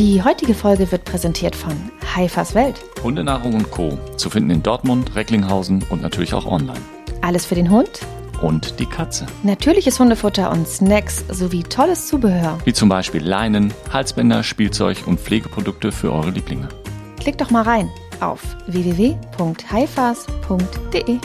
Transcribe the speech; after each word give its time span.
Die 0.00 0.22
heutige 0.22 0.54
Folge 0.54 0.90
wird 0.90 1.04
präsentiert 1.04 1.54
von 1.54 1.74
Haifas 2.16 2.54
Welt. 2.54 2.80
Hundenahrung 3.02 3.52
und 3.52 3.70
Co. 3.70 3.98
Zu 4.16 4.30
finden 4.30 4.48
in 4.48 4.62
Dortmund, 4.62 5.14
Recklinghausen 5.14 5.84
und 5.90 6.00
natürlich 6.00 6.32
auch 6.32 6.46
online. 6.46 6.80
Alles 7.20 7.44
für 7.44 7.54
den 7.54 7.70
Hund, 7.70 8.00
Und 8.40 8.80
die 8.80 8.86
Katze. 8.86 9.26
natürliches 9.42 10.00
Hundefutter 10.00 10.50
und 10.52 10.66
Snacks 10.66 11.22
sowie 11.28 11.64
tolles 11.64 12.06
Zubehör. 12.06 12.56
Wie 12.64 12.72
zum 12.72 12.88
Beispiel 12.88 13.22
Leinen, 13.22 13.74
Halsbänder, 13.92 14.42
Spielzeug 14.42 15.02
und 15.04 15.20
Pflegeprodukte 15.20 15.92
für 15.92 16.14
eure 16.14 16.30
Lieblinge. 16.30 16.70
Klick 17.18 17.36
doch 17.36 17.50
mal 17.50 17.64
rein 17.64 17.90
auf 18.20 18.40
www.haifas.de. 18.68 21.18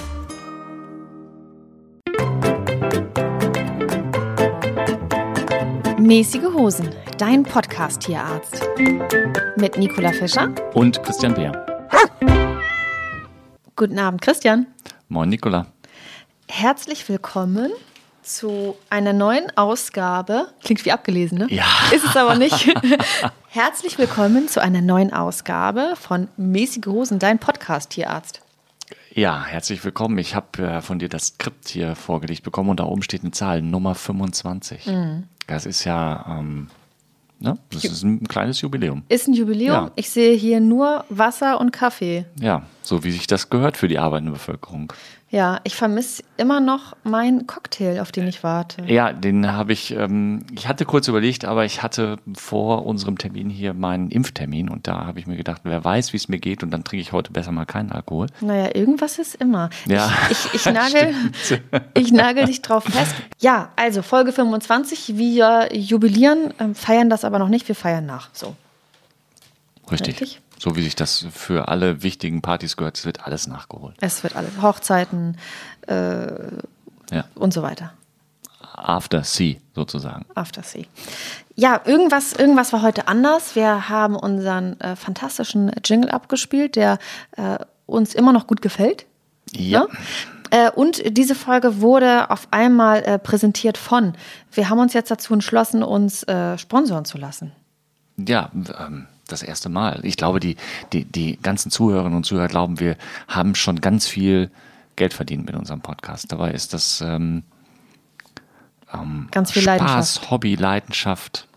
Mäßige 6.06 6.54
Hosen, 6.54 6.94
dein 7.18 7.42
Podcast-Tierarzt. 7.42 8.62
Mit 9.58 9.76
Nicola 9.80 10.12
Fischer. 10.12 10.54
Und 10.76 11.02
Christian 11.02 11.34
Beer. 11.34 11.66
Guten 13.76 13.98
Abend, 13.98 14.22
Christian. 14.22 14.68
Moin 15.10 15.30
Nicola. 15.30 15.66
Herzlich 16.48 17.10
willkommen 17.10 17.72
zu 18.22 18.78
einer 18.92 19.14
neuen 19.14 19.46
Ausgabe. 19.58 20.50
Klingt 20.64 20.86
wie 20.86 20.92
abgelesen, 20.92 21.40
ne? 21.40 21.48
Ja. 21.50 21.66
Ist 21.92 22.06
es 22.06 22.16
aber 22.16 22.36
nicht. 22.36 22.72
Herzlich 23.48 23.98
willkommen 23.98 24.48
zu 24.48 24.62
einer 24.62 24.82
neuen 24.82 25.12
Ausgabe 25.12 25.96
von 26.00 26.28
Mäßige 26.38 26.86
Hosen, 26.86 27.18
dein 27.18 27.40
Podcast-Tierarzt. 27.40 28.42
Ja, 29.12 29.44
herzlich 29.44 29.84
willkommen. 29.84 30.20
Ich 30.20 30.36
habe 30.36 30.62
äh, 30.62 30.82
von 30.82 31.00
dir 31.00 31.10
das 31.10 31.28
Skript 31.28 31.70
hier 31.70 31.96
vorgelegt 31.96 32.44
bekommen 32.44 32.70
und 32.70 32.80
da 32.80 32.84
oben 32.84 33.02
steht 33.02 33.24
eine 33.24 33.32
Zahl, 33.32 33.64
Nummer 33.64 33.96
25. 33.96 34.86
Das 35.48 35.66
ist 35.66 35.84
ja, 35.84 36.26
ähm, 36.28 36.70
ne? 37.40 37.58
das 37.72 37.86
ist 37.86 38.04
ein 38.04 38.28
kleines 38.28 38.62
Jubiläum. 38.62 39.04
Ist 39.10 39.28
ein 39.28 39.34
Jubiläum. 39.34 39.86
Ja. 39.86 39.92
Ich 39.96 40.10
sehe 40.10 40.36
hier 40.36 40.60
nur 40.60 41.06
Wasser 41.10 41.60
und 41.60 41.72
Kaffee. 41.72 42.26
Ja, 42.40 42.64
so 42.82 43.04
wie 43.04 43.12
sich 43.12 43.28
das 43.28 43.50
gehört 43.50 43.78
für 43.78 43.88
die 43.88 44.00
arbeitende 44.00 44.32
Bevölkerung. 44.32 44.92
Ja, 45.36 45.60
ich 45.66 45.76
vermisse 45.76 46.24
immer 46.38 46.62
noch 46.62 46.96
meinen 47.04 47.46
Cocktail, 47.46 48.00
auf 48.00 48.14
den 48.14 48.26
ich 48.26 48.42
warte. 48.42 48.86
Ja, 48.86 49.12
den 49.12 49.52
habe 49.52 49.74
ich, 49.74 49.92
ähm, 49.92 50.46
ich 50.54 50.70
hatte 50.70 50.86
kurz 50.86 51.10
überlegt, 51.10 51.44
aber 51.44 51.66
ich 51.66 51.84
hatte 51.84 52.20
vor 52.38 52.86
unserem 52.86 53.18
Termin 53.18 53.50
hier 53.50 53.74
meinen 53.74 54.12
Impftermin 54.12 54.70
und 54.70 54.88
da 54.88 55.06
habe 55.06 55.20
ich 55.20 55.28
mir 55.28 55.36
gedacht, 55.36 55.64
wer 55.66 55.84
weiß, 55.84 56.14
wie 56.14 56.18
es 56.18 56.30
mir 56.30 56.40
geht 56.40 56.64
und 56.64 56.72
dann 56.72 56.86
trinke 56.86 57.02
ich 57.02 57.12
heute 57.12 57.34
besser 57.34 57.52
mal 57.52 57.66
keinen 57.66 57.92
Alkohol. 57.92 58.28
Naja, 58.40 58.74
irgendwas 58.76 59.20
ist 59.20 59.36
immer. 59.36 59.70
Ja. 59.90 60.10
Ich, 60.30 60.46
ich, 60.54 60.56
ich, 60.56 60.66
nagel, 60.74 61.14
ich 61.96 62.14
nagel 62.14 62.46
dich 62.46 62.62
drauf 62.62 62.86
fest. 62.86 63.14
Ja, 63.42 63.74
also 63.76 64.04
Folge 64.04 64.32
25. 64.32 65.18
Wir 65.18 65.68
jubilieren, 65.74 66.54
ähm, 66.62 66.76
feiern 66.76 67.10
das 67.10 67.26
aber 67.26 67.40
noch 67.40 67.50
nicht. 67.50 67.68
Wir 67.68 67.76
feiern 67.76 68.06
nach. 68.06 68.30
So. 68.32 68.56
Richtig. 69.92 70.22
Richtig. 70.22 70.42
So 70.60 70.76
wie 70.76 70.84
sich 70.84 70.96
das 70.96 71.26
für 71.34 71.68
alle 71.68 72.02
wichtigen 72.04 72.42
Partys 72.42 72.78
gehört, 72.78 72.98
es 72.98 73.06
wird 73.06 73.26
alles 73.26 73.48
nachgeholt. 73.48 73.96
Es 74.02 74.24
wird 74.24 74.36
alles. 74.36 74.52
Hochzeiten 74.62 75.38
Ja. 75.88 77.26
und 77.36 77.54
so 77.54 77.62
weiter. 77.62 77.92
After 78.74 79.24
Sea 79.24 79.56
sozusagen. 79.74 80.26
After 80.36 80.64
Sea. 80.64 80.86
Ja, 81.56 81.82
irgendwas, 81.86 82.34
irgendwas 82.34 82.74
war 82.74 82.82
heute 82.82 83.08
anders. 83.08 83.56
Wir 83.56 83.88
haben 83.90 84.16
unseren 84.16 84.80
äh, 84.82 84.96
fantastischen 84.96 85.72
Jingle 85.84 86.10
abgespielt, 86.10 86.76
der 86.76 87.00
äh, 87.38 87.58
uns 87.86 88.14
immer 88.14 88.34
noch 88.34 88.48
gut 88.48 88.62
gefällt. 88.62 89.06
Ja. 89.54 89.82
Ne? 89.82 89.88
Äh, 90.52 90.72
und 90.72 91.02
diese 91.18 91.36
Folge 91.36 91.80
wurde 91.82 92.30
auf 92.30 92.48
einmal 92.52 93.04
äh, 93.04 93.18
präsentiert 93.20 93.78
von. 93.78 94.14
Wir 94.52 94.70
haben 94.70 94.80
uns 94.80 94.94
jetzt 94.94 95.10
dazu 95.10 95.34
entschlossen, 95.34 95.82
uns 95.84 96.24
äh, 96.24 96.58
sponsoren 96.58 97.06
zu 97.06 97.18
lassen. 97.18 97.52
Ja, 98.18 98.52
ähm, 98.54 99.08
das 99.28 99.44
erste 99.44 99.70
Mal. 99.70 100.00
Ich 100.04 100.18
glaube, 100.18 100.40
die, 100.40 100.56
die, 100.94 101.06
die 101.06 101.38
ganzen 101.42 101.72
Zuhörerinnen 101.72 102.16
und 102.16 102.26
Zuhörer 102.26 102.48
glauben, 102.48 102.80
wir 102.80 102.96
haben 103.28 103.56
schon 103.56 103.82
ganz 103.82 104.08
viel 104.08 104.52
Geld 104.96 105.14
verdient 105.14 105.46
mit 105.46 105.56
unserem 105.56 105.82
Podcast. 105.82 106.32
Dabei 106.32 106.52
ist 106.52 106.74
das 106.74 107.02
ähm, 107.02 107.44
ähm, 108.94 109.28
Ganz 109.32 109.52
viel 109.52 109.64
Spaß, 109.64 109.80
Leidenschaft. 109.80 110.32
Hobby, 110.32 110.56
Leidenschaft 110.56 111.48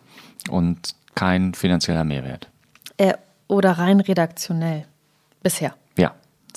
und 0.50 0.94
kein 1.14 1.54
finanzieller 1.54 2.04
Mehrwert. 2.04 2.48
Äh, 2.96 3.14
oder 3.48 3.72
rein 3.72 4.00
redaktionell. 4.00 4.86
Bisher. 5.42 5.74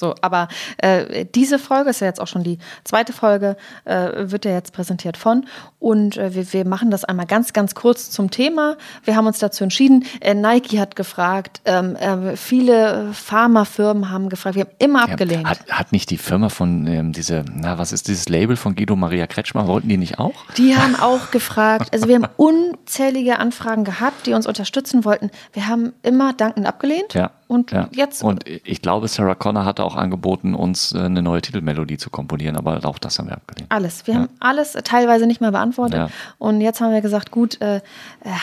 Ja. 0.02 0.08
So, 0.08 0.16
aber 0.22 0.48
äh, 0.78 1.26
diese 1.26 1.60
Folge 1.60 1.92
ist 1.92 2.02
ja 2.02 2.08
jetzt 2.08 2.20
auch 2.20 2.28
schon 2.28 2.44
die 2.44 2.58
zweite 2.84 3.14
Folge, 3.14 3.56
äh, 3.86 4.32
wird 4.32 4.46
ja 4.46 4.52
jetzt 4.52 4.74
präsentiert 4.74 5.16
von. 5.16 5.46
Und 5.80 6.18
äh, 6.18 6.34
wir, 6.34 6.52
wir 6.54 6.66
machen 6.66 6.92
das 6.92 7.04
einmal 7.06 7.26
ganz, 7.26 7.54
ganz 7.54 7.76
kurz 7.76 8.10
zum 8.10 8.32
Thema. 8.32 8.78
Wir 9.04 9.16
haben 9.16 9.28
uns 9.28 9.40
dazu 9.40 9.64
entschieden. 9.64 10.06
Äh, 10.20 10.34
Nike 10.34 10.80
hat 10.80 10.96
gefragt, 10.96 11.62
ähm, 11.66 11.96
äh, 11.96 12.36
viele 12.36 13.10
Pharmafirmen 13.14 14.10
haben 14.10 14.30
gefragt, 14.30 14.56
wir 14.56 14.64
haben 14.66 14.72
immer 14.80 15.06
Ja, 15.08 15.14
abgelehnt. 15.14 15.48
Hat, 15.48 15.60
hat 15.70 15.92
nicht 15.92 16.10
die 16.10 16.18
Firma 16.18 16.50
von 16.50 16.88
ähm, 16.88 17.14
diese, 17.14 17.44
na, 17.54 17.78
was 17.78 17.92
ist 17.92 18.08
dieses 18.08 18.30
Label 18.30 18.56
von 18.56 18.76
Guido 18.76 18.96
Maria 18.96 19.28
Kretschmer, 19.28 19.68
wollten 19.68 19.90
die 19.90 19.98
nicht 19.98 20.20
auch? 20.20 20.34
Die 20.58 20.76
haben 20.76 20.96
auch 20.96 21.32
gefragt, 21.32 21.94
also 21.94 22.08
wir 22.08 22.16
haben 22.16 22.28
unzählige 22.38 23.40
Anfragen 23.40 23.84
gehabt, 23.84 24.26
die 24.26 24.34
uns 24.34 24.48
unterstützen 24.48 25.06
wollten. 25.06 25.30
Wir 25.54 25.68
haben 25.68 25.94
immer 26.02 26.34
dankend 26.34 26.66
abgelehnt. 26.66 27.14
Ja. 27.14 27.32
Und 27.52 27.72
ja. 27.72 27.90
jetzt 27.92 28.24
Und 28.24 28.46
ich 28.48 28.82
glaube, 28.82 29.10
Sarah 29.10 29.36
Connor 29.36 29.66
hatte 29.66 29.84
auch 29.84 29.98
angeboten, 29.98 30.56
uns 30.56 30.94
äh, 30.94 31.00
eine 31.00 31.22
neue 31.22 31.42
Titelmelodie 31.42 31.98
zu 31.98 32.10
komponieren, 32.10 32.56
aber 32.56 32.80
auch 32.86 32.98
das 32.98 33.20
haben 33.20 33.28
wir 33.28 33.36
abgelehnt. 33.36 33.70
alles. 33.70 34.08
Wir 34.08 34.16
haben 34.16 34.30
alles 34.40 34.76
äh, 34.76 34.84
teilweise 34.84 35.28
nicht 35.28 35.42
mal 35.42 35.52
beantwortet. 35.52 35.98
Ja. 35.98 36.10
Und 36.38 36.62
jetzt 36.62 36.80
haben 36.80 36.94
wir 36.94 37.02
gesagt, 37.02 37.30
gut, 37.30 37.60
äh, 37.60 37.76
äh, 37.76 37.82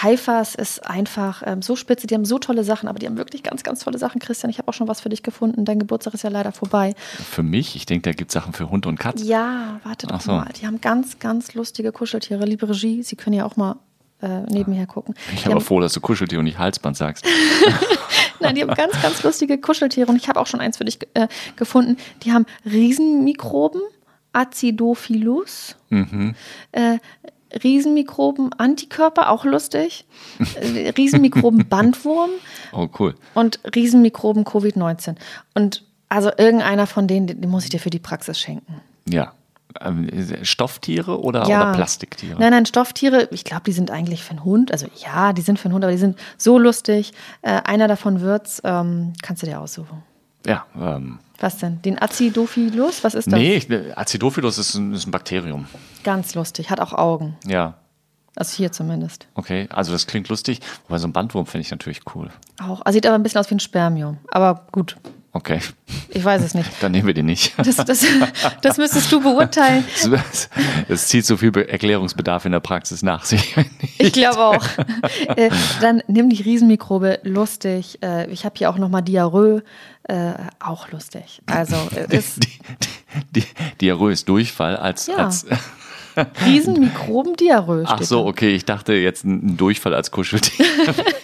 Haifas 0.03 0.55
ist 0.55 0.87
einfach 0.87 1.43
ähm, 1.47 1.63
so 1.63 1.75
spitze, 1.75 2.07
die 2.07 2.15
haben 2.17 2.27
so 2.27 2.39
tolle 2.39 2.65
Sachen, 2.65 2.87
aber 2.87 2.99
die 2.99 3.07
haben 3.07 3.17
wirklich 3.17 3.43
ganz, 3.43 3.63
ganz 3.63 3.83
tolle 3.83 3.97
Sachen. 3.97 4.19
Christian, 4.19 4.51
ich 4.51 4.59
habe 4.59 4.69
auch 4.69 4.75
schon 4.75 4.89
was 4.89 5.01
für 5.01 5.09
dich 5.09 5.23
gefunden. 5.23 5.65
Dein 5.65 5.79
Geburtstag 5.79 6.13
ist 6.13 6.23
ja 6.23 6.29
leider 6.29 6.53
vorbei. 6.53 6.95
Für 6.99 7.43
mich, 7.43 7.77
ich 7.77 7.87
denke, 7.87 8.11
da 8.11 8.13
gibt 8.13 8.31
es 8.31 8.35
Sachen 8.35 8.53
für 8.53 8.69
Hund 8.69 8.85
und 8.85 9.01
Katz. 9.01 9.23
Ja, 9.25 9.81
warte 9.85 10.07
doch 10.07 10.21
so. 10.21 10.33
mal. 10.33 10.51
Die 10.61 10.67
haben 10.67 10.83
ganz, 10.83 11.19
ganz 11.19 11.55
lustige 11.55 11.93
Kuscheltiere. 11.93 12.45
Liebe 12.45 12.69
Regie, 12.69 13.03
Sie 13.03 13.17
können 13.17 13.37
ja 13.37 13.47
auch 13.47 13.57
mal 13.57 13.77
äh, 14.21 14.41
nebenher 14.51 14.87
gucken. 14.87 15.15
Ich 15.33 15.45
bin 15.45 15.53
aber 15.53 15.61
froh, 15.61 15.81
dass 15.81 15.93
du 15.93 16.01
Kuscheltier 16.01 16.41
und 16.41 16.45
nicht 16.45 16.59
Halsband 16.59 16.97
sagst. 16.97 17.25
Nein, 18.41 18.55
die 18.55 18.63
haben 18.63 18.75
ganz, 18.75 19.01
ganz 19.03 19.23
lustige 19.23 19.59
Kuscheltiere 19.59 20.11
und 20.11 20.17
ich 20.17 20.29
habe 20.29 20.41
auch 20.41 20.47
schon 20.47 20.61
eins 20.61 20.77
für 20.79 20.85
dich 20.85 20.99
äh, 21.15 21.29
gefunden. 21.57 21.97
Die 22.23 22.33
haben 22.33 22.47
Riesenmikroben, 22.65 23.81
Acidophilus, 24.33 25.77
äh, 26.73 26.99
Riesenmikroben, 27.63 28.53
Antikörper, 28.55 29.31
auch 29.31 29.45
lustig, 29.45 30.05
äh, 30.61 30.91
Riesenmikroben 30.91 31.69
Bandwurm 31.71 32.31
Oh, 32.73 32.89
cool. 32.99 33.15
und 33.35 33.61
Riesenmikroben 33.75 34.45
Covid-19. 34.45 35.17
Und 35.55 35.85
also 36.11 36.31
irgendeiner 36.37 36.87
von 36.87 37.07
denen, 37.07 37.27
den, 37.27 37.41
den 37.41 37.51
muss 37.51 37.65
ich 37.65 37.71
dir 37.71 37.81
für 37.81 37.91
die 37.91 37.99
Praxis 37.99 38.39
schenken. 38.39 38.81
Ja. 39.09 39.33
Ähm, 39.81 40.09
Stofftiere 40.43 41.21
oder, 41.21 41.47
Ja. 41.47 41.63
oder 41.63 41.73
Plastiktiere? 41.73 42.39
Nein, 42.41 42.51
nein, 42.51 42.67
Stofftiere, 42.67 43.29
ich 43.31 43.45
glaube, 43.45 43.63
die 43.67 43.73
sind 43.73 43.91
eigentlich 43.91 44.25
für 44.25 44.31
einen 44.31 44.45
Hund. 44.45 44.73
Also 44.73 44.87
ja, 45.05 45.33
die 45.33 45.43
sind 45.43 45.59
für 45.59 45.67
einen 45.67 45.75
Hund, 45.75 45.85
aber 45.85 45.93
die 45.93 45.99
sind 45.99 46.19
so 46.37 46.59
lustig. 46.59 47.13
Äh, 47.43 47.61
einer 47.65 47.87
davon 47.89 48.21
wird's, 48.21 48.61
ähm, 48.65 49.13
kannst 49.23 49.43
du 49.43 49.47
dir 49.47 49.61
aussuchen. 49.61 50.03
Ja. 50.47 50.65
Ähm, 50.81 51.19
Was 51.39 51.59
denn? 51.59 51.83
Den 51.83 52.01
Acidophilus? 52.01 53.05
Was 53.05 53.15
ist 53.15 53.27
das? 53.31 53.39
nee, 53.39 53.57
ich, 53.57 53.69
Acidophilus 53.97 54.57
ist 54.59 54.75
ein, 54.75 54.95
ist 54.95 55.07
ein 55.07 55.11
Bakterium. 55.11 55.67
Ganz 56.03 56.35
lustig, 56.35 56.71
hat 56.71 56.81
auch 56.81 56.93
Augen. 56.95 57.37
Ja. 57.47 57.75
Also 58.37 58.57
hier 58.57 58.71
zumindest. 58.73 59.27
Okay, 59.35 59.69
also 59.71 59.91
das 59.93 60.07
klingt 60.07 60.29
lustig. 60.29 60.61
Wobei 60.87 60.99
so 60.99 61.09
ein 61.09 61.13
Bandwurm 61.13 61.45
finde 61.47 61.63
ich 61.63 61.71
natürlich 61.73 62.03
cool. 62.15 62.31
Auch. 62.63 62.81
Also 62.83 62.97
sieht 62.97 63.07
aber 63.07 63.17
ein 63.17 63.23
bisschen 63.23 63.41
aus 63.41 63.51
wie 63.51 63.57
ein 63.57 63.61
Spermium. 63.61 64.19
Aber 64.31 64.67
gut, 64.71 64.97
Okay, 65.33 65.61
ich 66.09 66.25
weiß 66.25 66.43
es 66.43 66.55
nicht. 66.55 66.69
dann 66.81 66.91
nehmen 66.93 67.07
wir 67.07 67.15
den 67.15 67.27
nicht. 67.27 67.53
Das, 67.59 67.77
das, 67.77 68.05
das 68.63 68.77
müsstest 68.79 69.13
du 69.13 69.21
beurteilen. 69.21 69.85
Es 70.89 71.09
zieht 71.09 71.27
so 71.27 71.37
viel 71.37 71.53
Be- 71.53 71.69
Erklärungsbedarf 71.69 72.47
in 72.47 72.53
der 72.53 72.61
Praxis 72.61 73.03
nach 73.03 73.25
sich. 73.25 73.55
Ich 73.99 74.13
glaube 74.13 74.39
auch. 74.39 74.67
Äh, 75.37 75.51
dann 75.81 76.03
nimm 76.09 76.31
die 76.31 76.43
Riesenmikrobe, 76.43 77.21
lustig. 77.25 77.99
Äh, 78.03 78.27
ich 78.31 78.45
habe 78.45 78.55
hier 78.57 78.71
auch 78.71 78.79
nochmal 78.79 79.03
Diarrhoe, 79.03 79.63
äh, 80.05 80.33
auch 80.61 80.91
lustig. 80.91 81.43
Also 81.47 81.77
ist 82.09 82.43
Die, 82.45 82.59
die, 83.31 83.45
Diarrhoe 83.81 84.11
ist 84.13 84.29
Durchfall 84.29 84.77
als, 84.77 85.07
Ja. 85.09 85.17
als 85.17 85.47
Riesenmikroben 86.45 87.37
Diarrhoe. 87.37 87.85
Ach 87.87 88.03
so, 88.03 88.27
okay, 88.27 88.55
ich 88.55 88.65
dachte 88.65 88.93
jetzt 88.95 89.25
ein 89.25 89.57
Durchfall 89.57 89.95
als 89.95 90.11
Kuscheltier. 90.11 90.67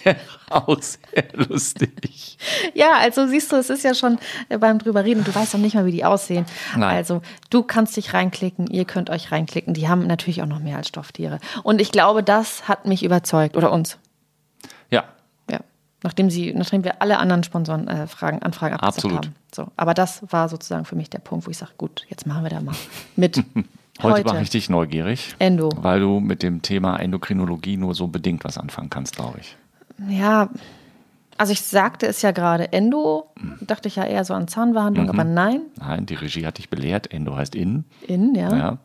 auch 0.49 0.81
sehr 0.81 1.25
lustig. 1.33 2.37
Ja, 2.73 2.91
also 2.99 3.27
siehst 3.27 3.51
du, 3.51 3.55
es 3.57 3.69
ist 3.69 3.83
ja 3.83 3.93
schon 3.93 4.19
äh, 4.49 4.57
beim 4.57 4.79
drüber 4.79 5.03
reden. 5.03 5.23
Du 5.23 5.33
weißt 5.33 5.53
noch 5.53 5.61
nicht 5.61 5.75
mal, 5.75 5.85
wie 5.85 5.91
die 5.91 6.05
aussehen. 6.05 6.45
Nein. 6.75 6.95
Also 6.95 7.21
du 7.49 7.63
kannst 7.63 7.97
dich 7.97 8.13
reinklicken, 8.13 8.67
ihr 8.67 8.85
könnt 8.85 9.09
euch 9.09 9.31
reinklicken. 9.31 9.73
Die 9.73 9.87
haben 9.87 10.05
natürlich 10.07 10.41
auch 10.41 10.47
noch 10.47 10.59
mehr 10.59 10.77
als 10.77 10.87
Stofftiere. 10.87 11.39
Und 11.63 11.81
ich 11.81 11.91
glaube, 11.91 12.23
das 12.23 12.67
hat 12.67 12.85
mich 12.85 13.03
überzeugt 13.03 13.57
oder 13.57 13.71
uns. 13.71 13.97
Ja, 14.91 15.03
Ja. 15.49 15.59
Nachdem 16.03 16.29
sie, 16.29 16.53
nachdem 16.53 16.83
wir 16.83 17.01
alle 17.01 17.17
anderen 17.17 17.43
Sponsoren 17.43 17.87
äh, 17.87 18.07
Fragen, 18.07 18.41
Anfragen 18.43 18.75
abgesagt 18.75 18.97
Absolut. 18.97 19.25
haben. 19.25 19.35
So. 19.53 19.67
Aber 19.77 19.93
das 19.93 20.21
war 20.29 20.49
sozusagen 20.49 20.85
für 20.85 20.95
mich 20.95 21.09
der 21.09 21.19
Punkt, 21.19 21.47
wo 21.47 21.51
ich 21.51 21.57
sage, 21.57 21.71
gut, 21.77 22.05
jetzt 22.09 22.27
machen 22.27 22.43
wir 22.43 22.49
da 22.49 22.61
mal 22.61 22.75
mit. 23.15 23.43
heute, 24.01 24.15
Heute. 24.19 24.25
war 24.25 24.41
ich 24.41 24.49
dich 24.49 24.69
neugierig. 24.69 25.35
Endo. 25.39 25.69
Weil 25.77 25.99
du 25.99 26.19
mit 26.19 26.43
dem 26.43 26.61
Thema 26.61 26.97
Endokrinologie 26.97 27.77
nur 27.77 27.93
so 27.95 28.07
bedingt 28.07 28.43
was 28.43 28.57
anfangen 28.57 28.89
kannst, 28.89 29.15
glaube 29.15 29.39
ich. 29.39 29.55
Ja, 30.09 30.49
Also 31.37 31.51
ich 31.53 31.61
sagte 31.61 32.05
es 32.07 32.21
ja 32.21 32.31
gerade, 32.31 32.71
Endo, 32.73 33.29
dachte 33.61 33.87
ich 33.87 33.95
ja 33.97 34.03
eher 34.05 34.23
so 34.25 34.33
an 34.33 34.47
Zahnbehandlung, 34.47 35.09
aber 35.09 35.23
nein, 35.23 35.61
Nein, 35.77 36.05
die 36.05 36.15
Regie 36.15 36.45
hat 36.45 36.57
dich 36.57 36.69
belehrt. 36.69 37.11
Endo 37.13 37.35
heißt 37.35 37.55
innen. 37.55 37.85
innen, 38.07 38.35
ja. 38.35 38.55
Ja, 38.55 38.77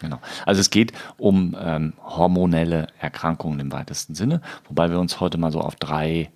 genau. 0.00 0.18
Also 0.44 0.60
es 0.60 0.70
geht 0.70 0.92
um 1.18 1.56
ähm, 1.60 1.94
hormonelle 2.04 2.86
Erkrankungen 3.00 3.58
im 3.60 3.72
weitesten 3.72 4.14
Sinne, 4.14 4.40
wobei 4.68 4.90
wir 4.90 4.98
uns 5.00 5.18
heute 5.20 5.38
mal 5.38 5.50
so 5.52 5.60
auf 5.60 5.76
drei 5.76 6.30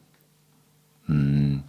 mh, 1.07 1.61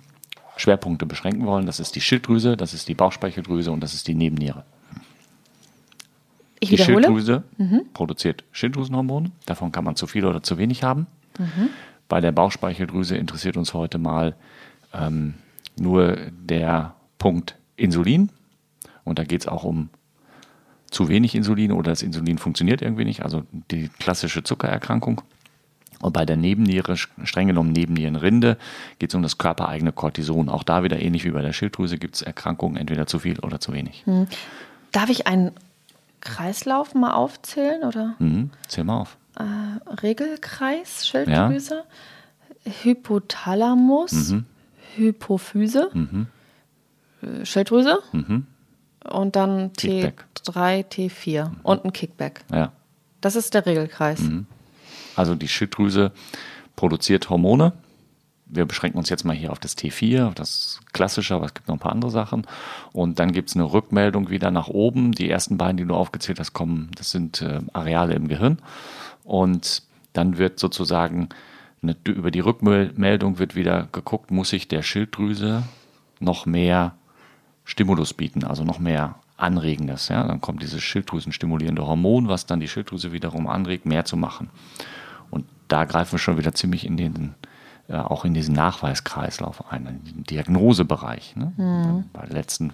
Schwerpunkte 0.58 1.06
beschränken 1.06 1.46
wollen. 1.46 1.66
Das 1.66 1.80
ist 1.80 1.96
die 1.96 2.02
Schilddrüse, 2.02 2.58
das 2.58 2.74
ist 2.74 2.88
die 2.88 2.96
Bauchspeicheldrüse 2.96 3.72
und 3.72 3.82
das 3.82 3.94
ist 3.94 4.08
die 4.08 4.16
Nebenniere. 4.16 4.64
Ich 6.62 6.70
Die 6.70 6.78
wiederhole. 6.78 7.04
Schilddrüse 7.08 7.44
produziert 7.94 8.44
Schilddrüsenhormone. 8.52 9.32
Davon 9.48 9.72
kann 9.72 9.84
man 9.84 9.96
zu 9.96 10.06
viel 10.08 10.26
oder 10.26 10.44
zu 10.44 10.58
wenig 10.58 10.84
haben. 10.84 11.08
Bei 12.08 12.22
der 12.22 12.32
Bauchspeicheldrüse 12.32 13.18
interessiert 13.18 13.58
uns 13.58 13.74
heute 13.74 13.98
mal 13.98 14.36
ähm, 14.94 15.34
nur 15.80 16.18
der 16.32 16.94
Punkt 17.18 17.56
Insulin. 17.78 18.30
Und 19.04 19.18
da 19.18 19.24
geht 19.24 19.42
es 19.42 19.48
auch 19.48 19.64
um 19.64 19.90
zu 20.92 21.10
wenig 21.10 21.34
Insulin 21.34 21.72
oder 21.72 21.92
das 21.92 22.04
Insulin 22.04 22.38
funktioniert 22.38 22.82
irgendwie 22.82 23.06
nicht, 23.06 23.24
also 23.24 23.44
die 23.72 23.90
klassische 24.00 24.44
Zuckererkrankung. 24.44 25.22
Und 26.02 26.14
bei 26.14 26.26
der 26.26 26.36
Nebenniere, 26.36 26.98
streng 26.98 27.48
genommen 27.48 27.72
Nebennierenrinde, 27.72 28.58
geht 29.00 29.10
es 29.10 29.16
um 29.16 29.24
das 29.24 29.38
körpereigene 29.38 29.94
Cortison. 29.94 30.50
Auch 30.50 30.64
da 30.64 30.84
wieder 30.84 31.00
ähnlich 31.00 31.24
wie 31.24 31.32
bei 31.32 31.42
der 31.42 31.54
Schilddrüse 31.54 31.98
gibt 31.98 32.16
es 32.16 32.22
Erkrankungen 32.22 32.76
entweder 32.76 33.08
zu 33.08 33.20
viel 33.20 33.40
oder 33.40 33.60
zu 33.60 33.72
wenig. 33.74 34.04
Darf 34.92 35.10
ich 35.10 35.28
einen 35.28 35.52
Kreislauf 36.22 36.94
mal 36.96 37.14
aufzählen 37.14 37.84
oder 37.84 38.16
Mhm. 38.20 38.52
Zähl 38.68 38.84
mal 38.84 39.00
auf. 39.00 39.18
Regelkreis, 40.04 41.08
Schilddrüse, 41.08 41.84
Hypothalamus, 42.84 44.34
Hypophyse, 44.96 45.90
äh, 47.22 47.46
Schilddrüse 47.46 48.00
und 49.10 49.36
dann 49.36 49.74
Kickback. 49.74 50.26
T3, 50.36 50.86
T4 50.86 51.52
und 51.64 51.86
ein 51.86 51.94
Kickback. 51.94 52.42
Ja. 52.52 52.72
Das 53.22 53.36
ist 53.36 53.54
der 53.54 53.66
Regelkreis. 53.66 54.20
Also 55.16 55.36
die 55.36 55.48
Schilddrüse 55.48 56.12
produziert 56.76 57.30
Hormone. 57.30 57.74
Wir 58.54 58.66
beschränken 58.66 58.98
uns 58.98 59.10
jetzt 59.10 59.24
mal 59.24 59.36
hier 59.36 59.52
auf 59.52 59.60
das 59.60 59.78
T4, 59.78 60.28
auf 60.28 60.36
das 60.36 60.82
klassische, 60.92 61.36
aber 61.36 61.46
es 61.46 61.54
gibt 61.54 61.68
noch 61.68 61.76
ein 61.76 61.80
paar 61.80 61.94
andere 61.94 62.12
Sachen. 62.12 62.46
Und 62.92 63.20
dann 63.20 63.32
gibt 63.32 63.50
es 63.50 63.56
eine 63.56 63.72
Rückmeldung 63.72 64.30
wieder 64.30 64.52
nach 64.52 64.68
oben. 64.68 65.14
Die 65.14 65.30
ersten 65.30 65.58
beiden, 65.58 65.78
die 65.78 65.86
du 65.86 65.96
aufgezählt 65.96 66.40
hast, 66.40 66.54
kommen, 66.54 66.92
das 66.96 67.12
sind 67.12 67.42
äh, 67.42 67.62
Areale 67.74 68.14
im 68.14 68.28
Gehirn. 68.28 68.60
Und 69.24 69.84
dann 70.14 70.38
wird 70.38 70.60
sozusagen 70.60 71.30
eine, 71.82 71.96
über 72.06 72.32
die 72.32 72.42
Rückmeldung 72.42 73.40
wird 73.40 73.56
wieder 73.56 73.88
geguckt, 73.92 74.32
muss 74.32 74.54
ich 74.54 74.68
der 74.68 74.84
Schilddrüse 74.84 75.64
noch 76.20 76.46
mehr 76.46 76.96
Stimulus 77.64 78.14
bieten, 78.14 78.44
also 78.44 78.64
noch 78.64 78.80
mehr 78.80 79.16
Anregendes. 79.38 80.10
Ja? 80.10 80.24
Dann 80.28 80.42
kommt 80.42 80.62
dieses 80.62 80.84
Schilddrüsenstimulierende 80.84 81.86
Hormon, 81.86 82.28
was 82.28 82.46
dann 82.46 82.60
die 82.60 82.68
Schilddrüse 82.68 83.12
wiederum 83.12 83.48
anregt, 83.48 83.86
mehr 83.86 84.06
zu 84.06 84.18
machen. 84.18 84.50
Und 85.30 85.46
da 85.68 85.86
greifen 85.86 86.14
wir 86.14 86.20
schon 86.20 86.38
wieder 86.38 86.54
ziemlich 86.54 86.86
in 86.86 86.98
den, 86.98 87.36
äh, 87.92 87.98
auch 87.98 88.24
in 88.24 88.34
diesen 88.34 88.56
Nachweiskreislauf 88.56 89.70
ein, 89.70 89.86
in 89.86 90.06
den 90.06 90.24
Diagnosebereich. 90.24 91.36
Ne? 91.36 92.06
Bei 92.14 92.26
der 92.26 92.34
letzten 92.34 92.72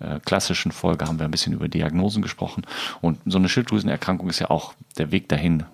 äh, 0.00 0.18
klassischen 0.18 0.72
Folge 0.72 1.06
haben 1.06 1.20
wir 1.20 1.26
ein 1.26 1.30
bisschen 1.30 1.52
über 1.52 1.68
Diagnosen 1.68 2.22
gesprochen. 2.22 2.64
Und 3.00 3.20
so 3.24 3.38
eine 3.38 3.48
Schilddrüsenerkrankung 3.48 4.28
ist 4.28 4.40
ja 4.40 4.50
auch 4.50 4.74
der 4.96 5.12
Weg 5.12 5.28
dahin 5.28 5.64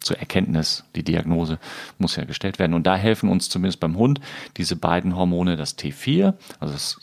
zur 0.00 0.18
Erkenntnis, 0.18 0.84
die 0.96 1.04
Diagnose 1.04 1.60
muss 1.98 2.16
ja 2.16 2.24
gestellt 2.24 2.58
werden. 2.58 2.74
Und 2.74 2.88
da 2.88 2.96
helfen 2.96 3.30
uns 3.30 3.48
zumindest 3.48 3.78
beim 3.78 3.96
Hund 3.96 4.20
diese 4.56 4.74
beiden 4.74 5.14
Hormone, 5.14 5.56
das 5.56 5.78
T4, 5.78 6.34
also 6.58 6.74
das 6.74 6.98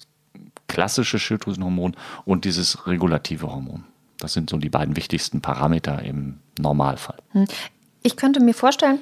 klassische 0.67 1.19
Schilddrüsenhormon 1.19 1.95
und 2.25 2.43
dieses 2.43 2.87
regulative 2.87 3.47
Hormon. 3.47 3.85
Das 4.17 4.33
sind 4.33 4.49
so 4.49 4.57
die 4.57 4.69
beiden 4.69 4.97
wichtigsten 4.97 5.39
Parameter 5.39 6.01
im 6.01 6.39
Normalfall. 6.59 7.19
Ich 8.01 8.17
könnte 8.17 8.41
mir 8.41 8.53
vorstellen, 8.53 8.99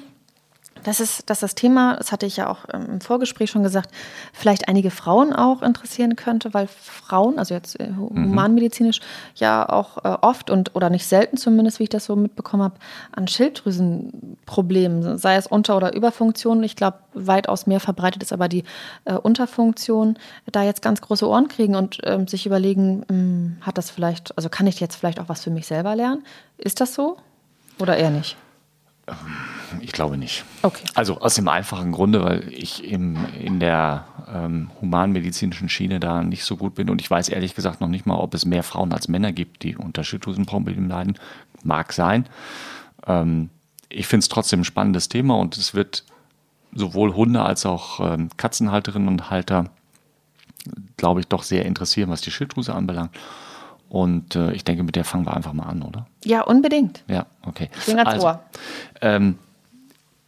dass, 0.84 1.00
es, 1.00 1.24
dass 1.26 1.40
das 1.40 1.54
Thema, 1.54 1.96
das 1.96 2.12
hatte 2.12 2.26
ich 2.26 2.36
ja 2.36 2.48
auch 2.48 2.60
ähm, 2.72 2.86
im 2.88 3.00
Vorgespräch 3.00 3.50
schon 3.50 3.62
gesagt, 3.64 3.90
vielleicht 4.32 4.68
einige 4.68 4.90
Frauen 4.90 5.32
auch 5.32 5.62
interessieren 5.62 6.14
könnte, 6.16 6.54
weil 6.54 6.68
Frauen, 6.68 7.38
also 7.38 7.54
jetzt 7.54 7.78
äh, 7.80 7.88
hu- 7.96 8.10
humanmedizinisch, 8.10 9.00
ja 9.34 9.68
auch 9.68 9.98
äh, 10.04 10.16
oft 10.20 10.50
und 10.50 10.74
oder 10.76 10.90
nicht 10.90 11.06
selten 11.06 11.36
zumindest, 11.36 11.78
wie 11.80 11.84
ich 11.84 11.88
das 11.88 12.04
so 12.04 12.14
mitbekommen 12.16 12.62
habe, 12.62 12.76
an 13.12 13.26
Schilddrüsenproblemen, 13.28 15.18
sei 15.18 15.36
es 15.36 15.46
Unter- 15.46 15.76
oder 15.76 15.94
Überfunktion. 15.94 16.62
Ich 16.62 16.76
glaube, 16.76 16.98
weitaus 17.14 17.66
mehr 17.66 17.80
verbreitet 17.80 18.22
ist 18.22 18.32
aber 18.32 18.48
die 18.48 18.64
äh, 19.04 19.14
Unterfunktion, 19.14 20.18
da 20.50 20.62
jetzt 20.62 20.82
ganz 20.82 21.00
große 21.00 21.28
Ohren 21.28 21.48
kriegen 21.48 21.74
und 21.74 21.98
ähm, 22.04 22.26
sich 22.28 22.46
überlegen, 22.46 23.04
hm, 23.08 23.56
hat 23.60 23.78
das 23.78 23.90
vielleicht, 23.90 24.36
also 24.36 24.48
kann 24.48 24.66
ich 24.66 24.80
jetzt 24.80 24.96
vielleicht 24.96 25.20
auch 25.20 25.28
was 25.28 25.42
für 25.42 25.50
mich 25.50 25.66
selber 25.66 25.96
lernen? 25.96 26.24
Ist 26.58 26.80
das 26.80 26.94
so? 26.94 27.16
Oder 27.78 27.96
eher 27.96 28.10
nicht? 28.10 28.36
Ich 29.80 29.92
glaube 29.92 30.16
nicht. 30.16 30.44
Okay. 30.62 30.84
Also 30.94 31.20
aus 31.20 31.34
dem 31.34 31.48
einfachen 31.48 31.92
Grunde, 31.92 32.22
weil 32.24 32.48
ich 32.52 32.84
im, 32.84 33.16
in 33.40 33.60
der 33.60 34.04
ähm, 34.32 34.70
humanmedizinischen 34.80 35.68
Schiene 35.68 36.00
da 36.00 36.22
nicht 36.22 36.44
so 36.44 36.56
gut 36.56 36.74
bin 36.74 36.90
und 36.90 37.00
ich 37.00 37.10
weiß 37.10 37.28
ehrlich 37.28 37.54
gesagt 37.54 37.80
noch 37.80 37.88
nicht 37.88 38.06
mal, 38.06 38.16
ob 38.16 38.34
es 38.34 38.44
mehr 38.44 38.62
Frauen 38.62 38.92
als 38.92 39.08
Männer 39.08 39.32
gibt, 39.32 39.62
die 39.62 39.76
unter 39.76 40.04
Schilddrüsenproblemen 40.04 40.88
leiden. 40.88 41.18
Mag 41.62 41.92
sein. 41.92 42.26
Ähm, 43.06 43.50
ich 43.88 44.06
finde 44.06 44.24
es 44.24 44.28
trotzdem 44.28 44.60
ein 44.60 44.64
spannendes 44.64 45.08
Thema 45.08 45.36
und 45.36 45.56
es 45.56 45.74
wird 45.74 46.04
sowohl 46.74 47.14
Hunde 47.14 47.42
als 47.42 47.66
auch 47.66 48.00
ähm, 48.00 48.28
Katzenhalterinnen 48.36 49.08
und 49.08 49.30
Halter, 49.30 49.70
glaube 50.96 51.20
ich, 51.20 51.26
doch 51.26 51.42
sehr 51.42 51.64
interessieren, 51.64 52.10
was 52.10 52.20
die 52.20 52.30
Schilddrüse 52.30 52.74
anbelangt. 52.74 53.10
Und 53.88 54.34
äh, 54.34 54.52
ich 54.52 54.64
denke, 54.64 54.82
mit 54.82 54.96
der 54.96 55.04
fangen 55.04 55.24
wir 55.24 55.36
einfach 55.36 55.52
mal 55.52 55.66
an, 55.66 55.82
oder? 55.82 56.06
Ja, 56.24 56.42
unbedingt. 56.42 57.04
Ja, 57.06 57.26
okay. 57.46 57.70
Ich 57.78 57.86
bin 57.86 57.96
ganz 57.96 58.08
also, 58.08 58.40
ähm, 59.00 59.38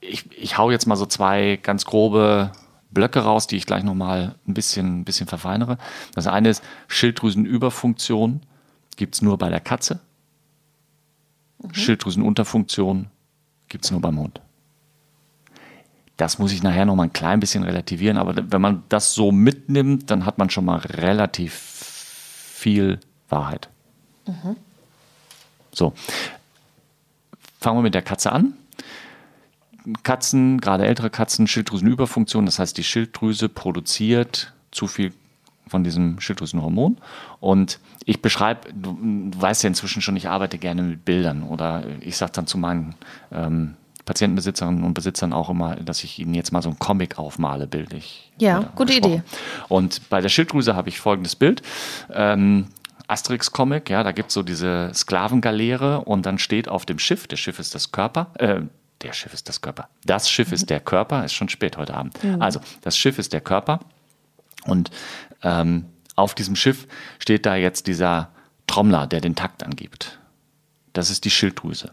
ich, 0.00 0.30
ich 0.36 0.58
hau 0.58 0.70
jetzt 0.70 0.86
mal 0.86 0.96
so 0.96 1.06
zwei 1.06 1.58
ganz 1.62 1.84
grobe 1.84 2.52
Blöcke 2.90 3.20
raus, 3.20 3.46
die 3.46 3.56
ich 3.56 3.66
gleich 3.66 3.82
nochmal 3.84 4.36
ein 4.46 4.54
bisschen, 4.54 5.00
ein 5.00 5.04
bisschen 5.04 5.26
verfeinere. 5.26 5.78
Das 6.14 6.26
eine 6.26 6.48
ist 6.48 6.62
Schilddrüsenüberfunktion 6.88 8.40
gibt 8.96 9.14
es 9.14 9.22
nur 9.22 9.36
bei 9.38 9.50
der 9.50 9.60
Katze. 9.60 10.00
Schilddrüsenunterfunktion 11.72 13.08
gibt 13.68 13.84
es 13.84 13.90
nur 13.90 14.00
beim 14.00 14.18
Hund. 14.18 14.40
Das 16.16 16.38
muss 16.38 16.52
ich 16.52 16.62
nachher 16.62 16.86
nochmal 16.86 17.08
ein 17.08 17.12
klein 17.12 17.40
bisschen 17.40 17.62
relativieren, 17.62 18.16
aber 18.16 18.34
wenn 18.50 18.60
man 18.60 18.84
das 18.88 19.12
so 19.12 19.32
mitnimmt, 19.32 20.10
dann 20.10 20.24
hat 20.24 20.38
man 20.38 20.48
schon 20.48 20.64
mal 20.64 20.78
relativ 20.78 21.52
viel 21.52 23.00
Wahrheit. 23.28 23.68
So, 25.72 25.92
fangen 27.60 27.78
wir 27.78 27.82
mit 27.82 27.94
der 27.94 28.02
Katze 28.02 28.32
an. 28.32 28.54
Katzen, 30.02 30.60
gerade 30.60 30.86
ältere 30.86 31.10
Katzen, 31.10 31.46
Schilddrüsenüberfunktion, 31.46 32.46
das 32.46 32.58
heißt, 32.58 32.76
die 32.76 32.84
Schilddrüse 32.84 33.48
produziert 33.48 34.52
zu 34.70 34.86
viel 34.86 35.12
von 35.68 35.82
diesem 35.84 36.20
Schilddrüsenhormon. 36.20 36.98
Und 37.40 37.80
ich 38.04 38.22
beschreibe, 38.22 38.72
du, 38.72 38.96
weißt 39.36 39.64
ja 39.64 39.68
inzwischen 39.68 40.00
schon, 40.02 40.16
ich 40.16 40.28
arbeite 40.28 40.58
gerne 40.58 40.82
mit 40.82 41.04
Bildern 41.04 41.42
oder 41.42 41.84
ich 42.00 42.16
sage 42.16 42.32
dann 42.32 42.46
zu 42.46 42.56
meinen 42.58 42.94
ähm, 43.32 43.74
Patientenbesitzerinnen 44.04 44.84
und 44.84 44.94
Besitzern 44.94 45.32
auch 45.32 45.50
immer, 45.50 45.76
dass 45.76 46.04
ich 46.04 46.20
ihnen 46.20 46.34
jetzt 46.34 46.52
mal 46.52 46.62
so 46.62 46.70
ein 46.70 46.78
Comic 46.78 47.18
aufmale, 47.18 47.66
bildlich. 47.66 48.30
Ja, 48.38 48.70
gute 48.76 48.92
gesprochen. 48.92 49.14
Idee. 49.14 49.22
Und 49.68 50.08
bei 50.08 50.20
der 50.20 50.28
Schilddrüse 50.28 50.76
habe 50.76 50.88
ich 50.88 51.00
folgendes 51.00 51.34
Bild. 51.34 51.62
Ähm, 52.12 52.66
Asterix-Comic, 53.08 53.90
ja, 53.90 54.02
da 54.02 54.12
gibt 54.12 54.28
es 54.28 54.34
so 54.34 54.42
diese 54.42 54.90
Sklavengaleere 54.94 56.02
und 56.02 56.26
dann 56.26 56.38
steht 56.38 56.68
auf 56.68 56.86
dem 56.86 56.98
Schiff, 56.98 57.26
der 57.26 57.36
Schiff 57.36 57.58
ist 57.58 57.74
das 57.74 57.92
Körper, 57.92 58.30
äh, 58.38 58.62
der 59.06 59.12
Schiff 59.12 59.32
ist 59.32 59.48
das 59.48 59.60
Körper. 59.60 59.88
Das 60.04 60.28
Schiff 60.28 60.52
ist 60.52 60.68
der 60.68 60.80
Körper, 60.80 61.24
ist 61.24 61.32
schon 61.32 61.48
spät 61.48 61.76
heute 61.76 61.94
Abend. 61.94 62.18
Also, 62.40 62.60
das 62.82 62.98
Schiff 62.98 63.18
ist 63.18 63.32
der 63.32 63.40
Körper 63.40 63.80
und 64.66 64.90
ähm, 65.42 65.86
auf 66.16 66.34
diesem 66.34 66.56
Schiff 66.56 66.88
steht 67.18 67.46
da 67.46 67.54
jetzt 67.54 67.86
dieser 67.86 68.30
Trommler, 68.66 69.06
der 69.06 69.20
den 69.20 69.36
Takt 69.36 69.62
angibt. 69.62 70.18
Das 70.92 71.10
ist 71.10 71.24
die 71.24 71.30
Schilddrüse. 71.30 71.92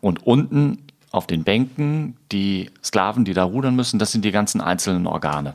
Und 0.00 0.26
unten 0.26 0.86
auf 1.12 1.26
den 1.26 1.44
Bänken 1.44 2.16
die 2.32 2.70
Sklaven, 2.82 3.24
die 3.24 3.34
da 3.34 3.44
rudern 3.44 3.76
müssen, 3.76 3.98
das 3.98 4.10
sind 4.10 4.24
die 4.24 4.32
ganzen 4.32 4.60
einzelnen 4.60 5.06
Organe. 5.06 5.54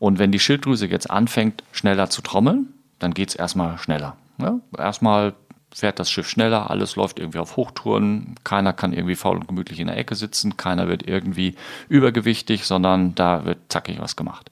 Und 0.00 0.18
wenn 0.18 0.32
die 0.32 0.40
Schilddrüse 0.40 0.86
jetzt 0.86 1.10
anfängt, 1.10 1.62
schneller 1.70 2.10
zu 2.10 2.22
trommeln, 2.22 2.72
dann 2.98 3.14
geht 3.14 3.28
es 3.28 3.34
erstmal 3.36 3.78
schneller. 3.78 4.16
Ja? 4.38 4.58
Erstmal 4.76 5.34
fährt 5.74 5.98
das 5.98 6.10
Schiff 6.10 6.28
schneller, 6.28 6.70
alles 6.70 6.96
läuft 6.96 7.18
irgendwie 7.18 7.38
auf 7.38 7.56
Hochtouren, 7.56 8.34
keiner 8.44 8.72
kann 8.72 8.92
irgendwie 8.92 9.14
faul 9.14 9.36
und 9.36 9.48
gemütlich 9.48 9.80
in 9.80 9.86
der 9.86 9.96
Ecke 9.96 10.14
sitzen, 10.14 10.56
keiner 10.56 10.88
wird 10.88 11.06
irgendwie 11.06 11.54
übergewichtig, 11.88 12.64
sondern 12.64 13.14
da 13.14 13.44
wird 13.44 13.58
zackig 13.68 14.00
was 14.00 14.16
gemacht. 14.16 14.50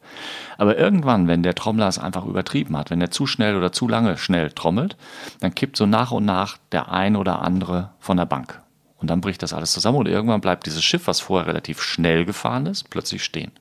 Aber 0.57 0.79
irgendwann, 0.79 1.27
wenn 1.27 1.43
der 1.43 1.55
Trommler 1.55 1.89
es 1.89 1.99
einfach 1.99 2.25
übertrieben 2.25 2.77
hat, 2.77 2.91
wenn 2.91 3.01
er 3.01 3.11
zu 3.11 3.27
schnell 3.27 3.57
oder 3.57 3.73
zu 3.73 3.89
lange 3.89 4.17
schnell 4.17 4.51
trommelt, 4.51 4.97
dann 5.41 5.55
kippt 5.55 5.77
so 5.77 5.87
nach 5.87 6.13
und 6.13 6.25
nach 6.25 6.59
der 6.73 6.91
ein 6.93 7.17
oder 7.17 7.43
andere 7.43 7.91
von 7.99 8.17
der 8.17 8.27
Bank. 8.27 8.61
Und 8.99 9.09
dann 9.11 9.21
bricht 9.21 9.43
das 9.43 9.53
alles 9.53 9.73
zusammen 9.73 9.99
und 9.99 10.09
irgendwann 10.09 10.41
bleibt 10.41 10.67
dieses 10.67 10.85
Schiff, 10.85 11.07
was 11.07 11.21
vorher 11.21 11.47
relativ 11.47 11.83
schnell 11.83 12.25
gefahren 12.25 12.67
ist, 12.67 12.91
plötzlich 12.91 13.23
stehen. 13.23 13.53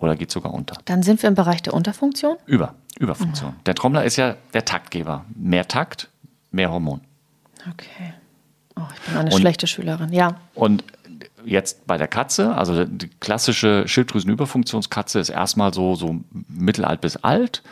Oder 0.00 0.16
geht 0.16 0.30
sogar 0.30 0.52
unter. 0.52 0.76
Dann 0.86 1.02
sind 1.02 1.22
wir 1.22 1.28
im 1.28 1.34
Bereich 1.34 1.62
der 1.62 1.74
Unterfunktion. 1.74 2.36
Über, 2.46 2.74
Überfunktion. 2.98 3.54
Der 3.66 3.74
Trommler 3.74 4.04
ist 4.04 4.16
ja 4.16 4.34
der 4.54 4.64
Taktgeber. 4.64 5.24
Mehr 5.36 5.68
Takt, 5.68 6.08
mehr 6.50 6.70
Hormon. 6.72 7.00
Okay. 7.70 8.14
Oh, 8.76 8.82
ich 8.94 9.00
bin 9.02 9.16
eine 9.18 9.30
Und- 9.30 9.40
schlechte 9.40 9.66
Schülerin. 9.66 10.12
Ja. 10.12 10.36
Und 10.54 10.84
jetzt 11.44 11.86
bei 11.86 11.98
der 11.98 12.08
Katze, 12.08 12.54
also 12.54 12.84
die 12.84 13.08
klassische 13.20 13.86
Schilddrüsenüberfunktionskatze 13.86 15.18
ist 15.18 15.28
erstmal 15.28 15.72
so, 15.74 15.94
so 15.94 16.16
mittelalt 16.48 17.00
bis 17.02 17.16
alt. 17.18 17.62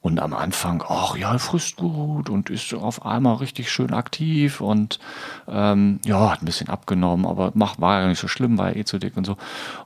Und 0.00 0.18
am 0.18 0.34
Anfang, 0.34 0.82
ach 0.88 1.16
ja, 1.16 1.38
frisst 1.38 1.76
gut 1.76 2.28
und 2.28 2.50
ist 2.50 2.74
auf 2.74 3.06
einmal 3.06 3.36
richtig 3.36 3.70
schön 3.70 3.92
aktiv 3.92 4.60
und 4.60 4.98
ähm, 5.46 6.00
ja, 6.04 6.30
hat 6.30 6.42
ein 6.42 6.46
bisschen 6.46 6.68
abgenommen, 6.68 7.24
aber 7.24 7.52
macht, 7.54 7.80
war 7.80 8.00
ja 8.00 8.08
nicht 8.08 8.18
so 8.18 8.26
schlimm, 8.26 8.58
war 8.58 8.70
ja 8.70 8.76
eh 8.80 8.84
zu 8.84 8.98
dick 8.98 9.16
und 9.16 9.24
so. 9.24 9.36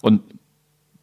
Und 0.00 0.22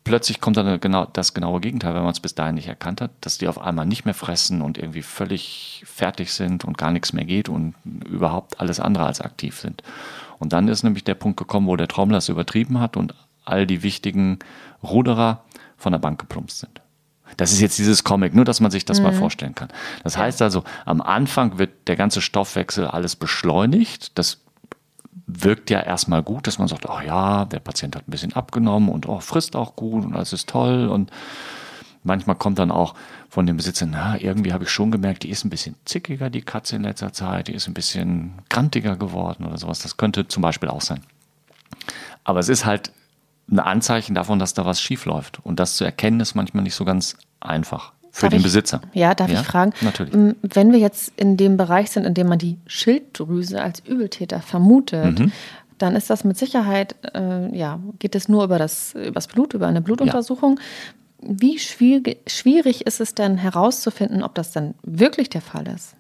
plötzlich 0.04 0.42
kommt 0.42 0.58
dann 0.58 0.80
genau 0.80 1.06
das 1.06 1.34
genaue 1.34 1.62
Gegenteil, 1.62 1.96
wenn 1.96 2.04
man 2.04 2.12
es 2.12 2.20
bis 2.20 2.36
dahin 2.36 2.56
nicht 2.56 2.68
erkannt 2.68 3.02
hat, 3.02 3.12
dass 3.22 3.38
die 3.38 3.48
auf 3.48 3.60
einmal 3.60 3.86
nicht 3.86 4.06
mehr 4.06 4.14
fressen 4.14 4.62
und 4.62 4.78
irgendwie 4.78 5.02
völlig 5.02 5.84
fertig 5.86 6.34
sind 6.34 6.66
und 6.66 6.78
gar 6.78 6.92
nichts 6.92 7.14
mehr 7.14 7.26
geht 7.26 7.50
und 7.50 7.76
überhaupt 7.86 8.60
alles 8.60 8.80
andere 8.80 9.06
als 9.06 9.22
aktiv 9.22 9.60
sind. 9.60 9.84
Und 10.40 10.54
dann 10.54 10.68
ist 10.68 10.84
nämlich 10.84 11.04
der 11.04 11.16
Punkt 11.16 11.38
gekommen, 11.38 11.68
wo 11.68 11.76
der 11.76 11.88
Trommler 11.88 12.18
es 12.18 12.30
übertrieben 12.30 12.80
hat 12.80 12.98
und 12.98 13.16
all 13.46 13.66
die 13.66 13.84
wichtigen 13.84 14.40
Ruderer 14.84 15.44
von 15.78 15.92
der 15.92 16.00
Bank 16.00 16.20
geplumpst 16.20 16.60
sind. 16.60 16.82
Das 17.38 17.52
ist 17.52 17.62
jetzt 17.62 17.80
dieses 17.80 18.04
Comic, 18.04 18.36
nur 18.36 18.46
dass 18.46 18.60
man 18.60 18.70
sich 18.70 18.86
das 18.86 19.02
mal 19.02 19.14
vorstellen 19.14 19.56
kann. 19.56 19.70
Das 20.04 20.18
heißt 20.18 20.42
also, 20.42 20.64
am 20.86 21.02
Anfang 21.02 21.58
wird 21.58 21.88
der 21.88 21.96
ganze 21.96 22.22
Stoffwechsel 22.22 22.86
alles 22.86 23.16
beschleunigt. 23.16 24.18
Das 24.18 24.43
wirkt 25.28 25.70
ja 25.70 25.80
erstmal 25.80 26.24
gut, 26.24 26.48
dass 26.48 26.60
man 26.60 26.68
sagt, 26.68 26.90
ach 26.90 27.04
ja, 27.04 27.46
der 27.46 27.60
Patient 27.60 27.96
hat 27.96 28.08
ein 28.08 28.12
bisschen 28.12 28.34
abgenommen 28.34 28.90
und 28.90 29.08
oh, 29.08 29.20
frisst 29.20 29.56
auch 29.56 29.76
gut 29.76 30.06
und 30.06 30.16
alles 30.16 30.34
ist 30.34 30.50
toll. 30.50 30.88
Und 30.88 31.12
manchmal 32.04 32.36
kommt 32.36 32.60
dann 32.60 32.72
auch 32.72 32.96
von 33.30 33.46
dem 33.46 33.58
Besitzer, 33.58 33.86
na, 33.86 34.20
irgendwie 34.20 34.54
habe 34.54 34.66
ich 34.66 34.70
schon 34.70 34.92
gemerkt, 34.92 35.24
die 35.24 35.30
ist 35.30 35.44
ein 35.44 35.50
bisschen 35.50 35.76
zickiger, 35.86 36.30
die 36.30 36.42
Katze 36.42 36.76
in 36.76 36.84
letzter 36.84 37.14
Zeit, 37.14 37.48
die 37.48 37.54
ist 37.54 37.68
ein 37.68 37.74
bisschen 37.74 38.34
grantiger 38.50 38.96
geworden 38.96 39.46
oder 39.46 39.58
sowas. 39.58 39.80
Das 39.80 39.98
könnte 39.98 40.28
zum 40.28 40.42
Beispiel 40.42 40.70
auch 40.70 40.82
sein. 40.82 41.02
Aber 42.24 42.40
es 42.40 42.50
ist 42.50 42.66
halt 42.66 42.92
ein 43.50 43.60
Anzeichen 43.60 44.16
davon, 44.16 44.40
dass 44.40 44.54
da 44.54 44.66
was 44.66 44.82
schief 44.82 45.06
läuft. 45.06 45.40
Und 45.44 45.60
das 45.60 45.76
zu 45.76 45.84
erkennen, 45.84 46.20
ist 46.20 46.36
manchmal 46.36 46.64
nicht 46.64 46.76
so 46.76 46.86
ganz 46.86 47.18
einfach 47.40 47.92
für 48.16 48.28
Darf 48.28 48.30
den 48.30 48.38
ich- 48.38 48.44
Besitzer. 48.44 48.80
Ja, 48.94 49.16
darf 49.16 49.32
ich 49.32 49.40
fragen? 49.40 49.74
Natürlich. 49.82 50.14
M, 50.14 50.36
Wenn 50.44 50.72
wir 50.72 50.78
jetzt 50.80 51.12
in 51.18 51.36
dem 51.36 51.58
Bereich 51.58 51.90
sind, 51.90 52.06
in 52.06 52.14
dem 52.14 52.28
man 52.28 52.38
die 52.38 52.58
Schilddrüse 52.68 53.60
als 53.62 53.80
Übeltäter 53.86 54.40
vermutet, 54.40 55.20
Mhm. 55.20 55.32
dann 55.80 55.96
ist 55.96 56.12
das 56.12 56.24
mit 56.24 56.38
Sicherheit, 56.38 56.96
äh, 57.16 57.54
ja, 57.58 57.80
geht 57.98 58.14
es 58.16 58.30
nur 58.30 58.44
über 58.44 58.60
das, 58.60 58.94
übers 58.94 59.28
Blut, 59.28 59.56
über 59.56 59.66
eine 59.68 59.82
Blutuntersuchung. 59.82 60.60
Wie 61.22 61.58
schwierig, 61.58 62.20
schwierig 62.28 62.86
ist 62.86 63.02
es 63.02 63.16
denn 63.16 63.38
herauszufinden, 63.38 64.22
ob 64.24 64.36
das 64.36 64.52
dann 64.52 64.76
wirklich 64.84 65.30
der 65.30 65.42
Fall 65.42 65.68
ist? 65.68 65.96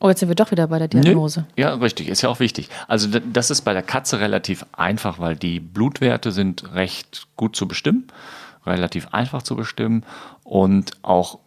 Oh, 0.00 0.08
jetzt 0.08 0.18
sind 0.20 0.30
wir 0.30 0.34
doch 0.34 0.50
wieder 0.50 0.66
bei 0.66 0.78
der 0.78 0.88
Diagnose. 0.88 1.44
Nö. 1.56 1.62
Ja, 1.62 1.74
richtig, 1.74 2.08
ist 2.08 2.22
ja 2.22 2.28
auch 2.30 2.40
wichtig. 2.40 2.70
Also 2.88 3.06
das 3.32 3.50
ist 3.50 3.60
bei 3.62 3.72
der 3.74 3.82
Katze 3.82 4.18
relativ 4.18 4.64
einfach, 4.72 5.18
weil 5.20 5.36
die 5.36 5.60
Blutwerte 5.60 6.32
sind 6.32 6.72
recht 6.74 7.28
gut 7.36 7.54
zu 7.54 7.68
bestimmen, 7.68 8.06
relativ 8.66 9.08
einfach 9.12 9.42
zu 9.42 9.56
bestimmen 9.56 10.04
und 10.44 10.92
auch 11.02 11.38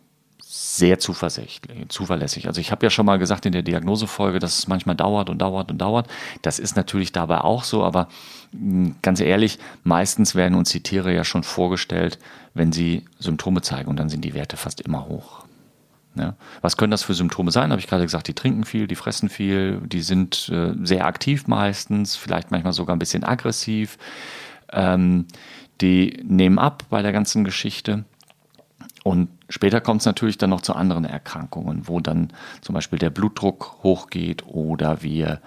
sehr 0.55 0.99
zuverlässig. 0.99 2.47
Also 2.47 2.61
ich 2.61 2.71
habe 2.71 2.85
ja 2.85 2.91
schon 2.91 3.07
mal 3.07 3.17
gesagt 3.17 3.45
in 3.47 3.53
der 3.53 3.63
Diagnosefolge, 3.63 4.37
dass 4.37 4.59
es 4.59 4.67
manchmal 4.67 4.95
dauert 4.95 5.31
und 5.31 5.39
dauert 5.39 5.71
und 5.71 5.79
dauert. 5.79 6.07
Das 6.43 6.59
ist 6.59 6.75
natürlich 6.75 7.11
dabei 7.11 7.41
auch 7.41 7.63
so, 7.63 7.83
aber 7.83 8.07
mh, 8.51 8.91
ganz 9.01 9.19
ehrlich, 9.19 9.57
meistens 9.83 10.35
werden 10.35 10.53
uns 10.55 10.69
die 10.69 10.83
Tiere 10.83 11.11
ja 11.11 11.23
schon 11.23 11.41
vorgestellt, 11.41 12.19
wenn 12.53 12.71
sie 12.71 13.05
Symptome 13.17 13.61
zeigen 13.61 13.89
und 13.89 13.97
dann 13.97 14.09
sind 14.09 14.23
die 14.23 14.35
Werte 14.35 14.55
fast 14.55 14.81
immer 14.81 15.07
hoch. 15.07 15.43
Ja. 16.15 16.35
Was 16.61 16.77
können 16.77 16.91
das 16.91 17.01
für 17.01 17.15
Symptome 17.15 17.51
sein? 17.51 17.71
Habe 17.71 17.79
ich 17.79 17.87
gerade 17.87 18.03
gesagt, 18.03 18.27
die 18.27 18.35
trinken 18.35 18.65
viel, 18.65 18.85
die 18.85 18.95
fressen 18.95 19.29
viel, 19.29 19.81
die 19.81 20.01
sind 20.01 20.49
äh, 20.49 20.73
sehr 20.83 21.07
aktiv 21.07 21.47
meistens, 21.47 22.15
vielleicht 22.15 22.51
manchmal 22.51 22.73
sogar 22.73 22.95
ein 22.95 22.99
bisschen 22.99 23.23
aggressiv. 23.23 23.97
Ähm, 24.71 25.25
die 25.81 26.21
nehmen 26.23 26.59
ab 26.59 26.83
bei 26.89 27.01
der 27.01 27.11
ganzen 27.11 27.43
Geschichte. 27.43 28.05
Und 29.03 29.29
später 29.49 29.81
kommt 29.81 30.01
es 30.01 30.05
natürlich 30.05 30.37
dann 30.37 30.49
noch 30.49 30.61
zu 30.61 30.73
anderen 30.73 31.05
Erkrankungen, 31.05 31.87
wo 31.87 31.99
dann 31.99 32.31
zum 32.61 32.73
Beispiel 32.73 32.99
der 32.99 33.09
Blutdruck 33.09 33.83
hochgeht 33.83 34.45
oder 34.47 35.01
wir 35.03 35.41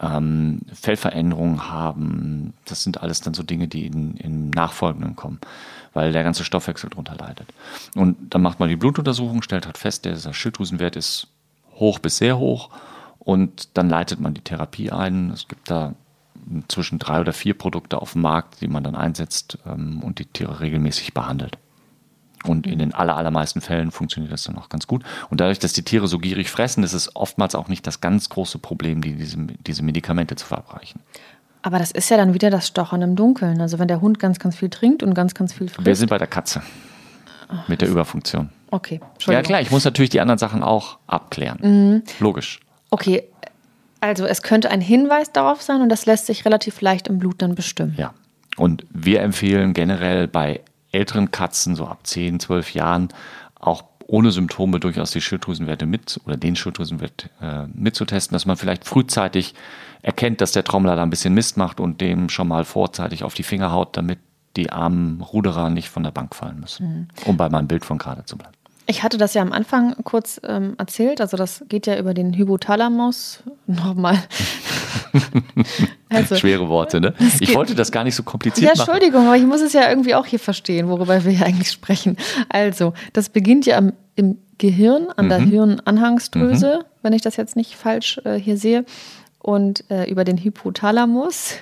ähm, 0.00 0.60
Fellveränderungen 0.72 1.70
haben. 1.70 2.54
Das 2.64 2.82
sind 2.82 3.02
alles 3.02 3.20
dann 3.20 3.34
so 3.34 3.42
Dinge, 3.42 3.68
die 3.68 3.86
in, 3.86 4.16
im 4.16 4.50
Nachfolgenden 4.50 5.16
kommen, 5.16 5.38
weil 5.94 6.12
der 6.12 6.24
ganze 6.24 6.44
Stoffwechsel 6.44 6.90
darunter 6.90 7.14
leidet. 7.16 7.48
Und 7.94 8.16
dann 8.34 8.42
macht 8.42 8.58
man 8.58 8.68
die 8.68 8.76
Blutuntersuchung, 8.76 9.42
stellt 9.42 9.66
halt 9.66 9.78
fest, 9.78 10.04
dieser 10.04 10.34
Schilddrüsenwert 10.34 10.96
ist 10.96 11.28
hoch 11.76 12.00
bis 12.00 12.18
sehr 12.18 12.38
hoch 12.38 12.70
und 13.18 13.76
dann 13.76 13.88
leitet 13.88 14.20
man 14.20 14.34
die 14.34 14.40
Therapie 14.40 14.90
ein. 14.90 15.30
Es 15.30 15.46
gibt 15.46 15.70
da 15.70 15.94
zwischen 16.68 16.98
drei 16.98 17.20
oder 17.20 17.32
vier 17.32 17.54
Produkte 17.54 18.00
auf 18.00 18.12
dem 18.12 18.22
Markt, 18.22 18.60
die 18.60 18.68
man 18.68 18.84
dann 18.84 18.94
einsetzt 18.94 19.58
ähm, 19.66 20.02
und 20.02 20.18
die 20.18 20.26
Tiere 20.26 20.60
regelmäßig 20.60 21.14
behandelt. 21.14 21.58
Und 22.44 22.66
in 22.66 22.78
den 22.78 22.94
aller, 22.94 23.16
allermeisten 23.16 23.60
Fällen 23.60 23.90
funktioniert 23.90 24.32
das 24.32 24.44
dann 24.44 24.56
auch 24.58 24.68
ganz 24.68 24.86
gut. 24.86 25.02
Und 25.28 25.40
dadurch, 25.40 25.58
dass 25.58 25.72
die 25.72 25.82
Tiere 25.82 26.06
so 26.06 26.18
gierig 26.18 26.50
fressen, 26.50 26.84
ist 26.84 26.92
es 26.92 27.16
oftmals 27.16 27.54
auch 27.54 27.68
nicht 27.68 27.86
das 27.86 28.00
ganz 28.00 28.28
große 28.28 28.58
Problem, 28.58 29.02
die 29.02 29.14
diese, 29.16 29.36
diese 29.66 29.82
Medikamente 29.82 30.36
zu 30.36 30.46
verabreichen. 30.46 31.00
Aber 31.62 31.78
das 31.78 31.90
ist 31.90 32.08
ja 32.10 32.16
dann 32.16 32.34
wieder 32.34 32.50
das 32.50 32.68
Stochern 32.68 33.02
im 33.02 33.16
Dunkeln. 33.16 33.60
Also 33.60 33.78
wenn 33.80 33.88
der 33.88 34.00
Hund 34.00 34.20
ganz, 34.20 34.38
ganz 34.38 34.56
viel 34.56 34.70
trinkt 34.70 35.02
und 35.02 35.14
ganz, 35.14 35.34
ganz 35.34 35.52
viel 35.52 35.66
Wir 35.66 35.74
frisst. 35.74 35.98
sind 35.98 36.08
bei 36.08 36.18
der 36.18 36.28
Katze 36.28 36.62
mit 37.66 37.80
der 37.80 37.88
Überfunktion. 37.88 38.50
Okay, 38.70 39.00
Ja 39.26 39.42
klar, 39.42 39.60
ich 39.60 39.70
muss 39.70 39.84
natürlich 39.84 40.10
die 40.10 40.20
anderen 40.20 40.38
Sachen 40.38 40.62
auch 40.62 40.98
abklären. 41.06 42.02
Logisch. 42.20 42.60
Okay, 42.90 43.24
also 44.00 44.26
es 44.26 44.42
könnte 44.42 44.70
ein 44.70 44.80
Hinweis 44.80 45.32
darauf 45.32 45.62
sein 45.62 45.82
und 45.82 45.88
das 45.88 46.06
lässt 46.06 46.26
sich 46.26 46.44
relativ 46.44 46.80
leicht 46.80 47.08
im 47.08 47.18
Blut 47.18 47.42
dann 47.42 47.54
bestimmen. 47.54 47.94
Ja. 47.96 48.14
Und 48.56 48.84
wir 48.90 49.22
empfehlen 49.22 49.72
generell 49.72 50.26
bei 50.28 50.60
älteren 50.90 51.30
Katzen, 51.30 51.76
so 51.76 51.86
ab 51.86 52.00
10, 52.04 52.40
12 52.40 52.74
Jahren, 52.74 53.08
auch 53.58 53.84
ohne 54.06 54.30
Symptome 54.30 54.80
durchaus 54.80 55.10
die 55.10 55.20
Schilddrüsenwerte 55.20 55.86
mit 55.86 56.18
oder 56.24 56.36
den 56.36 56.56
Schilddrüsenwert 56.56 57.28
äh, 57.40 57.66
mitzutesten, 57.74 58.34
dass 58.34 58.46
man 58.46 58.56
vielleicht 58.56 58.86
frühzeitig 58.86 59.54
erkennt, 60.00 60.40
dass 60.40 60.52
der 60.52 60.64
Trommler 60.64 60.96
da 60.96 61.02
ein 61.02 61.10
bisschen 61.10 61.34
Mist 61.34 61.56
macht 61.56 61.78
und 61.78 62.00
dem 62.00 62.30
schon 62.30 62.48
mal 62.48 62.64
vorzeitig 62.64 63.22
auf 63.22 63.34
die 63.34 63.42
Finger 63.42 63.70
haut, 63.70 63.96
damit 63.96 64.18
die 64.56 64.70
armen 64.70 65.20
Ruderer 65.20 65.68
nicht 65.68 65.88
von 65.88 66.02
der 66.02 66.10
Bank 66.10 66.34
fallen 66.34 66.58
müssen. 66.58 67.08
Um 67.26 67.36
bei 67.36 67.48
meinem 67.50 67.68
Bild 67.68 67.84
von 67.84 67.98
gerade 67.98 68.24
zu 68.24 68.38
bleiben. 68.38 68.54
Ich 68.90 69.02
hatte 69.02 69.18
das 69.18 69.34
ja 69.34 69.42
am 69.42 69.52
Anfang 69.52 69.94
kurz 70.02 70.40
ähm, 70.44 70.74
erzählt, 70.78 71.20
also 71.20 71.36
das 71.36 71.62
geht 71.68 71.86
ja 71.86 71.98
über 71.98 72.14
den 72.14 72.32
Hypothalamus. 72.34 73.42
Nochmal. 73.66 74.18
also, 76.08 76.36
Schwere 76.36 76.70
Worte, 76.70 76.98
ne? 76.98 77.12
Ich 77.38 77.54
wollte 77.54 77.74
das 77.74 77.92
gar 77.92 78.02
nicht 78.02 78.14
so 78.14 78.22
ja, 78.22 78.30
kompliziert 78.30 78.76
machen. 78.78 78.88
Entschuldigung, 78.88 79.26
aber 79.26 79.36
ich 79.36 79.44
muss 79.44 79.60
es 79.60 79.74
ja 79.74 79.90
irgendwie 79.90 80.14
auch 80.14 80.24
hier 80.24 80.38
verstehen, 80.38 80.88
worüber 80.88 81.22
wir 81.22 81.32
hier 81.32 81.44
eigentlich 81.46 81.70
sprechen. 81.70 82.16
Also, 82.48 82.94
das 83.12 83.28
beginnt 83.28 83.66
ja 83.66 83.76
am, 83.76 83.92
im 84.14 84.38
Gehirn, 84.56 85.08
an 85.16 85.26
Mhm. 85.26 85.28
der 85.28 85.38
Hirnanhangsdrüse, 85.40 86.86
wenn 87.02 87.12
ich 87.12 87.20
das 87.20 87.36
jetzt 87.36 87.56
nicht 87.56 87.76
falsch 87.76 88.18
äh, 88.24 88.36
hier 88.36 88.56
sehe, 88.56 88.86
und 89.38 89.84
äh, 89.90 90.10
über 90.10 90.24
den 90.24 90.38
Hypothalamus, 90.38 91.56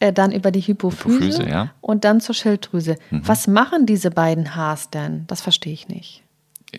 äh, 0.00 0.12
dann 0.12 0.32
über 0.32 0.50
die 0.50 0.60
Hypophyse, 0.60 1.08
Hypophyse, 1.08 1.48
ja. 1.48 1.64
Mhm. 1.64 1.70
und 1.80 2.04
dann 2.04 2.20
zur 2.20 2.34
Schilddrüse. 2.34 2.96
Was 3.10 3.46
machen 3.46 3.86
diese 3.86 4.10
beiden 4.10 4.56
Hs 4.56 4.90
denn? 4.90 5.24
Das 5.28 5.40
verstehe 5.40 5.72
ich 5.72 5.88
nicht. 5.88 6.24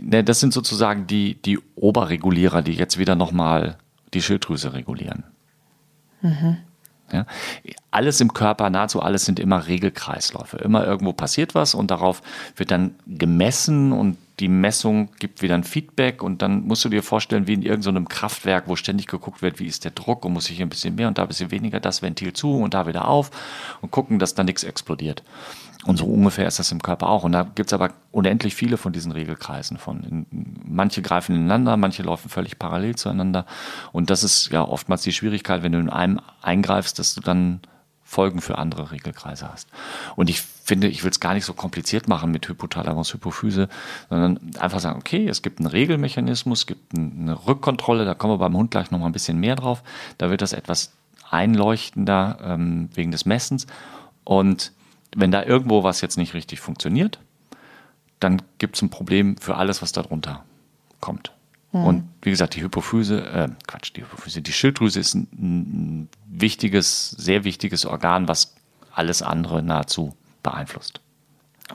Ne, 0.01 0.24
das 0.24 0.39
sind 0.39 0.53
sozusagen 0.53 1.08
die, 1.08 1.36
die 1.41 1.60
Oberregulierer, 1.75 2.62
die 2.62 2.74
jetzt 2.74 2.98
wieder 2.98 3.15
nochmal 3.15 3.77
die 4.13 4.22
Schilddrüse 4.22 4.74
regulieren. 4.74 5.24
Ja? 7.12 7.25
Alles 7.91 8.22
im 8.22 8.34
Körper, 8.34 8.69
nahezu 8.69 9.01
alles 9.01 9.25
sind 9.25 9.39
immer 9.39 9.67
Regelkreisläufe. 9.67 10.58
Immer 10.58 10.86
irgendwo 10.86 11.13
passiert 11.13 11.55
was 11.55 11.74
und 11.74 11.89
darauf 11.91 12.22
wird 12.55 12.72
dann 12.72 12.96
gemessen 13.08 13.91
und 13.91 14.17
die 14.39 14.48
Messung 14.48 15.10
gibt 15.19 15.41
wieder 15.41 15.55
ein 15.55 15.63
Feedback 15.63 16.24
und 16.24 16.41
dann 16.41 16.65
musst 16.65 16.86
du 16.86 16.89
dir 16.89 17.03
vorstellen, 17.03 17.48
wie 17.48 17.53
in 17.53 17.62
irgendeinem 17.62 18.08
Kraftwerk, 18.08 18.67
wo 18.67 18.75
ständig 18.75 19.08
geguckt 19.08 19.41
wird, 19.41 19.60
wie 19.60 19.65
ist 19.65 19.84
der 19.84 19.91
Druck 19.91 20.24
und 20.25 20.34
muss 20.34 20.50
ich 20.50 20.58
hier 20.58 20.65
ein 20.65 20.69
bisschen 20.69 20.96
mehr 20.96 21.08
und 21.08 21.17
da 21.17 21.24
ein 21.24 21.27
bisschen 21.27 21.51
weniger, 21.51 21.79
das 21.79 22.01
Ventil 22.01 22.34
zu 22.34 22.55
und 22.55 22.74
da 22.74 22.88
wieder 22.88 23.08
auf 23.08 23.31
und 23.81 23.91
gucken, 23.91 24.19
dass 24.19 24.36
da 24.36 24.43
nichts 24.43 24.63
explodiert. 24.63 25.24
Und 25.86 25.98
so 25.98 26.05
ungefähr 26.05 26.48
ist 26.48 26.60
das 26.60 26.74
im 26.74 26.81
Körper 26.81 27.08
auch. 27.08 27.24
Und 27.24 27.31
da 27.31 27.43
gibt 27.43 27.69
es 27.69 27.74
aber 27.74 27.93
unendlich 28.12 28.53
viele 28.53 28.75
von 28.75 28.91
diesen 28.91 29.13
Regelkreisen 29.13 29.77
von. 29.77 30.25
Manche 30.65 31.01
greifen 31.01 31.36
ineinander, 31.36 31.77
manche 31.77 32.03
laufen 32.03 32.29
völlig 32.29 32.60
parallel 32.60 32.96
zueinander. 32.96 33.46
Und 33.93 34.10
das 34.10 34.24
ist 34.24 34.51
ja 34.51 34.62
oftmals 34.62 35.03
die 35.03 35.13
Schwierigkeit, 35.13 35.63
wenn 35.63 35.72
du 35.72 35.79
in 35.79 35.89
einem 35.89 36.19
eingreifst, 36.41 37.00
dass 37.00 37.15
du 37.15 37.22
dann 37.22 37.62
Folgen 38.10 38.42
für 38.42 38.58
andere 38.58 38.89
Regelkreise 38.92 39.51
hast. 39.51 39.68
Und 40.16 40.32
ich 40.32 40.42
finde, 40.42 40.88
ich 40.88 41.04
will 41.04 41.12
es 41.12 41.20
gar 41.20 41.36
nicht 41.36 41.46
so 41.46 41.54
kompliziert 41.54 42.08
machen 42.08 42.32
mit 42.32 42.48
Hypothalamus, 42.50 43.13
Hypophyse, 43.13 43.70
sondern 44.10 44.39
einfach 44.60 44.80
sagen, 44.80 44.98
okay, 44.98 45.28
es 45.28 45.44
gibt 45.44 45.60
einen 45.60 45.68
Regelmechanismus, 45.68 46.62
es 46.62 46.66
gibt 46.66 46.92
ein- 46.94 47.20
eine 47.22 47.46
Rückkontrolle, 47.48 48.06
da 48.06 48.16
kommen 48.16 48.34
wir 48.34 48.39
beim 48.39 48.58
Hund 48.58 48.72
gleich 48.72 48.89
noch 48.89 48.98
mal 48.98 49.06
ein 49.06 49.12
bisschen 49.12 49.39
mehr 49.39 49.56
drauf. 49.56 49.84
Da 50.18 50.32
wird 50.32 50.42
das 50.42 50.54
etwas 50.54 50.92
einleuchtender 51.30 52.39
ähm, 52.44 52.89
wegen 52.96 53.12
des 53.12 53.25
Messens. 53.25 53.68
Und 54.24 54.72
wenn 55.16 55.32
da 55.32 55.44
irgendwo 55.44 55.84
was 55.84 56.01
jetzt 56.01 56.18
nicht 56.18 56.34
richtig 56.34 56.60
funktioniert, 56.62 57.20
dann 58.20 58.42
gibt 58.58 58.75
es 58.75 58.82
ein 58.82 58.89
Problem 58.89 59.38
für 59.38 59.56
alles, 59.56 59.84
was 59.84 59.92
darunter 59.92 60.44
kommt. 61.00 61.32
Mhm. 61.71 61.83
Und 61.83 62.09
wie 62.21 62.31
gesagt, 62.31 62.55
die 62.55 62.61
Hypophyse, 62.61 63.21
äh, 63.21 63.49
Quatsch, 63.67 63.91
die 63.95 64.01
Hypophyse, 64.01 64.41
die 64.41 64.53
Schilddrüse 64.53 64.99
ist 64.99 65.13
ein, 65.13 65.27
ein 65.33 66.09
wichtiges, 66.27 67.11
sehr 67.11 67.43
wichtiges 67.43 67.85
Organ, 67.85 68.27
was 68.27 68.55
alles 68.93 69.21
andere 69.21 69.61
nahezu 69.61 70.15
beeinflusst. 70.43 71.01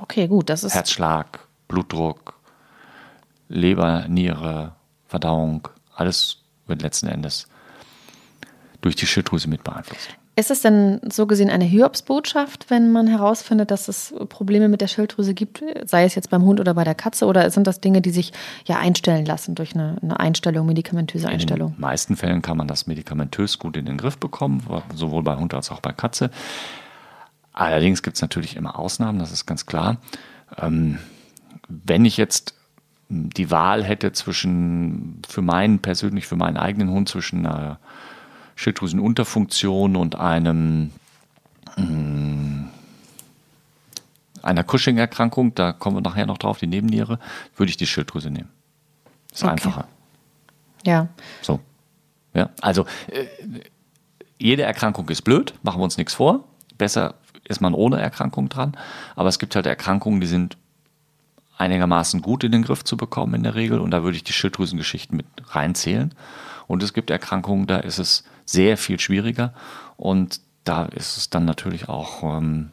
Okay, 0.01 0.27
gut, 0.27 0.51
das 0.51 0.65
ist. 0.65 0.75
Herzschlag, 0.75 1.47
Blutdruck, 1.69 2.35
Leber, 3.49 4.09
Niere, 4.09 4.75
Verdauung, 5.07 5.69
alles 5.95 6.39
wird 6.67 6.83
letzten 6.83 7.07
Endes 7.07 7.47
durch 8.81 8.97
die 8.97 9.07
Schilddrüse 9.07 9.49
mit 9.49 9.63
beeinflusst. 9.63 10.17
Ist 10.37 10.51
es 10.51 10.63
denn 10.63 11.01
so 11.09 11.27
gesehen 11.27 11.49
eine 11.49 11.65
Hiobsbotschaft, 11.65 12.69
wenn 12.69 12.91
man 12.91 13.07
herausfindet, 13.07 13.71
dass 13.71 13.87
es 13.87 14.13
Probleme 14.29 14.69
mit 14.69 14.81
der 14.81 14.89
Schilddrüse 14.89 15.33
gibt, 15.33 15.63
sei 15.85 16.05
es 16.05 16.17
jetzt 16.17 16.31
beim 16.31 16.43
Hund 16.43 16.59
oder 16.59 16.75
bei 16.75 16.83
der 16.83 16.97
Katze, 16.97 17.27
oder 17.27 17.49
sind 17.51 17.69
das 17.69 17.81
Dinge, 17.81 18.03
die 18.03 18.11
sich 18.11 18.33
ja 18.65 18.79
einstellen 18.79 19.25
lassen 19.27 19.55
durch 19.55 19.75
eine, 19.75 19.97
eine 20.03 20.19
Einstellung, 20.19 20.67
medikamentöse 20.67 21.29
Einstellung? 21.29 21.69
In 21.69 21.75
den 21.77 21.81
meisten 21.81 22.17
Fällen 22.17 22.43
kann 22.43 22.57
man 22.57 22.67
das 22.67 22.89
medikamentös 22.89 23.61
gut 23.61 23.77
in 23.77 23.87
den 23.87 23.97
Griff 23.97 24.19
bekommen, 24.19 24.67
sowohl 24.95 25.23
bei 25.23 25.37
Hund 25.37 25.55
als 25.55 25.71
auch 25.71 25.81
bei 25.81 25.93
Katze. 25.93 26.31
Allerdings 27.53 28.03
gibt 28.03 28.17
es 28.17 28.23
natürlich 28.23 28.57
immer 28.57 28.77
Ausnahmen, 28.77 29.21
das 29.21 29.31
ist 29.31 29.47
ganz 29.47 29.67
klar. 29.67 29.99
Ähm, 30.59 30.99
wenn 31.69 32.05
ich 32.05 32.17
jetzt 32.17 32.55
die 33.09 33.53
Wahl 33.53 33.85
hätte 33.85 34.11
zwischen, 34.11 35.23
für 35.29 35.43
meinen 35.43 35.79
persönlich, 35.79 36.27
für 36.27 36.37
meinen 36.37 36.57
eigenen 36.57 36.91
Hund, 36.91 37.09
zwischen 37.09 37.47
einer 37.47 37.79
Schilddrüsenunterfunktion 38.57 39.97
und 39.97 40.17
einem 40.17 40.91
mm, 41.77 42.65
einer 44.43 44.65
Cushing-Erkrankung, 44.65 45.55
da 45.55 45.73
kommen 45.73 45.97
wir 45.97 46.03
nachher 46.03 46.27
noch 46.27 46.39
drauf, 46.39 46.59
die 46.59 46.67
Nebenniere, 46.67 47.19
würde 47.57 47.71
ich 47.71 47.77
die 47.77 47.87
Schilddrüse 47.87 48.31
nehmen. 48.31 48.51
Ist 49.33 49.43
okay. 49.43 49.53
einfacher. 49.53 49.89
Ja. 50.85 51.09
So. 51.43 51.61
Ja, 52.35 52.51
also 52.61 52.85
äh, 53.09 53.27
jede 54.39 54.65
Erkrankung 54.65 55.09
ist 55.09 55.23
blöd, 55.23 55.55
machen 55.63 55.81
wir 55.81 55.85
uns 55.85 55.97
nichts 55.97 56.15
vor. 56.15 56.45
Besser 56.77 57.15
ist 57.45 57.61
man 57.61 57.75
ohne 57.75 58.01
Erkrankung 58.01 58.49
dran. 58.49 58.77
Aber 59.17 59.29
es 59.29 59.39
gibt 59.39 59.55
halt 59.55 59.67
Erkrankungen, 59.67 60.21
die 60.21 60.27
sind 60.27 60.57
einigermaßen 61.57 62.21
gut 62.21 62.43
in 62.43 62.53
den 62.53 62.63
Griff 62.63 62.85
zu 62.85 62.97
bekommen 62.97 63.35
in 63.35 63.43
der 63.45 63.55
Regel. 63.55 63.79
Und 63.79 63.93
da 63.93 64.03
würde 64.03 64.17
ich 64.17 64.25
die 64.25 64.33
Schilddrüsengeschichten 64.33 65.17
mit 65.17 65.27
reinzählen. 65.49 66.15
Und 66.67 66.83
es 66.83 66.93
gibt 66.93 67.11
Erkrankungen, 67.11 67.67
da 67.67 67.79
ist 67.79 67.99
es 67.99 68.25
sehr 68.45 68.77
viel 68.77 69.01
schwieriger. 69.01 69.55
Und 69.97 70.41
da 70.65 70.87
ist 70.87 71.17
es 71.17 71.31
dann 71.31 71.45
natürlich 71.45 71.89
auch 71.89 72.23
ähm, 72.23 72.71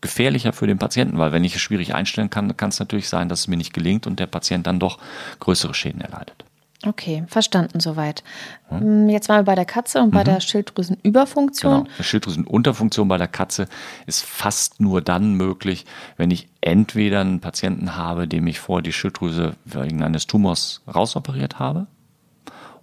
gefährlicher 0.00 0.52
für 0.52 0.66
den 0.66 0.78
Patienten, 0.78 1.18
weil 1.18 1.32
wenn 1.32 1.44
ich 1.44 1.54
es 1.54 1.60
schwierig 1.60 1.94
einstellen 1.94 2.30
kann, 2.30 2.56
kann 2.56 2.70
es 2.70 2.78
natürlich 2.78 3.08
sein, 3.08 3.28
dass 3.28 3.40
es 3.40 3.48
mir 3.48 3.56
nicht 3.56 3.72
gelingt 3.72 4.06
und 4.06 4.20
der 4.20 4.26
Patient 4.26 4.66
dann 4.66 4.80
doch 4.80 4.98
größere 5.40 5.74
Schäden 5.74 6.00
erleidet. 6.00 6.44
Okay, 6.84 7.24
verstanden 7.26 7.80
soweit. 7.80 8.22
Hm. 8.68 9.08
Jetzt 9.08 9.28
waren 9.28 9.40
wir 9.40 9.44
bei 9.44 9.54
der 9.54 9.64
Katze 9.64 10.00
und 10.00 10.10
bei 10.10 10.20
mhm. 10.20 10.26
der 10.26 10.40
Schilddrüsenüberfunktion. 10.40 11.84
Genau. 11.84 11.96
Die 11.98 12.04
Schilddrüsenunterfunktion 12.04 13.08
bei 13.08 13.16
der 13.16 13.28
Katze 13.28 13.66
ist 14.06 14.24
fast 14.24 14.78
nur 14.78 15.00
dann 15.00 15.34
möglich, 15.34 15.86
wenn 16.16 16.30
ich 16.30 16.48
entweder 16.60 17.22
einen 17.22 17.40
Patienten 17.40 17.96
habe, 17.96 18.28
dem 18.28 18.46
ich 18.46 18.60
vor 18.60 18.82
die 18.82 18.92
Schilddrüse 18.92 19.54
wegen 19.64 20.02
eines 20.02 20.26
Tumors 20.26 20.82
rausoperiert 20.92 21.58
habe, 21.58 21.86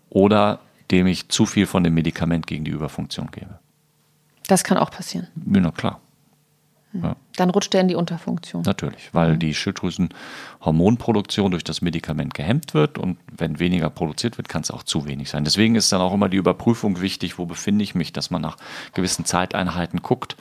oder 0.09 0.59
dem 0.91 1.07
ich 1.07 1.29
zu 1.29 1.45
viel 1.45 1.65
von 1.65 1.83
dem 1.83 1.93
Medikament 1.93 2.47
gegen 2.47 2.65
die 2.65 2.71
Überfunktion 2.71 3.31
gebe. 3.31 3.59
Das 4.47 4.63
kann 4.63 4.77
auch 4.77 4.91
passieren. 4.91 5.27
Ja, 5.35 5.61
na 5.61 5.71
klar. 5.71 5.99
Ja. 6.93 7.15
Dann 7.37 7.49
rutscht 7.49 7.73
er 7.73 7.81
in 7.81 7.87
die 7.87 7.95
Unterfunktion. 7.95 8.61
Natürlich, 8.61 9.09
weil 9.13 9.33
mhm. 9.33 9.39
die 9.39 9.55
Schilddrüsenhormonproduktion 9.55 11.49
durch 11.49 11.63
das 11.63 11.81
Medikament 11.81 12.35
gehemmt 12.35 12.75
wird 12.75 12.99
und 12.99 13.17
wenn 13.35 13.57
weniger 13.57 13.89
produziert 13.89 14.37
wird, 14.37 14.47
kann 14.47 14.61
es 14.61 14.69
auch 14.69 14.83
zu 14.83 15.07
wenig 15.07 15.31
sein. 15.31 15.43
Deswegen 15.43 15.73
ist 15.73 15.91
dann 15.91 16.01
auch 16.01 16.13
immer 16.13 16.29
die 16.29 16.37
Überprüfung 16.37 17.01
wichtig, 17.01 17.39
wo 17.39 17.47
befinde 17.47 17.83
ich 17.83 17.95
mich, 17.95 18.13
dass 18.13 18.29
man 18.29 18.43
nach 18.43 18.57
gewissen 18.93 19.25
Zeiteinheiten 19.25 20.03
guckt, 20.03 20.37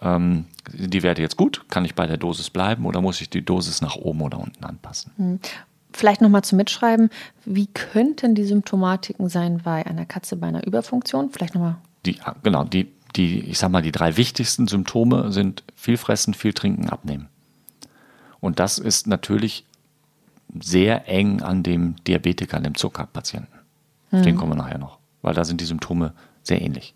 ähm, 0.00 0.46
die 0.72 1.04
Werte 1.04 1.22
jetzt 1.22 1.36
gut, 1.36 1.66
kann 1.68 1.84
ich 1.84 1.94
bei 1.94 2.08
der 2.08 2.16
Dosis 2.16 2.50
bleiben 2.50 2.84
oder 2.84 3.00
muss 3.00 3.20
ich 3.20 3.30
die 3.30 3.44
Dosis 3.44 3.80
nach 3.80 3.94
oben 3.94 4.22
oder 4.22 4.40
unten 4.40 4.64
anpassen? 4.64 5.12
Mhm. 5.16 5.40
Vielleicht 5.92 6.20
nochmal 6.20 6.42
zum 6.42 6.56
Mitschreiben, 6.56 7.10
wie 7.44 7.66
könnten 7.66 8.34
die 8.34 8.44
Symptomatiken 8.44 9.28
sein 9.28 9.60
bei 9.64 9.86
einer 9.86 10.06
Katze 10.06 10.36
bei 10.36 10.48
einer 10.48 10.66
Überfunktion? 10.66 11.30
Vielleicht 11.30 11.54
nochmal. 11.54 11.76
Die, 12.04 12.18
genau, 12.42 12.64
die 12.64 12.88
die, 13.16 13.40
ich 13.40 13.58
sag 13.58 13.70
mal, 13.70 13.82
die 13.82 13.92
drei 13.92 14.16
wichtigsten 14.16 14.66
Symptome 14.66 15.32
sind 15.32 15.64
viel 15.74 15.96
fressen, 15.96 16.34
viel 16.34 16.52
trinken, 16.52 16.88
abnehmen. 16.88 17.28
Und 18.40 18.58
das 18.58 18.78
ist 18.78 19.06
natürlich 19.06 19.64
sehr 20.60 21.08
eng 21.08 21.42
an 21.42 21.62
dem 21.62 21.96
Diabetiker, 22.04 22.56
an 22.56 22.64
dem 22.64 22.74
Zuckerpatienten. 22.74 23.60
Mhm. 24.10 24.22
Den 24.22 24.36
kommen 24.36 24.52
wir 24.52 24.56
nachher 24.56 24.78
noch, 24.78 24.98
weil 25.22 25.34
da 25.34 25.44
sind 25.44 25.60
die 25.60 25.64
Symptome 25.64 26.12
sehr 26.42 26.60
ähnlich. 26.60 26.94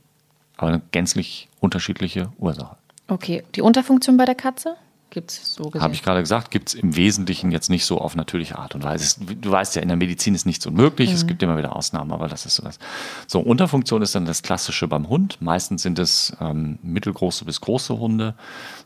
Aber 0.57 0.69
eine 0.69 0.83
gänzlich 0.91 1.49
unterschiedliche 1.61 2.33
Ursache. 2.39 2.77
Okay, 3.09 3.45
die 3.55 3.63
Unterfunktion 3.63 4.17
bei 4.17 4.25
der 4.25 4.35
Katze? 4.35 4.77
Gibt 5.11 5.31
es 5.31 5.55
so 5.55 5.65
gesehen? 5.65 5.83
Habe 5.83 5.95
ich 5.95 6.03
gerade 6.03 6.21
gesagt, 6.21 6.51
gibt 6.51 6.69
es 6.69 6.75
im 6.75 6.97
Wesentlichen 6.97 7.51
jetzt 7.53 7.71
nicht 7.71 7.87
so 7.87 7.99
auf 7.99 8.17
natürliche 8.17 8.59
Art 8.59 8.75
und 8.75 8.85
Weise. 8.85 9.25
Du 9.25 9.51
weißt 9.51 9.77
ja, 9.77 9.83
in 9.83 9.89
der 9.89 9.97
Medizin 9.97 10.35
ist 10.35 10.47
nichts 10.47 10.67
unmöglich, 10.67 11.11
mhm. 11.11 11.15
es 11.15 11.27
gibt 11.27 11.43
immer 11.43 11.57
wieder 11.57 11.75
Ausnahmen, 11.77 12.13
aber 12.13 12.29
das 12.29 12.45
ist 12.45 12.57
so 12.57 12.65
das. 12.65 12.79
So, 13.27 13.41
Unterfunktion 13.41 14.03
ist 14.03 14.15
dann 14.15 14.27
das 14.27 14.43
Klassische 14.43 14.89
beim 14.89 15.09
Hund. 15.09 15.41
Meistens 15.41 15.83
sind 15.83 15.99
es 15.99 16.37
ähm, 16.41 16.79
mittelgroße 16.83 17.45
bis 17.45 17.61
große 17.61 17.99
Hunde, 17.99 18.35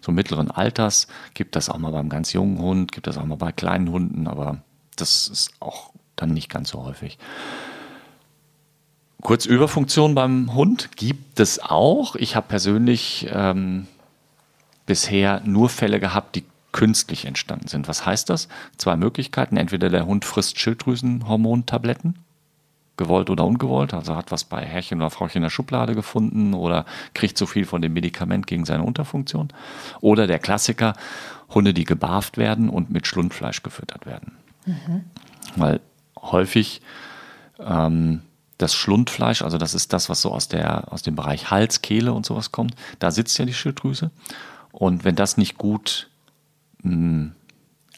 so 0.02 0.12
mittleren 0.12 0.50
Alters. 0.50 1.08
Gibt 1.34 1.56
das 1.56 1.68
auch 1.68 1.78
mal 1.78 1.92
beim 1.92 2.08
ganz 2.08 2.32
jungen 2.32 2.58
Hund, 2.58 2.92
gibt 2.92 3.06
das 3.06 3.16
auch 3.16 3.24
mal 3.24 3.36
bei 3.36 3.52
kleinen 3.52 3.90
Hunden, 3.90 4.26
aber 4.26 4.58
das 4.96 5.26
ist 5.26 5.52
auch 5.60 5.90
dann 6.16 6.32
nicht 6.32 6.50
ganz 6.50 6.70
so 6.70 6.84
häufig. 6.84 7.18
Kurz 9.22 9.46
Überfunktion 9.46 10.14
beim 10.14 10.54
Hund 10.54 10.96
gibt 10.96 11.40
es 11.40 11.60
auch. 11.60 12.14
Ich 12.16 12.36
habe 12.36 12.46
persönlich 12.48 13.28
ähm, 13.30 13.86
bisher 14.86 15.40
nur 15.44 15.68
Fälle 15.68 16.00
gehabt, 16.00 16.36
die 16.36 16.44
künstlich 16.72 17.24
entstanden 17.24 17.68
sind. 17.68 17.88
Was 17.88 18.06
heißt 18.06 18.30
das? 18.30 18.48
Zwei 18.76 18.96
Möglichkeiten. 18.96 19.56
Entweder 19.56 19.88
der 19.88 20.06
Hund 20.06 20.24
frisst 20.24 20.58
Schilddrüsenhormontabletten, 20.60 22.18
gewollt 22.96 23.30
oder 23.30 23.44
ungewollt, 23.44 23.94
also 23.94 24.14
hat 24.14 24.30
was 24.30 24.44
bei 24.44 24.64
Herrchen 24.64 24.98
oder 25.00 25.10
Frauchen 25.10 25.38
in 25.38 25.42
der 25.42 25.50
Schublade 25.50 25.94
gefunden 25.94 26.54
oder 26.54 26.84
kriegt 27.14 27.38
zu 27.38 27.46
viel 27.46 27.64
von 27.64 27.82
dem 27.82 27.92
Medikament 27.92 28.46
gegen 28.46 28.64
seine 28.64 28.84
Unterfunktion. 28.84 29.48
Oder 30.00 30.26
der 30.26 30.38
Klassiker, 30.38 30.94
Hunde, 31.48 31.74
die 31.74 31.84
gebarft 31.84 32.36
werden 32.36 32.68
und 32.68 32.90
mit 32.90 33.06
Schlundfleisch 33.06 33.62
gefüttert 33.62 34.06
werden. 34.06 34.36
Mhm. 34.66 35.04
Weil 35.56 35.80
häufig 36.20 36.82
ähm, 37.58 38.20
das 38.58 38.74
Schlundfleisch, 38.74 39.42
also 39.42 39.58
das 39.58 39.74
ist 39.74 39.92
das, 39.92 40.08
was 40.08 40.20
so 40.20 40.30
aus, 40.30 40.48
der, 40.48 40.92
aus 40.92 41.02
dem 41.02 41.16
Bereich 41.16 41.50
Hals, 41.50 41.82
Kehle 41.82 42.12
und 42.12 42.26
sowas 42.26 42.52
kommt, 42.52 42.74
da 42.98 43.10
sitzt 43.10 43.38
ja 43.38 43.44
die 43.44 43.54
Schilddrüse. 43.54 44.10
Und 44.72 45.04
wenn 45.04 45.16
das 45.16 45.36
nicht 45.36 45.58
gut 45.58 46.08
mh, 46.82 46.92
hm, 46.92 47.32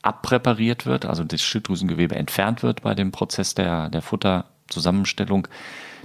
abpräpariert 0.03 0.85
wird, 0.85 1.07
also 1.07 1.25
das 1.25 1.41
Schilddrüsengewebe 1.43 2.17
entfernt 2.17 2.63
wird 2.63 2.83
bei 2.83 2.95
dem 2.95 3.13
Prozess 3.13 3.55
der, 3.55 3.89
der 3.89 4.03
Futterzusammenstellung, 4.03 5.47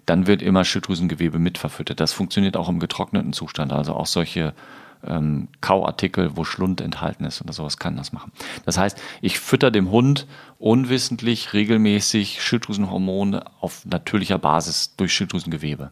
dann 0.05 0.27
wird 0.27 0.41
immer 0.41 0.63
Schilddrüsengewebe 0.63 1.39
mitverfüttert. 1.39 1.99
Das 1.99 2.13
funktioniert 2.13 2.55
auch 2.55 2.69
im 2.69 2.79
getrockneten 2.79 3.33
Zustand, 3.33 3.73
also 3.73 3.93
auch 3.93 4.05
solche 4.05 4.53
ähm, 5.05 5.47
Kauartikel, 5.61 6.37
wo 6.37 6.43
Schlund 6.43 6.81
enthalten 6.81 7.25
ist 7.25 7.41
oder 7.41 7.53
sowas 7.53 7.77
kann 7.77 7.97
das 7.97 8.13
machen. 8.13 8.31
Das 8.65 8.77
heißt, 8.77 8.99
ich 9.21 9.39
fütter 9.39 9.71
dem 9.71 9.91
Hund 9.91 10.27
unwissentlich 10.59 11.53
regelmäßig 11.53 12.41
Schilddrüsenhormone 12.41 13.43
auf 13.59 13.85
natürlicher 13.85 14.37
Basis 14.37 14.95
durch 14.95 15.13
Schilddrüsengewebe. 15.13 15.91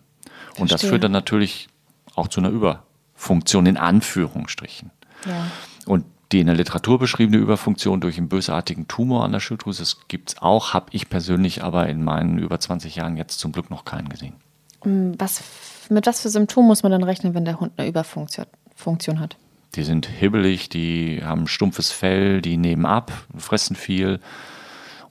Und 0.57 0.71
das 0.71 0.81
führt 0.83 1.03
dann 1.03 1.11
natürlich 1.11 1.67
auch 2.15 2.29
zu 2.29 2.39
einer 2.39 2.49
Über 2.49 2.83
Funktion 3.25 3.65
in 3.65 3.77
Anführungsstrichen. 3.77 4.91
Ja. 5.25 5.47
Und 5.85 6.05
die 6.31 6.39
in 6.39 6.47
der 6.47 6.55
Literatur 6.55 6.99
beschriebene 6.99 7.37
Überfunktion 7.37 8.01
durch 8.01 8.17
einen 8.17 8.29
bösartigen 8.29 8.87
Tumor 8.87 9.23
an 9.23 9.31
der 9.31 9.39
Schilddrüse, 9.39 9.81
das 9.81 10.07
gibt 10.07 10.29
es 10.29 10.41
auch, 10.41 10.73
habe 10.73 10.87
ich 10.91 11.09
persönlich 11.09 11.63
aber 11.63 11.87
in 11.87 12.03
meinen 12.03 12.37
über 12.37 12.59
20 12.59 12.95
Jahren 12.95 13.17
jetzt 13.17 13.39
zum 13.39 13.51
Glück 13.51 13.69
noch 13.69 13.85
keinen 13.85 14.09
gesehen. 14.09 14.33
Mm, 14.83 15.13
was, 15.17 15.43
mit 15.89 16.05
was 16.05 16.21
für 16.21 16.29
Symptomen 16.29 16.67
muss 16.67 16.83
man 16.83 16.91
dann 16.91 17.03
rechnen, 17.03 17.33
wenn 17.33 17.45
der 17.45 17.59
Hund 17.59 17.73
eine 17.77 17.87
Überfunktion 17.87 18.45
Funktion 18.75 19.19
hat? 19.19 19.37
Die 19.75 19.83
sind 19.83 20.05
hibbelig, 20.05 20.69
die 20.69 21.21
haben 21.23 21.47
stumpfes 21.47 21.91
Fell, 21.91 22.41
die 22.41 22.57
nehmen 22.57 22.85
ab, 22.85 23.11
fressen 23.37 23.75
viel. 23.75 24.19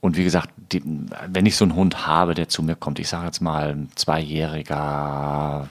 Und 0.01 0.19
wie 0.19 0.25
gesagt, 0.25 0.51
die, 0.73 0.83
wenn 1.29 1.47
ich 1.47 1.57
so 1.57 1.65
einen 1.65 1.75
Hund 1.75 2.07
habe, 2.07 2.35
der 2.35 2.49
zu 2.49 2.63
mir 2.63 2.77
kommt, 2.77 2.99
ich 2.99 3.09
sage 3.09 3.27
jetzt 3.27 3.41
mal 3.41 3.71
ein 3.71 3.89
zweijähriger, 3.95 5.69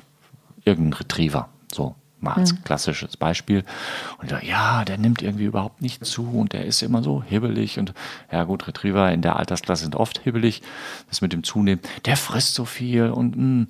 irgendein 0.66 0.94
Retriever, 0.94 1.50
so, 1.72 1.96
mal 2.24 2.34
als 2.34 2.54
mhm. 2.54 2.64
klassisches 2.64 3.18
Beispiel. 3.18 3.64
Und 4.18 4.32
ich 4.32 4.50
ja, 4.50 4.84
der 4.86 4.98
nimmt 4.98 5.22
irgendwie 5.22 5.46
überhaupt 5.46 5.82
nicht 5.82 6.06
zu 6.06 6.28
und 6.30 6.54
der 6.54 6.66
ist 6.66 6.82
immer 6.82 7.04
so 7.04 7.22
hibbelig. 7.24 7.78
Und 7.78 7.94
ja 8.32 8.44
gut, 8.44 8.68
Retriever 8.68 9.12
in 9.12 9.22
der 9.22 9.36
Altersklasse 9.36 9.84
sind 9.84 9.96
oft 9.96 10.20
hibbelig. 10.20 10.62
Das 11.10 11.22
mit 11.22 11.34
dem 11.34 11.44
Zunehmen, 11.44 11.82
der 12.06 12.18
frisst 12.18 12.56
so 12.56 12.66
viel 12.66 13.10
und 13.10 13.38
mh. 13.38 13.44
Mm. 13.44 13.68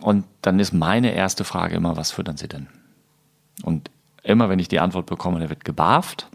und 0.00 0.24
dann 0.40 0.58
ist 0.58 0.72
meine 0.72 1.12
erste 1.12 1.44
Frage 1.44 1.76
immer, 1.76 1.96
was 1.96 2.10
füttern 2.10 2.36
Sie 2.36 2.48
denn? 2.48 2.66
Und 3.62 3.90
Immer 4.22 4.48
wenn 4.48 4.58
ich 4.58 4.68
die 4.68 4.80
Antwort 4.80 5.06
bekomme, 5.06 5.40
der 5.40 5.50
wird 5.50 5.64
gebarft, 5.64 6.28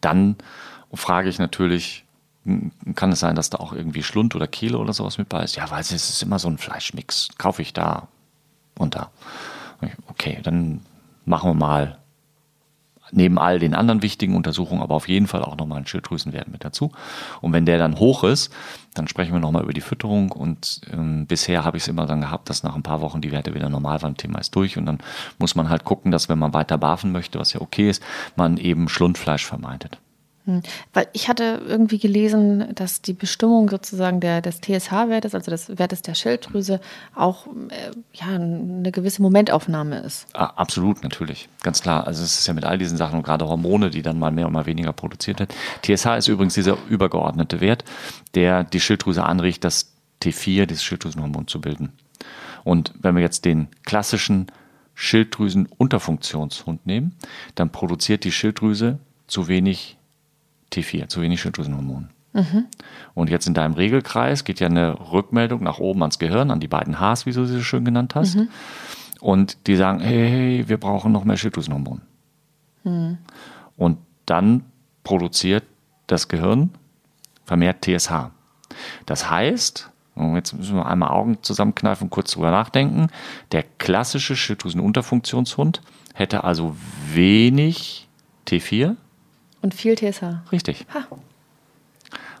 dann 0.00 0.36
frage 0.94 1.28
ich 1.28 1.38
natürlich, 1.38 2.04
kann 2.94 3.10
es 3.10 3.20
sein, 3.20 3.34
dass 3.34 3.50
da 3.50 3.58
auch 3.58 3.72
irgendwie 3.72 4.04
Schlund 4.04 4.34
oder 4.36 4.46
Kehle 4.46 4.78
oder 4.78 4.92
sowas 4.92 5.18
mit 5.18 5.28
bei 5.28 5.42
ist? 5.42 5.56
Ja, 5.56 5.68
weil 5.70 5.80
es 5.80 5.90
ist 5.90 6.22
immer 6.22 6.38
so 6.38 6.48
ein 6.48 6.58
Fleischmix. 6.58 7.28
Kaufe 7.38 7.62
ich 7.62 7.72
da 7.72 8.06
und 8.78 8.94
da. 8.94 9.10
Okay, 10.08 10.38
dann 10.42 10.80
machen 11.24 11.50
wir 11.50 11.54
mal 11.54 11.98
neben 13.12 13.38
all 13.38 13.58
den 13.58 13.74
anderen 13.74 14.02
wichtigen 14.02 14.34
Untersuchungen 14.34 14.82
aber 14.82 14.94
auf 14.94 15.08
jeden 15.08 15.26
Fall 15.26 15.42
auch 15.42 15.56
nochmal 15.56 15.78
einen 15.78 15.86
Schilddrüsenwert 15.86 16.48
mit 16.48 16.64
dazu. 16.64 16.92
Und 17.40 17.52
wenn 17.52 17.66
der 17.66 17.78
dann 17.78 17.98
hoch 17.98 18.24
ist, 18.24 18.52
dann 18.94 19.08
sprechen 19.08 19.32
wir 19.32 19.40
nochmal 19.40 19.62
über 19.62 19.72
die 19.72 19.80
Fütterung. 19.80 20.32
Und 20.32 20.80
ähm, 20.92 21.26
bisher 21.26 21.64
habe 21.64 21.76
ich 21.76 21.84
es 21.84 21.88
immer 21.88 22.06
dann 22.06 22.20
gehabt, 22.20 22.50
dass 22.50 22.62
nach 22.62 22.74
ein 22.74 22.82
paar 22.82 23.00
Wochen 23.00 23.20
die 23.20 23.32
Werte 23.32 23.54
wieder 23.54 23.68
normal 23.68 24.02
waren, 24.02 24.16
Thema 24.16 24.38
ist 24.38 24.54
durch. 24.54 24.76
Und 24.76 24.86
dann 24.86 24.98
muss 25.38 25.54
man 25.54 25.68
halt 25.68 25.84
gucken, 25.84 26.10
dass 26.10 26.28
wenn 26.28 26.38
man 26.38 26.54
weiter 26.54 26.78
barfen 26.78 27.12
möchte, 27.12 27.38
was 27.38 27.52
ja 27.52 27.60
okay 27.60 27.88
ist, 27.88 28.02
man 28.36 28.56
eben 28.56 28.88
Schlundfleisch 28.88 29.46
vermeidet. 29.46 29.98
Hm. 30.46 30.62
Weil 30.94 31.08
ich 31.12 31.28
hatte 31.28 31.60
irgendwie 31.66 31.98
gelesen, 31.98 32.72
dass 32.74 33.02
die 33.02 33.12
Bestimmung 33.12 33.68
sozusagen 33.68 34.20
der, 34.20 34.40
des 34.40 34.60
TSH-Wertes, 34.60 35.34
also 35.34 35.50
des 35.50 35.76
Wertes 35.76 36.02
der 36.02 36.14
Schilddrüse, 36.14 36.80
auch 37.16 37.46
äh, 37.46 37.90
ja, 38.12 38.26
eine 38.26 38.92
gewisse 38.92 39.22
Momentaufnahme 39.22 39.98
ist. 39.98 40.26
Ah, 40.34 40.52
absolut, 40.56 41.02
natürlich. 41.02 41.48
Ganz 41.62 41.82
klar. 41.82 42.06
Also 42.06 42.22
es 42.22 42.38
ist 42.38 42.46
ja 42.46 42.54
mit 42.54 42.64
all 42.64 42.78
diesen 42.78 42.96
Sachen 42.96 43.18
und 43.18 43.24
gerade 43.24 43.46
Hormone, 43.46 43.90
die 43.90 44.02
dann 44.02 44.20
mal 44.20 44.30
mehr 44.30 44.46
und 44.46 44.52
mal 44.52 44.66
weniger 44.66 44.92
produziert 44.92 45.40
werden. 45.40 45.50
TSH 45.82 46.06
ist 46.16 46.28
übrigens 46.28 46.54
dieser 46.54 46.78
übergeordnete 46.88 47.60
Wert, 47.60 47.84
der 48.34 48.62
die 48.62 48.80
Schilddrüse 48.80 49.24
anregt, 49.24 49.64
das 49.64 49.92
T4, 50.22 50.66
dieses 50.66 50.84
Schilddrüsenhormon, 50.84 51.48
zu 51.48 51.60
bilden. 51.60 51.92
Und 52.62 52.94
wenn 53.00 53.16
wir 53.16 53.22
jetzt 53.22 53.44
den 53.44 53.66
klassischen 53.84 54.46
Schilddrüsenunterfunktionshund 54.94 56.86
nehmen, 56.86 57.16
dann 57.56 57.70
produziert 57.70 58.22
die 58.24 58.32
Schilddrüse 58.32 58.98
zu 59.26 59.48
wenig 59.48 59.95
T4, 60.76 61.08
zu 61.08 61.22
wenig 61.22 61.40
Schilddrüsenhormon. 61.40 62.10
Mhm. 62.32 62.66
Und 63.14 63.30
jetzt 63.30 63.46
in 63.46 63.54
deinem 63.54 63.74
Regelkreis 63.74 64.44
geht 64.44 64.60
ja 64.60 64.66
eine 64.66 65.12
Rückmeldung 65.12 65.62
nach 65.62 65.78
oben 65.78 66.02
ans 66.02 66.18
Gehirn, 66.18 66.50
an 66.50 66.60
die 66.60 66.68
beiden 66.68 67.00
Hs, 67.00 67.24
wie 67.24 67.32
du 67.32 67.44
sie 67.46 67.54
so 67.54 67.62
schön 67.62 67.84
genannt 67.84 68.14
hast. 68.14 68.36
Mhm. 68.36 68.48
Und 69.20 69.66
die 69.66 69.76
sagen, 69.76 70.00
hey, 70.00 70.28
hey, 70.28 70.68
wir 70.68 70.76
brauchen 70.76 71.12
noch 71.12 71.24
mehr 71.24 71.36
Schilddrüsenhormon. 71.36 72.02
Mhm. 72.84 73.18
Und 73.76 73.98
dann 74.26 74.64
produziert 75.02 75.64
das 76.06 76.28
Gehirn 76.28 76.70
vermehrt 77.44 77.84
TSH. 77.84 78.30
Das 79.06 79.30
heißt, 79.30 79.90
jetzt 80.34 80.52
müssen 80.52 80.76
wir 80.76 80.86
einmal 80.86 81.10
Augen 81.10 81.38
zusammenkneifen 81.42 82.06
und 82.06 82.10
kurz 82.10 82.32
drüber 82.32 82.50
nachdenken, 82.50 83.08
der 83.52 83.64
klassische 83.78 84.36
Schilddrüsenunterfunktionshund 84.36 85.80
hätte 86.14 86.44
also 86.44 86.76
wenig 87.12 88.08
T4 88.46 88.96
und 89.66 89.74
viel 89.74 89.96
TSH. 89.96 90.50
Richtig. 90.52 90.86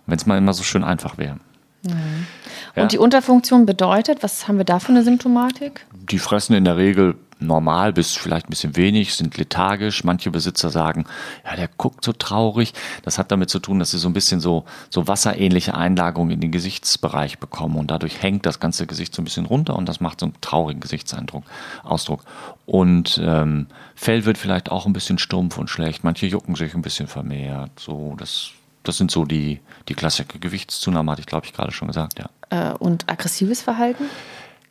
Wenn 0.06 0.16
es 0.16 0.26
mal 0.26 0.38
immer 0.38 0.54
so 0.54 0.62
schön 0.62 0.84
einfach 0.84 1.18
wäre. 1.18 1.36
Mhm. 1.82 2.26
Ja. 2.74 2.82
Und 2.82 2.92
die 2.92 2.98
Unterfunktion 2.98 3.66
bedeutet, 3.66 4.22
was 4.22 4.46
haben 4.48 4.58
wir 4.58 4.64
da 4.64 4.78
für 4.78 4.90
eine 4.90 5.02
Symptomatik? 5.02 5.84
Die 5.92 6.18
fressen 6.18 6.54
in 6.54 6.64
der 6.64 6.76
Regel 6.76 7.16
normal 7.38 7.92
bis 7.92 8.14
vielleicht 8.14 8.46
ein 8.46 8.50
bisschen 8.50 8.76
wenig, 8.76 9.14
sind 9.14 9.36
lethargisch. 9.36 10.04
Manche 10.04 10.30
Besitzer 10.30 10.70
sagen, 10.70 11.06
ja, 11.44 11.56
der 11.56 11.68
guckt 11.76 12.04
so 12.04 12.12
traurig. 12.12 12.72
Das 13.02 13.18
hat 13.18 13.30
damit 13.30 13.50
zu 13.50 13.58
tun, 13.58 13.78
dass 13.78 13.90
sie 13.90 13.98
so 13.98 14.08
ein 14.08 14.14
bisschen 14.14 14.40
so, 14.40 14.64
so 14.90 15.06
wasserähnliche 15.06 15.74
Einlagerungen 15.74 16.32
in 16.32 16.40
den 16.40 16.52
Gesichtsbereich 16.52 17.38
bekommen 17.38 17.76
und 17.76 17.90
dadurch 17.90 18.22
hängt 18.22 18.46
das 18.46 18.60
ganze 18.60 18.86
Gesicht 18.86 19.14
so 19.14 19.22
ein 19.22 19.24
bisschen 19.24 19.46
runter 19.46 19.76
und 19.76 19.88
das 19.88 20.00
macht 20.00 20.20
so 20.20 20.26
einen 20.26 20.40
traurigen 20.40 20.80
Gesichtseindruck, 20.80 21.44
Ausdruck. 21.84 22.24
Und 22.64 23.20
ähm, 23.22 23.66
Fell 23.94 24.24
wird 24.24 24.38
vielleicht 24.38 24.70
auch 24.70 24.86
ein 24.86 24.92
bisschen 24.92 25.18
stumpf 25.18 25.58
und 25.58 25.70
schlecht. 25.70 26.04
Manche 26.04 26.26
jucken 26.26 26.54
sich 26.54 26.74
ein 26.74 26.82
bisschen 26.82 27.06
vermehrt. 27.06 27.70
So, 27.78 28.14
das, 28.18 28.50
das 28.82 28.98
sind 28.98 29.10
so 29.10 29.24
die, 29.24 29.60
die 29.88 29.94
Klassiker. 29.94 30.38
Gewichtszunahme 30.38 31.12
hatte 31.12 31.20
ich, 31.20 31.26
glaube 31.26 31.46
ich, 31.46 31.52
gerade 31.52 31.72
schon 31.72 31.88
gesagt, 31.88 32.18
ja. 32.18 32.28
Äh, 32.50 32.74
und 32.74 33.08
aggressives 33.08 33.62
Verhalten? 33.62 34.04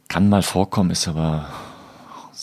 Kann 0.07 0.29
mal 0.29 0.43
vorkommen, 0.43 0.91
ist 0.91 1.07
aber 1.07 1.47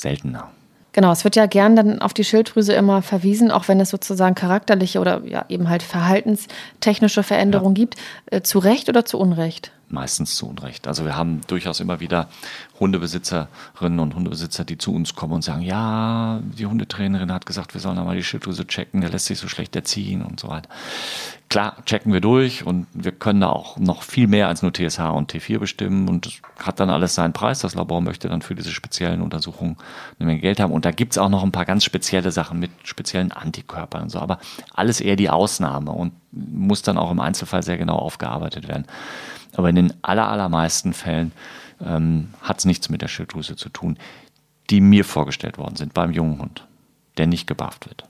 seltener. 0.03 0.51
Genau, 0.93 1.11
es 1.11 1.25
wird 1.25 1.37
ja 1.37 1.47
gern 1.47 1.75
dann 1.75 2.03
auf 2.03 2.13
die 2.13 2.25
Schilddrüse 2.25 2.75
immer 2.75 3.01
verwiesen, 3.01 3.51
auch 3.51 3.67
wenn 3.69 3.81
es 3.81 3.89
sozusagen 3.89 4.35
charakterliche 4.35 5.01
oder 5.01 5.23
ja 5.25 5.47
eben 5.49 5.71
halt 5.71 5.83
verhaltenstechnische 5.83 7.23
Veränderungen 7.23 7.75
ja. 7.75 7.83
gibt. 7.83 7.97
Äh, 8.27 8.43
zu 8.43 8.59
Recht 8.59 8.91
oder 8.91 9.07
zu 9.07 9.19
Unrecht? 9.19 9.73
Meistens 9.93 10.37
zu 10.37 10.49
Unrecht. 10.49 10.89
Also 10.89 11.05
wir 11.05 11.17
haben 11.17 11.43
durchaus 11.47 11.79
immer 11.79 12.01
wieder 12.01 12.29
Hundebesitzerinnen 12.81 14.01
und 14.01 14.15
Hundebesitzer, 14.15 14.65
die 14.65 14.79
zu 14.79 14.95
uns 14.95 15.15
kommen 15.15 15.35
und 15.35 15.45
sagen, 15.45 15.61
ja, 15.61 16.41
die 16.43 16.65
Hundetrainerin 16.65 17.31
hat 17.31 17.45
gesagt, 17.45 17.75
wir 17.75 17.81
sollen 17.81 17.97
da 17.97 18.05
mal 18.05 18.17
die 18.17 18.25
Schilddrüse 18.25 18.67
checken, 18.67 19.03
der 19.03 19.11
lässt 19.11 19.27
sich 19.27 19.39
so 19.39 19.49
schlecht 19.49 19.77
erziehen 19.77 20.23
und 20.23 20.41
so 20.41 20.49
weiter. 20.49 20.71
Klar, 21.51 21.77
checken 21.85 22.15
wir 22.15 22.23
durch 22.23 22.65
und 22.65 22.87
wir 22.95 23.13
können 23.13 23.43
da 23.43 23.51
auch 23.51 23.77
noch 23.77 24.03
viel 24.03 24.27
mehr 24.27 24.49
als 24.49 24.63
nur 24.63 24.73
TSH 24.73 25.01
und 25.01 25.31
T4 25.31 25.59
bestimmen 25.59 26.09
und 26.09 26.41
hat 26.59 26.81
dann 26.81 26.89
alles 26.89 27.15
seinen 27.15 27.35
Preis. 27.35 27.59
Das 27.59 27.75
Labor 27.75 28.01
möchte 28.01 28.31
dann 28.31 28.41
für 28.41 28.55
diese 28.55 28.71
speziellen 28.71 29.21
Untersuchungen 29.21 29.77
eine 30.19 30.27
Menge 30.29 30.41
Geld 30.41 30.59
haben 30.59 30.73
und 30.73 30.87
da 30.87 30.93
gibt 30.93 31.13
es 31.13 31.19
auch 31.19 31.29
noch 31.29 31.43
ein 31.43 31.53
paar 31.53 31.67
ganz 31.67 31.85
spezielle 31.85 32.33
Sachen 32.33 32.59
mit 32.59 32.71
speziellen 32.85 33.33
Antikörpern 33.33 34.05
und 34.05 34.09
so, 34.09 34.19
aber 34.19 34.39
alles 34.73 35.03
eher 35.03 35.17
die 35.17 35.29
Ausnahme 35.29 35.93
und 35.93 36.15
muss 36.33 36.81
dann 36.81 36.97
auch 36.97 37.11
im 37.11 37.21
Einzelfall 37.21 37.63
sehr 37.63 37.77
genau 37.77 37.97
aufgearbeitet 37.97 38.67
werden. 38.67 38.87
Aber 39.55 39.69
in 39.69 39.77
den 39.77 39.93
allermeisten 40.03 40.93
Fällen 40.93 41.33
ähm, 41.81 42.29
hat 42.41 42.59
es 42.59 42.65
nichts 42.65 42.89
mit 42.89 43.03
der 43.03 43.09
Schilddrüse 43.09 43.57
zu 43.57 43.69
tun, 43.69 43.99
die 44.71 44.81
mir 44.81 45.05
vorgestellt 45.05 45.59
worden 45.59 45.77
sind 45.77 45.95
beim 45.95 46.13
jungen 46.13 46.39
Hund, 46.39 46.67
der 47.19 47.27
nicht 47.27 47.47
gebafft 47.47 47.87
wird. 47.89 48.05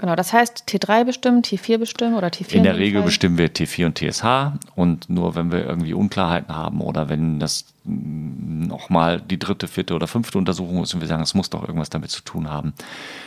Genau, 0.00 0.16
das 0.16 0.32
heißt 0.32 0.64
T3 0.66 1.04
bestimmen, 1.04 1.42
T4 1.42 1.76
bestimmen 1.76 2.14
oder 2.14 2.28
T4? 2.28 2.54
In 2.54 2.62
der 2.62 2.78
Regel 2.78 3.00
Fall? 3.00 3.06
bestimmen 3.08 3.36
wir 3.36 3.52
T4 3.52 3.84
und 3.84 3.98
TSH 3.98 4.58
und 4.74 5.10
nur 5.10 5.34
wenn 5.34 5.52
wir 5.52 5.66
irgendwie 5.66 5.92
Unklarheiten 5.92 6.56
haben 6.56 6.80
oder 6.80 7.10
wenn 7.10 7.38
das 7.38 7.66
nochmal 7.84 9.20
die 9.20 9.38
dritte, 9.38 9.68
vierte 9.68 9.94
oder 9.94 10.06
fünfte 10.06 10.38
Untersuchung 10.38 10.82
ist 10.82 10.94
und 10.94 11.02
wir 11.02 11.06
sagen, 11.06 11.22
es 11.22 11.34
muss 11.34 11.50
doch 11.50 11.68
irgendwas 11.68 11.90
damit 11.90 12.10
zu 12.10 12.22
tun 12.22 12.48
haben, 12.48 12.72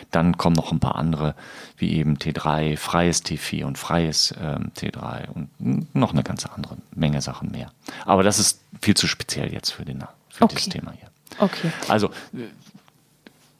dann 0.09 0.35
kommen 0.35 0.55
noch 0.55 0.71
ein 0.71 0.79
paar 0.79 0.95
andere, 0.95 1.35
wie 1.77 1.93
eben 1.93 2.17
T3, 2.17 2.75
freies 2.75 3.23
T4 3.23 3.65
und 3.65 3.77
freies 3.77 4.33
ähm, 4.41 4.71
T3 4.75 5.29
und 5.29 5.95
noch 5.95 6.13
eine 6.13 6.23
ganze 6.23 6.51
andere 6.53 6.77
Menge 6.95 7.21
Sachen 7.21 7.51
mehr. 7.51 7.71
Aber 8.03 8.23
das 8.23 8.39
ist 8.39 8.61
viel 8.81 8.95
zu 8.95 9.05
speziell 9.05 9.53
jetzt 9.53 9.69
für, 9.69 9.85
den, 9.85 10.03
für 10.29 10.45
okay. 10.45 10.55
dieses 10.55 10.73
Thema 10.73 10.91
hier. 10.93 11.09
Okay. 11.37 11.71
Also, 11.87 12.09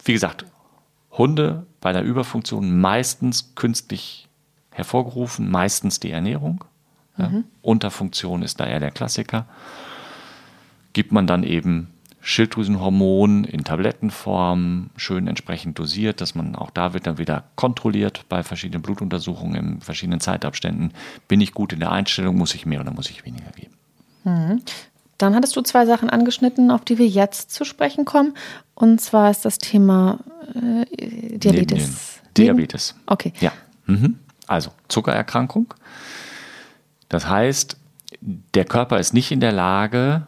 wie 0.04 0.14
gesagt, 0.14 0.46
Hunde 1.12 1.68
bei 1.84 1.92
der 1.92 2.04
Überfunktion 2.04 2.80
meistens 2.80 3.56
künstlich 3.56 4.30
hervorgerufen, 4.72 5.52
meistens 5.52 6.00
die 6.00 6.12
Ernährung. 6.12 6.64
Ja. 7.18 7.28
Mhm. 7.28 7.44
Unterfunktion 7.62 8.42
ist 8.42 8.62
da 8.62 8.66
eher 8.66 8.80
der 8.80 8.90
Klassiker. 8.90 9.46
Gibt 10.94 11.12
man 11.12 11.28
dann 11.28 11.44
eben 11.44 11.90
Schilddrüsenhormon 12.22 13.44
in 13.44 13.66
Tablettenform, 13.66 14.92
schön 14.96 15.28
entsprechend 15.28 15.78
dosiert, 15.78 16.22
dass 16.22 16.36
man 16.36 16.56
auch 16.56 16.72
da 16.72 16.94
wird 16.94 17.06
dann 17.06 17.18
wieder 17.18 17.44
kontrolliert 17.56 18.24
bei 18.30 18.44
verschiedenen 18.44 18.82
Blutuntersuchungen 18.82 19.74
in 19.74 19.82
verschiedenen 19.82 20.22
Zeitabständen. 20.22 20.94
Bin 21.28 21.42
ich 21.42 21.52
gut 21.54 21.74
in 21.74 21.82
der 21.82 21.92
Einstellung, 21.92 22.38
muss 22.38 22.56
ich 22.56 22.66
mehr 22.66 22.80
oder 22.80 22.92
muss 22.92 23.10
ich 23.10 23.26
weniger 23.26 23.52
geben? 23.52 23.74
Mhm. 24.24 24.62
Dann 25.24 25.36
hattest 25.36 25.56
du 25.56 25.62
zwei 25.62 25.86
Sachen 25.86 26.10
angeschnitten, 26.10 26.70
auf 26.70 26.84
die 26.84 26.98
wir 26.98 27.08
jetzt 27.08 27.52
zu 27.52 27.64
sprechen 27.64 28.04
kommen. 28.04 28.34
Und 28.76 29.00
zwar 29.00 29.32
ist 29.32 29.46
das 29.46 29.58
Thema 29.58 30.20
äh, 30.54 31.38
Diabetes. 31.38 32.20
Diabetes. 32.36 32.96
Okay. 33.06 33.32
Ja. 33.40 33.54
Mhm. 33.86 34.20
Also 34.48 34.72
Zuckererkrankung. 34.90 35.74
Das 37.08 37.30
heißt, 37.30 37.78
der 38.22 38.66
Körper 38.66 39.00
ist 39.00 39.14
nicht 39.14 39.32
in 39.32 39.40
der 39.40 39.54
Lage, 39.54 40.28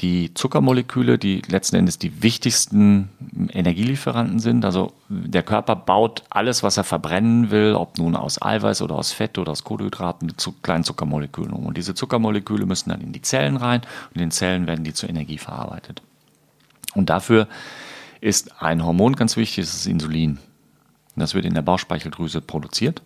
die 0.00 0.32
Zuckermoleküle, 0.32 1.18
die 1.18 1.42
letzten 1.46 1.76
Endes 1.76 1.98
die 1.98 2.22
wichtigsten 2.22 3.10
Energielieferanten 3.52 4.38
sind. 4.38 4.64
Also 4.64 4.92
der 5.08 5.42
Körper 5.42 5.76
baut 5.76 6.24
alles, 6.30 6.62
was 6.62 6.78
er 6.78 6.84
verbrennen 6.84 7.50
will, 7.50 7.74
ob 7.74 7.98
nun 7.98 8.16
aus 8.16 8.40
Eiweiß 8.40 8.80
oder 8.80 8.94
aus 8.94 9.12
Fett 9.12 9.36
oder 9.36 9.52
aus 9.52 9.62
Kohlenhydraten, 9.62 10.38
zu 10.38 10.52
kleinen 10.62 10.84
Zuckermolekülen 10.84 11.52
um. 11.52 11.66
Und 11.66 11.76
diese 11.76 11.94
Zuckermoleküle 11.94 12.64
müssen 12.64 12.88
dann 12.88 13.02
in 13.02 13.12
die 13.12 13.20
Zellen 13.20 13.56
rein 13.56 13.82
und 14.08 14.16
in 14.16 14.20
den 14.20 14.30
Zellen 14.30 14.66
werden 14.66 14.84
die 14.84 14.94
zur 14.94 15.10
Energie 15.10 15.38
verarbeitet. 15.38 16.00
Und 16.94 17.10
dafür 17.10 17.46
ist 18.22 18.62
ein 18.62 18.84
Hormon 18.84 19.16
ganz 19.16 19.36
wichtig, 19.36 19.64
das 19.66 19.74
ist 19.74 19.86
Insulin. 19.86 20.38
Das 21.14 21.34
wird 21.34 21.44
in 21.44 21.54
der 21.54 21.62
Bauchspeicheldrüse 21.62 22.40
produziert. 22.40 23.02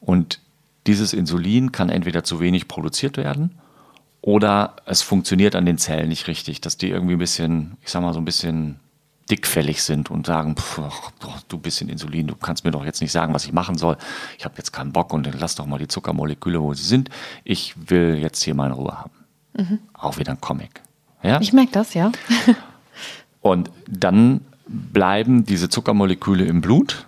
Und 0.00 0.40
dieses 0.86 1.14
Insulin 1.14 1.72
kann 1.72 1.88
entweder 1.88 2.22
zu 2.22 2.38
wenig 2.38 2.68
produziert 2.68 3.16
werden 3.16 3.58
oder 4.26 4.74
es 4.86 5.02
funktioniert 5.02 5.54
an 5.54 5.66
den 5.66 5.78
Zellen 5.78 6.08
nicht 6.08 6.26
richtig, 6.26 6.60
dass 6.60 6.76
die 6.76 6.90
irgendwie 6.90 7.14
ein 7.14 7.20
bisschen, 7.20 7.76
ich 7.80 7.92
sag 7.92 8.02
mal 8.02 8.12
so 8.12 8.18
ein 8.18 8.24
bisschen 8.24 8.80
dickfällig 9.30 9.84
sind 9.84 10.10
und 10.10 10.26
sagen, 10.26 10.56
pff, 10.56 10.80
du 11.46 11.58
bisschen 11.58 11.88
Insulin, 11.88 12.26
du 12.26 12.34
kannst 12.34 12.64
mir 12.64 12.72
doch 12.72 12.84
jetzt 12.84 13.00
nicht 13.00 13.12
sagen, 13.12 13.34
was 13.34 13.44
ich 13.44 13.52
machen 13.52 13.78
soll. 13.78 13.96
Ich 14.36 14.44
habe 14.44 14.56
jetzt 14.58 14.72
keinen 14.72 14.92
Bock 14.92 15.12
und 15.12 15.24
dann 15.26 15.34
lass 15.38 15.54
doch 15.54 15.66
mal 15.66 15.78
die 15.78 15.86
Zuckermoleküle, 15.86 16.60
wo 16.60 16.74
sie 16.74 16.82
sind. 16.82 17.08
Ich 17.44 17.74
will 17.88 18.18
jetzt 18.20 18.42
hier 18.42 18.56
meine 18.56 18.74
Ruhe 18.74 18.98
haben. 18.98 19.12
Mhm. 19.54 19.78
Auch 19.94 20.18
wieder 20.18 20.32
ein 20.32 20.40
Comic. 20.40 20.82
Ja? 21.22 21.40
Ich 21.40 21.52
merke 21.52 21.70
das, 21.70 21.94
ja. 21.94 22.10
und 23.42 23.70
dann 23.86 24.40
bleiben 24.66 25.44
diese 25.46 25.68
Zuckermoleküle 25.68 26.44
im 26.46 26.62
Blut 26.62 27.06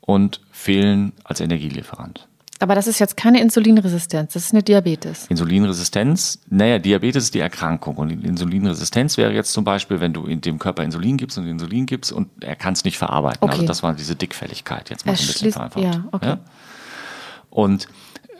und 0.00 0.40
fehlen 0.50 1.12
als 1.24 1.40
Energielieferant. 1.40 2.26
Aber 2.62 2.76
das 2.76 2.86
ist 2.86 3.00
jetzt 3.00 3.16
keine 3.16 3.40
Insulinresistenz, 3.40 4.34
das 4.34 4.44
ist 4.44 4.52
eine 4.52 4.62
Diabetes. 4.62 5.26
Insulinresistenz, 5.26 6.38
naja, 6.48 6.78
Diabetes 6.78 7.24
ist 7.24 7.34
die 7.34 7.40
Erkrankung. 7.40 7.96
Und 7.96 8.10
Insulinresistenz 8.24 9.16
wäre 9.16 9.32
jetzt 9.32 9.52
zum 9.52 9.64
Beispiel, 9.64 9.98
wenn 9.98 10.12
du 10.12 10.26
in 10.26 10.40
dem 10.42 10.60
Körper 10.60 10.84
Insulin 10.84 11.16
gibst 11.16 11.36
und 11.38 11.48
Insulin 11.48 11.86
gibst 11.86 12.12
und 12.12 12.28
er 12.40 12.54
kann 12.54 12.74
es 12.74 12.84
nicht 12.84 12.98
verarbeiten. 12.98 13.42
Also 13.42 13.46
okay. 13.46 13.62
Also 13.62 13.66
das 13.66 13.82
war 13.82 13.94
diese 13.94 14.14
Dickfälligkeit, 14.14 14.90
jetzt 14.90 15.04
mal 15.06 15.10
ein 15.10 15.18
bisschen 15.18 15.50
vereinfacht. 15.50 15.82
Ja, 15.82 16.04
okay. 16.12 16.26
Ja? 16.28 16.38
Und 17.50 17.88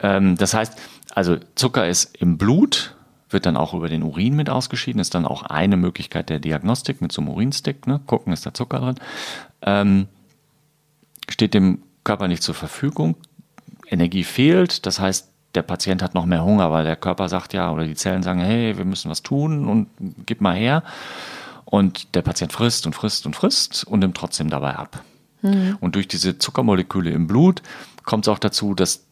ähm, 0.02 0.36
das 0.36 0.54
heißt, 0.54 0.78
also 1.16 1.38
Zucker 1.56 1.88
ist 1.88 2.16
im 2.16 2.38
Blut, 2.38 2.94
wird 3.28 3.44
dann 3.44 3.56
auch 3.56 3.74
über 3.74 3.88
den 3.88 4.04
Urin 4.04 4.36
mit 4.36 4.48
ausgeschieden, 4.48 5.00
ist 5.00 5.16
dann 5.16 5.26
auch 5.26 5.42
eine 5.42 5.76
Möglichkeit 5.76 6.30
der 6.30 6.38
Diagnostik 6.38 7.00
mit 7.00 7.10
so 7.10 7.22
einem 7.22 7.30
Urinstick, 7.30 7.88
ne? 7.88 8.00
gucken, 8.06 8.32
ist 8.32 8.46
da 8.46 8.54
Zucker 8.54 8.78
drin. 8.78 8.94
Ähm, 9.62 10.06
steht 11.28 11.54
dem 11.54 11.82
Körper 12.04 12.28
nicht 12.28 12.44
zur 12.44 12.54
Verfügung. 12.54 13.16
Energie 13.92 14.24
fehlt, 14.24 14.86
das 14.86 14.98
heißt, 14.98 15.28
der 15.54 15.62
Patient 15.62 16.02
hat 16.02 16.14
noch 16.14 16.24
mehr 16.24 16.44
Hunger, 16.44 16.72
weil 16.72 16.84
der 16.84 16.96
Körper 16.96 17.28
sagt 17.28 17.52
ja, 17.52 17.70
oder 17.70 17.84
die 17.84 17.94
Zellen 17.94 18.22
sagen, 18.22 18.40
hey, 18.40 18.76
wir 18.78 18.84
müssen 18.84 19.10
was 19.10 19.22
tun 19.22 19.68
und 19.68 19.88
gib 20.24 20.40
mal 20.40 20.56
her. 20.56 20.82
Und 21.64 22.14
der 22.14 22.22
Patient 22.22 22.52
frisst 22.52 22.86
und 22.86 22.94
frisst 22.94 23.26
und 23.26 23.36
frisst 23.36 23.84
und 23.84 24.00
nimmt 24.00 24.16
trotzdem 24.16 24.48
dabei 24.48 24.76
ab. 24.76 25.02
Mhm. 25.42 25.76
Und 25.80 25.94
durch 25.94 26.08
diese 26.08 26.38
Zuckermoleküle 26.38 27.10
im 27.10 27.26
Blut 27.26 27.62
kommt 28.04 28.26
es 28.26 28.28
auch 28.28 28.38
dazu, 28.38 28.74
dass 28.74 29.04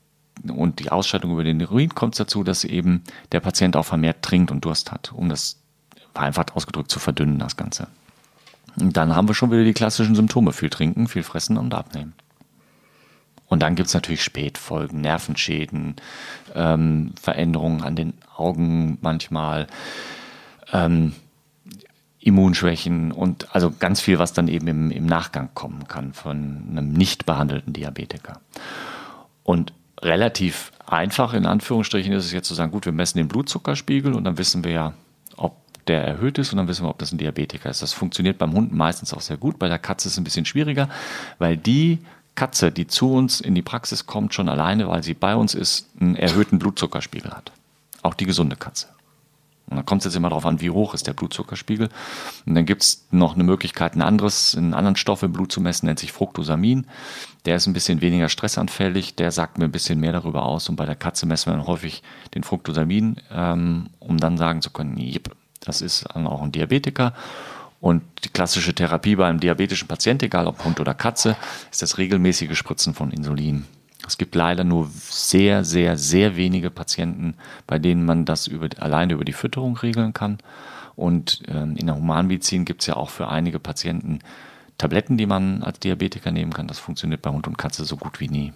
und 0.48 0.78
die 0.78 0.90
Ausscheidung 0.90 1.32
über 1.32 1.44
den 1.44 1.60
Urin 1.60 1.94
kommt 1.94 2.14
es 2.14 2.18
dazu, 2.18 2.42
dass 2.42 2.64
eben 2.64 3.02
der 3.32 3.40
Patient 3.40 3.76
auch 3.76 3.84
vermehrt 3.84 4.22
trinkt 4.22 4.50
und 4.50 4.64
Durst 4.64 4.90
hat, 4.90 5.12
um 5.12 5.28
das 5.28 5.58
vereinfacht 6.14 6.56
ausgedrückt 6.56 6.90
zu 6.90 6.98
verdünnen, 6.98 7.38
das 7.38 7.56
Ganze. 7.56 7.88
Und 8.76 8.96
dann 8.96 9.14
haben 9.14 9.28
wir 9.28 9.34
schon 9.34 9.50
wieder 9.50 9.64
die 9.64 9.74
klassischen 9.74 10.14
Symptome, 10.14 10.52
viel 10.52 10.70
trinken, 10.70 11.08
viel 11.08 11.24
fressen 11.24 11.58
und 11.58 11.74
abnehmen. 11.74 12.14
Und 13.50 13.60
dann 13.60 13.74
gibt 13.74 13.88
es 13.88 13.94
natürlich 13.94 14.22
Spätfolgen, 14.22 15.02
Nervenschäden, 15.02 15.96
ähm, 16.54 17.12
Veränderungen 17.20 17.82
an 17.82 17.96
den 17.96 18.14
Augen 18.36 18.96
manchmal, 19.02 19.66
ähm, 20.72 21.12
Immunschwächen 22.20 23.12
und 23.12 23.54
also 23.54 23.72
ganz 23.76 24.00
viel, 24.00 24.18
was 24.18 24.32
dann 24.32 24.46
eben 24.46 24.68
im, 24.68 24.90
im 24.90 25.06
Nachgang 25.06 25.50
kommen 25.54 25.88
kann 25.88 26.12
von 26.12 26.68
einem 26.70 26.92
nicht 26.92 27.26
behandelten 27.26 27.72
Diabetiker. 27.72 28.40
Und 29.42 29.72
relativ 30.00 30.70
einfach 30.86 31.34
in 31.34 31.46
Anführungsstrichen 31.46 32.12
ist 32.12 32.26
es 32.26 32.32
jetzt 32.32 32.46
zu 32.46 32.54
sagen, 32.54 32.70
gut, 32.70 32.84
wir 32.84 32.92
messen 32.92 33.18
den 33.18 33.28
Blutzuckerspiegel 33.28 34.14
und 34.14 34.24
dann 34.24 34.38
wissen 34.38 34.64
wir 34.64 34.70
ja, 34.70 34.92
ob 35.36 35.56
der 35.86 36.04
erhöht 36.04 36.38
ist 36.38 36.52
und 36.52 36.58
dann 36.58 36.68
wissen 36.68 36.84
wir, 36.84 36.90
ob 36.90 36.98
das 36.98 37.10
ein 37.10 37.18
Diabetiker 37.18 37.68
ist. 37.68 37.82
Das 37.82 37.92
funktioniert 37.94 38.38
beim 38.38 38.52
Hund 38.52 38.72
meistens 38.72 39.12
auch 39.12 39.22
sehr 39.22 39.38
gut, 39.38 39.58
bei 39.58 39.68
der 39.68 39.78
Katze 39.78 40.06
ist 40.06 40.14
es 40.14 40.18
ein 40.18 40.24
bisschen 40.24 40.44
schwieriger, 40.44 40.88
weil 41.38 41.56
die 41.56 41.98
Katze, 42.34 42.72
die 42.72 42.86
zu 42.86 43.12
uns 43.12 43.40
in 43.40 43.54
die 43.54 43.62
Praxis 43.62 44.06
kommt, 44.06 44.34
schon 44.34 44.48
alleine, 44.48 44.88
weil 44.88 45.02
sie 45.02 45.14
bei 45.14 45.36
uns 45.36 45.54
ist, 45.54 45.88
einen 46.00 46.16
erhöhten 46.16 46.58
Blutzuckerspiegel 46.58 47.30
hat. 47.32 47.52
Auch 48.02 48.14
die 48.14 48.26
gesunde 48.26 48.56
Katze. 48.56 48.88
Und 49.70 49.76
dann 49.76 49.86
kommt 49.86 50.00
es 50.00 50.06
jetzt 50.06 50.16
immer 50.16 50.30
darauf 50.30 50.46
an, 50.46 50.60
wie 50.60 50.70
hoch 50.70 50.94
ist 50.94 51.06
der 51.06 51.12
Blutzuckerspiegel. 51.12 51.90
Und 52.44 52.54
dann 52.54 52.66
gibt 52.66 52.82
es 52.82 53.06
noch 53.12 53.34
eine 53.34 53.44
Möglichkeit, 53.44 53.94
ein 53.94 54.02
anderes, 54.02 54.56
einen 54.56 54.74
anderen 54.74 54.96
Stoff 54.96 55.22
im 55.22 55.32
Blut 55.32 55.52
zu 55.52 55.60
messen, 55.60 55.86
nennt 55.86 56.00
sich 56.00 56.10
Fructosamin. 56.10 56.86
Der 57.44 57.54
ist 57.54 57.68
ein 57.68 57.72
bisschen 57.72 58.00
weniger 58.00 58.28
stressanfällig, 58.28 59.14
der 59.14 59.30
sagt 59.30 59.58
mir 59.58 59.66
ein 59.66 59.72
bisschen 59.72 60.00
mehr 60.00 60.12
darüber 60.12 60.42
aus. 60.44 60.68
Und 60.68 60.74
bei 60.74 60.86
der 60.86 60.96
Katze 60.96 61.24
messen 61.24 61.52
wir 61.52 61.56
dann 61.56 61.68
häufig 61.68 62.02
den 62.34 62.42
Fructosamin, 62.42 63.20
ähm, 63.30 63.90
um 64.00 64.18
dann 64.18 64.38
sagen 64.38 64.60
zu 64.60 64.70
können, 64.70 64.96
jep, 64.96 65.30
das 65.60 65.82
ist 65.82 66.04
auch 66.16 66.42
ein 66.42 66.50
Diabetiker. 66.50 67.14
Und 67.80 68.02
die 68.24 68.28
klassische 68.28 68.74
Therapie 68.74 69.16
bei 69.16 69.26
einem 69.26 69.40
diabetischen 69.40 69.88
Patienten, 69.88 70.26
egal 70.26 70.46
ob 70.46 70.64
Hund 70.64 70.80
oder 70.80 70.94
Katze, 70.94 71.36
ist 71.70 71.80
das 71.82 71.96
regelmäßige 71.98 72.56
Spritzen 72.56 72.94
von 72.94 73.10
Insulin. 73.10 73.64
Es 74.06 74.18
gibt 74.18 74.34
leider 74.34 74.64
nur 74.64 74.90
sehr, 74.92 75.64
sehr, 75.64 75.96
sehr 75.96 76.36
wenige 76.36 76.70
Patienten, 76.70 77.34
bei 77.66 77.78
denen 77.78 78.04
man 78.04 78.24
das 78.24 78.46
über, 78.46 78.68
alleine 78.78 79.14
über 79.14 79.24
die 79.24 79.32
Fütterung 79.32 79.76
regeln 79.76 80.12
kann. 80.12 80.38
Und 80.96 81.42
ähm, 81.48 81.76
in 81.76 81.86
der 81.86 81.96
Humanmedizin 81.96 82.64
gibt 82.64 82.82
es 82.82 82.86
ja 82.86 82.96
auch 82.96 83.10
für 83.10 83.28
einige 83.28 83.58
Patienten 83.58 84.20
Tabletten, 84.76 85.16
die 85.16 85.26
man 85.26 85.62
als 85.62 85.78
Diabetiker 85.78 86.30
nehmen 86.30 86.52
kann. 86.52 86.66
Das 86.66 86.78
funktioniert 86.78 87.22
bei 87.22 87.30
Hund 87.30 87.46
und 87.46 87.58
Katze 87.58 87.84
so 87.84 87.96
gut 87.96 88.20
wie 88.20 88.28
nie. 88.28 88.52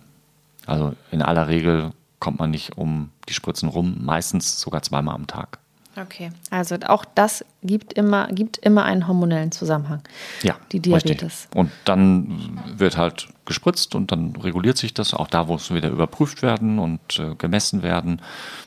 Also 0.67 0.95
in 1.11 1.23
aller 1.23 1.49
Regel 1.49 1.93
kommt 2.19 2.39
man 2.39 2.51
nicht 2.51 2.79
um 2.79 3.11
die 3.29 3.35
Spritzen 3.35 3.69
rum, 3.69 3.99
meistens 4.01 4.61
sogar 4.61 4.83
zweimal 4.83 5.15
am 5.15 5.27
Tag. 5.27 5.59
Okay, 5.97 6.31
also 6.51 6.77
auch 6.87 7.05
das 7.05 7.45
gibt 7.63 7.93
immer, 7.93 8.27
gibt 8.29 8.59
immer 8.59 8.85
einen 8.85 9.07
hormonellen 9.07 9.53
Zusammenhang. 9.53 10.03
Ja, 10.43 10.57
die 10.73 10.81
Diabetes. 10.81 11.23
Richtig. 11.23 11.55
Und 11.55 11.71
dann 11.85 12.61
wird 12.77 12.97
halt 12.97 13.29
gespritzt 13.45 13.95
und 13.95 14.11
dann 14.11 14.35
reguliert 14.37 14.77
sich 14.77 14.93
das, 14.93 15.15
auch 15.15 15.29
da, 15.29 15.47
wo 15.47 15.55
es 15.55 15.73
wieder 15.73 15.91
überprüft 15.91 16.43
werden 16.43 16.79
und 16.79 17.19
äh, 17.21 17.35
gemessen 17.37 17.83
werden. 17.83 18.21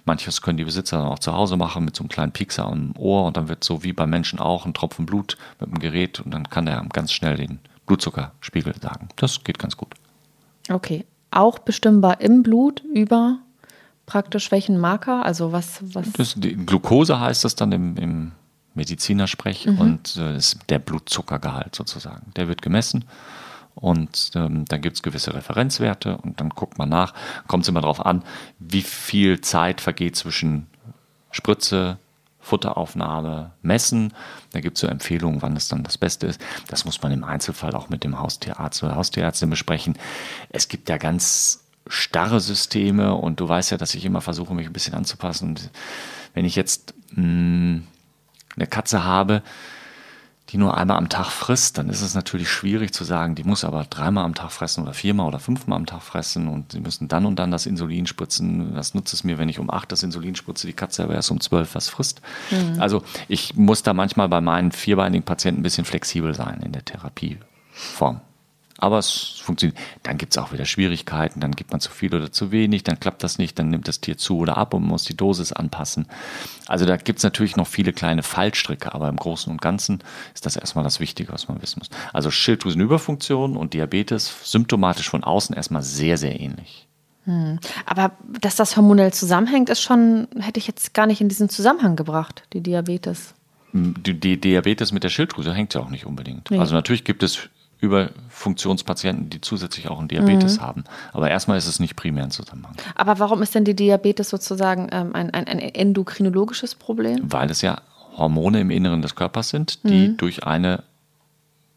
Manches 0.06 0.42
können 0.42 0.58
die 0.58 0.64
Besitzer 0.64 0.98
dann 0.98 1.08
auch 1.08 1.20
zu 1.20 1.34
Hause 1.34 1.58
machen 1.58 1.84
mit 1.84 1.96
so 1.96 2.04
einem 2.04 2.10
kleinen 2.10 2.32
Piekser 2.32 2.66
am 2.66 2.94
Ohr 2.98 3.26
und 3.26 3.36
dann 3.36 3.50
wird 3.50 3.64
so 3.64 3.84
wie 3.84 3.92
beim 3.92 4.10
Menschen 4.10 4.40
auch 4.40 4.66
ein 4.66 4.74
Tropfen 4.74 5.06
Blut 5.06 5.38
mit 5.60 5.70
dem 5.70 5.80
Gerät 5.80 6.22
und 6.22 6.34
dann 6.34 6.50
kann 6.50 6.66
der 6.66 6.86
ganz 6.94 7.12
schnell 7.12 7.36
den 7.36 7.60
Blutzuckerspiegel 7.88 8.76
sagen. 8.82 9.10
Das 9.18 9.44
geht 9.44 9.60
ganz 9.60 9.76
gut. 9.76 9.94
Okay, 10.70 11.06
auch 11.32 11.60
bestimmbar 11.60 12.22
im 12.22 12.44
Blut 12.44 12.84
über 12.94 13.40
praktisch 14.08 14.52
welchen 14.52 14.80
Marker? 14.80 15.24
Also 15.24 15.52
was, 15.52 15.84
was? 15.94 16.12
Das, 16.14 16.36
Glucose 16.40 17.20
heißt 17.20 17.44
das 17.44 17.54
dann 17.54 17.72
im, 17.72 17.98
im 17.98 18.32
Medizinersprech 18.74 19.68
mhm. 19.68 19.80
und 19.80 20.18
äh, 20.18 20.36
ist 20.36 20.58
der 20.70 20.80
Blutzuckergehalt 20.80 21.76
sozusagen. 21.76 22.32
Der 22.36 22.48
wird 22.48 22.64
gemessen 22.64 23.06
und 23.76 24.32
ähm, 24.34 24.66
dann 24.66 24.82
gibt 24.82 24.96
es 24.96 25.04
gewisse 25.04 25.36
Referenzwerte 25.36 26.18
und 26.18 26.40
dann 26.42 26.50
guckt 26.50 26.80
man 26.80 26.90
nach. 26.90 27.14
Kommt 27.48 27.64
es 27.64 27.70
immer 27.70 27.82
darauf 27.82 28.04
an, 28.04 28.24
wie 28.58 28.82
viel 28.82 29.42
Zeit 29.42 29.82
vergeht 29.82 30.16
zwischen 30.16 30.66
Spritze, 31.30 32.00
Futteraufnahme, 32.40 33.52
Messen. 33.62 34.14
Da 34.54 34.62
gibt 34.62 34.78
es 34.78 34.82
so 34.82 34.88
Empfehlungen, 34.88 35.42
wann 35.42 35.58
es 35.58 35.68
dann 35.68 35.84
das 35.84 35.98
Beste 35.98 36.28
ist. 36.28 36.42
Das 36.70 36.86
muss 36.86 37.02
man 37.02 37.12
im 37.12 37.26
Einzelfall 37.26 37.76
auch 37.76 37.90
mit 37.90 38.06
dem 38.06 38.18
Haustierarzt 38.20 38.82
oder 38.84 38.96
Haustierärztin 38.96 39.50
besprechen. 39.50 39.98
Es 40.50 40.70
gibt 40.70 40.88
ja 40.88 40.98
ganz 40.98 41.67
starre 41.90 42.40
Systeme 42.40 43.14
und 43.16 43.40
du 43.40 43.48
weißt 43.48 43.72
ja, 43.72 43.78
dass 43.78 43.96
ich 43.96 44.06
immer 44.06 44.22
versuche, 44.22 44.54
mich 44.54 44.68
ein 44.68 44.74
bisschen 44.74 44.94
anzupassen. 44.94 45.50
Und 45.50 45.72
wenn 46.34 46.46
ich 46.46 46.56
jetzt 46.56 46.94
mh, 47.12 47.24
hm, 47.24 47.88
eine 48.56 48.68
Katze 48.68 49.04
habe, 49.04 49.44
die 50.50 50.58
nur 50.58 50.78
einmal 50.78 50.98
am 50.98 51.10
Tag 51.10 51.28
frisst, 51.28 51.78
dann 51.78 51.90
ist 51.90 52.02
es 52.02 52.16
natürlich 52.16 52.50
schwierig 52.50 52.94
zu 52.94 53.04
sagen, 53.04 53.36
die 53.36 53.44
muss 53.44 53.66
aber 53.66 53.84
dreimal 53.84 54.24
am 54.24 54.34
Tag 54.34 54.52
fressen 54.52 54.82
oder 54.82 54.94
viermal 54.94 55.28
oder 55.28 55.40
fünfmal 55.40 55.78
am 55.78 55.86
Tag 55.86 56.02
fressen 56.02 56.48
und 56.48 56.72
sie 56.72 56.80
müssen 56.80 57.10
dann 57.10 57.26
und 57.26 57.38
dann 57.38 57.52
das 57.52 57.66
Insulin 57.66 58.08
spritzen. 58.08 58.74
Was 58.74 58.94
nutzt 58.94 59.14
es 59.14 59.26
mir, 59.26 59.38
wenn 59.38 59.50
ich 59.50 59.60
um 59.60 59.70
acht 59.70 59.92
das 59.92 60.04
Insulin 60.04 60.36
spritze, 60.36 60.66
die 60.66 60.74
Katze 60.74 61.04
aber 61.04 61.16
erst 61.16 61.32
um 61.32 61.42
zwölf 61.42 61.76
was 61.76 61.90
frisst? 61.90 62.22
Mhm. 62.52 62.80
Also 62.80 63.04
ich 63.28 63.56
muss 63.56 63.84
da 63.84 63.94
manchmal 63.94 64.30
bei 64.30 64.40
meinen 64.40 64.72
vierbeinigen 64.72 65.26
Patienten 65.26 65.60
ein 65.60 65.64
bisschen 65.64 65.86
flexibel 65.86 66.34
sein 66.34 66.62
in 66.64 66.72
der 66.72 66.86
Therapieform. 66.86 68.22
Aber 68.80 69.00
es 69.00 69.40
funktioniert. 69.42 69.78
Dann 70.04 70.18
gibt 70.18 70.34
es 70.34 70.38
auch 70.38 70.54
wieder 70.54 70.66
Schwierigkeiten, 70.66 71.40
dann 71.40 71.52
gibt 71.52 71.72
man 71.72 71.80
zu 71.80 71.92
viel 71.92 72.14
oder 72.14 72.32
zu 72.32 72.52
wenig, 72.52 72.84
dann 72.84 73.00
klappt 73.00 73.24
das 73.24 73.38
nicht, 73.38 73.58
dann 73.58 73.70
nimmt 73.70 73.88
das 73.88 74.02
Tier 74.02 74.18
zu 74.18 74.38
oder 74.38 74.58
ab 74.58 74.74
und 74.74 74.82
man 74.82 74.92
muss 74.92 75.04
die 75.04 75.18
Dosis 75.18 75.52
anpassen. 75.52 76.08
Also 76.68 76.86
da 76.86 76.98
gibt 76.98 77.20
es 77.20 77.24
natürlich 77.24 77.56
noch 77.56 77.68
viele 77.68 77.94
kleine 77.94 78.24
Fallstricke, 78.24 78.94
aber 78.94 79.10
im 79.10 79.16
Großen 79.16 79.52
und 79.52 79.62
Ganzen 79.62 80.04
ist 80.34 80.46
das 80.46 80.58
erstmal 80.58 80.84
das 80.84 81.00
Wichtige, 81.00 81.34
was 81.34 81.48
man 81.48 81.62
wissen 81.62 81.80
muss. 81.80 81.90
Also 82.14 82.30
Schilddrüsenüberfunktion 82.30 83.58
und 83.58 83.74
Diabetes 83.74 84.32
symptomatisch 84.44 85.10
von 85.10 85.24
außen 85.24 85.56
erstmal 85.56 85.84
sehr, 85.84 86.18
sehr 86.18 86.40
ähnlich. 86.40 86.88
Hm. 87.26 87.60
Aber 87.86 88.12
dass 88.42 88.56
das 88.56 88.78
hormonell 88.78 89.12
zusammenhängt, 89.12 89.70
ist 89.70 89.82
schon, 89.82 90.28
hätte 90.40 90.60
ich 90.60 90.68
jetzt 90.68 90.94
gar 90.94 91.08
nicht 91.08 91.20
in 91.20 91.30
diesen 91.30 91.50
Zusammenhang 91.50 91.96
gebracht, 91.96 92.44
die 92.54 92.62
Diabetes. 92.62 93.34
Die, 93.74 94.14
die 94.14 94.40
Diabetes 94.40 94.92
mit 94.92 95.04
der 95.04 95.10
Schilddrüse 95.10 95.54
hängt 95.54 95.74
ja 95.74 95.82
auch 95.82 95.90
nicht 95.90 96.06
unbedingt. 96.06 96.50
Nee. 96.50 96.58
Also 96.58 96.74
natürlich 96.74 97.04
gibt 97.04 97.22
es 97.22 97.50
über 97.80 98.10
Funktionspatienten, 98.30 99.30
die 99.30 99.42
zusätzlich 99.42 99.88
auch 99.88 100.00
einen 100.00 100.08
Diabetes 100.08 100.58
mhm. 100.58 100.62
haben. 100.62 100.84
Aber 101.14 101.30
erstmal 101.30 101.58
ist 101.58 101.68
es 101.68 101.80
nicht 101.80 101.96
primär 101.96 102.24
ein 102.24 102.32
Zusammenhang. 102.32 102.76
Aber 102.96 103.20
warum 103.20 103.42
ist 103.42 103.54
denn 103.54 103.66
die 103.66 103.76
Diabetes 103.76 104.30
sozusagen 104.30 104.90
ähm, 104.92 105.14
ein, 105.14 105.30
ein, 105.32 105.48
ein, 105.48 105.60
endokrinologisches 105.60 106.76
Problem? 106.76 107.32
Weil 107.32 107.52
es 107.52 107.62
ja 107.62 107.82
Hormone 108.16 108.62
im 108.62 108.72
Inneren 108.72 109.02
des 109.02 109.16
Körpers 109.16 109.50
sind, 109.50 109.84
die 109.84 110.10
mhm. 110.10 110.18
durch 110.18 110.44
eine 110.44 110.84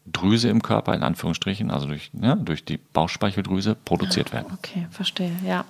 Drüse 0.06 0.48
im 0.48 0.62
Körper, 0.62 0.94
in 0.94 1.02
Anführungsstrichen, 1.02 1.70
also 1.70 1.86
durch, 1.86 2.10
ja, 2.20 2.34
durch 2.34 2.64
die 2.64 2.78
Bauchspeicheldrüse 2.78 3.74
produziert 3.74 4.32
werden. 4.32 4.46
Okay, 4.58 4.86
verstehe, 4.90 5.32
ja. 5.46 5.64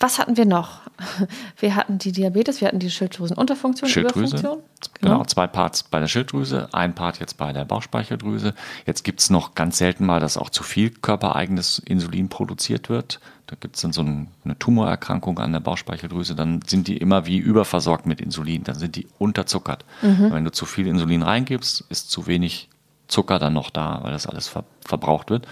Was 0.00 0.18
hatten 0.18 0.38
wir 0.38 0.46
noch? 0.46 0.80
Wir 1.58 1.76
hatten 1.76 1.98
die 1.98 2.12
Diabetes, 2.12 2.60
wir 2.60 2.68
hatten 2.68 2.78
die 2.78 2.90
Schilddrüsenunterfunktion, 2.90 3.88
Schilddrüse. 3.88 4.36
Überfunktion. 4.36 4.62
Genau. 5.00 5.14
genau, 5.14 5.24
zwei 5.24 5.46
Parts 5.46 5.82
bei 5.82 6.00
der 6.00 6.08
Schilddrüse, 6.08 6.68
ein 6.72 6.94
Part 6.94 7.20
jetzt 7.20 7.36
bei 7.36 7.52
der 7.52 7.64
Bauchspeicheldrüse. 7.66 8.54
Jetzt 8.86 9.04
gibt 9.04 9.20
es 9.20 9.30
noch 9.30 9.54
ganz 9.54 9.78
selten 9.78 10.06
mal, 10.06 10.20
dass 10.20 10.36
auch 10.36 10.50
zu 10.50 10.62
viel 10.62 10.90
körpereigenes 10.90 11.78
Insulin 11.78 12.28
produziert 12.28 12.88
wird. 12.88 13.20
Da 13.46 13.56
gibt 13.58 13.76
es 13.76 13.82
dann 13.82 13.92
so 13.92 14.00
eine 14.00 14.58
Tumorerkrankung 14.58 15.38
an 15.38 15.52
der 15.52 15.60
Bauchspeicheldrüse, 15.60 16.34
dann 16.34 16.62
sind 16.66 16.88
die 16.88 16.96
immer 16.96 17.26
wie 17.26 17.38
überversorgt 17.38 18.06
mit 18.06 18.20
Insulin, 18.20 18.64
dann 18.64 18.78
sind 18.78 18.96
die 18.96 19.06
unterzuckert. 19.18 19.84
Mhm. 20.02 20.32
Wenn 20.32 20.44
du 20.44 20.52
zu 20.52 20.66
viel 20.66 20.86
Insulin 20.86 21.22
reingibst, 21.22 21.84
ist 21.88 22.10
zu 22.10 22.26
wenig 22.26 22.68
Zucker 23.08 23.38
dann 23.38 23.52
noch 23.52 23.70
da, 23.70 24.00
weil 24.02 24.12
das 24.12 24.26
alles 24.26 24.48
ver 24.48 24.64
verbraucht 24.84 25.30
wird. 25.30 25.46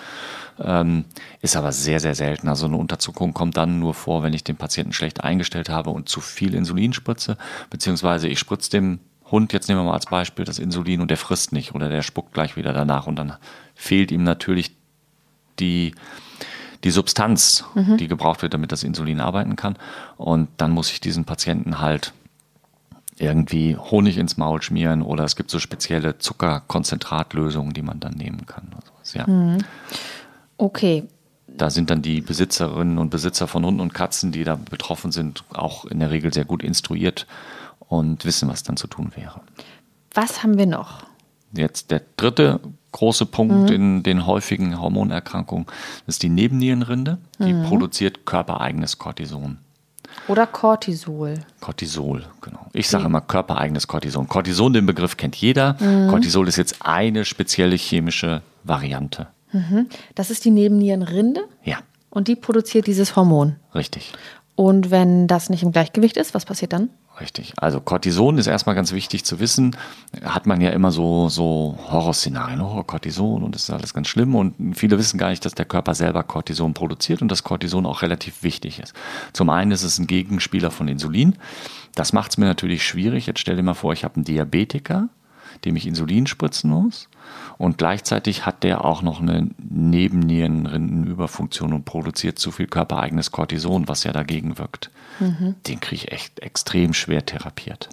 Ähm, 0.61 1.05
ist 1.41 1.57
aber 1.57 1.73
sehr, 1.73 2.01
sehr 2.01 2.15
selten. 2.15 2.49
Also 2.49 2.67
eine 2.67 2.77
Unterzuckung 2.77 3.33
kommt 3.33 3.57
dann 3.57 3.79
nur 3.79 3.95
vor, 3.95 4.23
wenn 4.23 4.33
ich 4.33 4.45
den 4.45 4.57
Patienten 4.57 4.93
schlecht 4.93 5.23
eingestellt 5.23 5.69
habe 5.69 5.91
und 5.91 6.09
zu 6.09 6.21
viel 6.21 6.55
Insulin 6.55 6.93
spritze, 6.93 7.37
beziehungsweise 7.71 8.29
ich 8.29 8.39
spritze 8.39 8.71
dem 8.71 9.01
Hund, 9.31 9.53
jetzt 9.53 9.69
nehmen 9.69 9.81
wir 9.81 9.85
mal 9.85 9.95
als 9.95 10.07
Beispiel 10.07 10.45
das 10.45 10.59
Insulin 10.59 11.01
und 11.01 11.11
der 11.11 11.17
frisst 11.17 11.53
nicht 11.53 11.75
oder 11.75 11.89
der 11.89 12.03
spuckt 12.03 12.33
gleich 12.33 12.57
wieder 12.57 12.73
danach 12.73 13.07
und 13.07 13.17
dann 13.17 13.35
fehlt 13.75 14.11
ihm 14.11 14.25
natürlich 14.25 14.75
die, 15.61 15.95
die 16.85 16.91
Substanz, 16.91 17.65
mhm. 17.75 17.97
die 17.97 18.09
gebraucht 18.09 18.43
wird, 18.43 18.55
damit 18.55 18.73
das 18.73 18.83
Insulin 18.83 19.21
arbeiten 19.21 19.57
kann. 19.57 19.77
Und 20.17 20.49
dann 20.57 20.71
muss 20.71 20.91
ich 20.91 21.01
diesen 21.01 21.25
Patienten 21.25 21.81
halt 21.81 22.13
irgendwie 23.19 23.77
Honig 23.77 24.17
ins 24.17 24.37
Maul 24.37 24.63
schmieren 24.63 25.03
oder 25.03 25.25
es 25.25 25.37
gibt 25.37 25.51
so 25.51 25.59
spezielle 25.59 26.19
Zuckerkonzentratlösungen, 26.19 27.73
die 27.73 27.83
man 27.83 28.01
dann 28.01 28.15
nehmen 28.15 28.47
kann. 28.47 28.71
Also, 29.01 29.19
ja. 29.19 29.27
Mhm. 29.27 29.59
Okay. 30.59 31.05
Da 31.47 31.71
sind 31.71 31.89
dann 31.91 32.03
die 32.03 32.21
Besitzerinnen 32.21 32.99
und 32.99 33.11
Besitzer 33.11 33.49
von 33.49 33.65
Hunden 33.65 33.81
und 33.81 33.95
Katzen, 33.95 34.33
die 34.33 34.45
da 34.45 34.57
betroffen 34.57 35.13
sind, 35.13 35.45
auch 35.55 35.87
in 35.87 35.99
der 35.99 36.11
Regel 36.11 36.33
sehr 36.33 36.45
gut 36.45 36.63
instruiert 36.63 37.27
und 37.79 38.25
wissen, 38.25 38.49
was 38.49 38.63
dann 38.63 38.77
zu 38.77 38.87
tun 38.87 39.13
wäre. 39.17 39.41
Was 40.13 40.43
haben 40.43 40.59
wir 40.59 40.67
noch? 40.67 41.05
Jetzt 41.53 41.91
der 41.91 42.03
dritte 42.17 42.61
große 42.93 43.27
Punkt 43.27 43.71
mhm. 43.71 43.75
in 43.75 44.03
den 44.03 44.27
häufigen 44.27 44.81
Hormonerkrankungen 44.81 45.67
ist 46.07 46.23
die 46.23 46.29
Nebennierenrinde. 46.29 47.19
Die 47.39 47.53
mhm. 47.53 47.65
produziert 47.65 48.27
körpereigenes 48.27 48.99
Cortison. 48.99 49.59
Oder 50.27 50.47
Cortisol. 50.47 51.35
Cortisol, 51.61 52.25
genau. 52.41 52.67
Ich 52.73 52.89
sage 52.89 53.05
immer 53.05 53.21
körpereigenes 53.21 53.87
Cortison. 53.87 54.29
Cortison, 54.29 54.73
den 54.73 54.87
Begriff 54.87 55.17
kennt 55.17 55.37
jeder. 55.37 55.77
Mhm. 55.81 56.09
Cortisol 56.09 56.49
ist 56.49 56.57
jetzt 56.57 56.77
eine 56.81 57.25
spezielle 57.25 57.77
chemische 57.77 58.43
Variante. 58.65 59.29
Mhm. 59.53 59.89
Das 60.15 60.31
ist 60.31 60.45
die 60.45 60.51
Nebennierenrinde? 60.51 61.43
Ja. 61.65 61.79
Und 62.11 62.29
die 62.29 62.37
produziert 62.37 62.87
dieses 62.87 63.17
Hormon? 63.17 63.57
Richtig. 63.75 64.13
Und 64.55 64.91
wenn 64.91 65.29
das 65.29 65.51
nicht 65.51 65.63
im 65.63 65.71
Gleichgewicht 65.71 66.17
ist, 66.17 66.35
was 66.35 66.45
passiert 66.45 66.73
dann? 66.73 66.91
Richtig. 67.21 67.53
Also 67.59 67.81
Cortison 67.81 68.39
ist 68.39 68.47
erstmal 68.47 68.75
ganz 68.75 68.93
wichtig 68.93 69.25
zu 69.25 69.41
wissen. 69.41 69.77
Hat 70.23 70.47
man 70.47 70.61
ja 70.61 70.71
immer 70.71 70.91
so, 70.91 71.29
so 71.29 71.79
Horrorszenarien, 71.91 72.61
oh, 72.61 72.83
Cortison 72.83 73.43
und 73.43 73.55
das 73.55 73.65
ist 73.65 73.71
alles 73.71 73.95
ganz 73.95 74.09
schlimm. 74.09 74.35
Und 74.35 74.75
viele 74.75 74.99
wissen 74.99 75.19
gar 75.19 75.31
nicht, 75.31 75.45
dass 75.45 75.55
der 75.55 75.65
Körper 75.65 75.95
selber 75.95 76.23
Cortison 76.23 76.75
produziert 76.75 77.23
und 77.23 77.29
dass 77.31 77.45
Cortison 77.45 77.87
auch 77.87 78.03
relativ 78.03 78.43
wichtig 78.43 78.81
ist. 78.81 78.95
Zum 79.33 79.51
einen 79.51 79.71
ist 79.71 79.83
es 79.83 79.99
ein 79.99 80.07
Gegenspieler 80.07 80.71
von 80.71 80.89
Insulin. 80.89 81.37
Das 81.95 82.13
macht 82.13 82.33
es 82.33 82.39
mir 82.39 82.47
natürlich 82.47 82.85
schwierig. 82.85 83.27
Jetzt 83.27 83.41
stell 83.41 83.57
dir 83.57 83.63
mal 83.63 83.75
vor, 83.75 83.93
ich 83.93 84.05
habe 84.05 84.17
einen 84.17 84.25
Diabetiker, 84.25 85.09
dem 85.65 85.77
ich 85.77 85.87
Insulin 85.87 86.27
spritzen 86.27 86.71
muss. 86.71 87.09
Und 87.59 87.77
gleichzeitig 87.77 88.47
hat 88.47 88.63
der 88.63 88.85
auch 88.85 89.03
noch 89.03 89.21
eine 89.21 89.51
Nebennierenrindenüberfunktion 89.69 91.73
und 91.73 91.85
produziert 91.85 92.39
zu 92.39 92.53
viel 92.53 92.69
körpereigenes 92.69 93.33
Cortison, 93.33 93.89
was 93.89 94.05
ja 94.05 94.13
dagegen 94.13 94.59
wirkt. 94.59 94.91
Mhm. 95.19 95.57
Den 95.67 95.81
kriege 95.81 96.05
ich 96.05 96.13
echt 96.13 96.39
extrem 96.39 96.95
schwer 96.95 97.27
therapiert. 97.27 97.89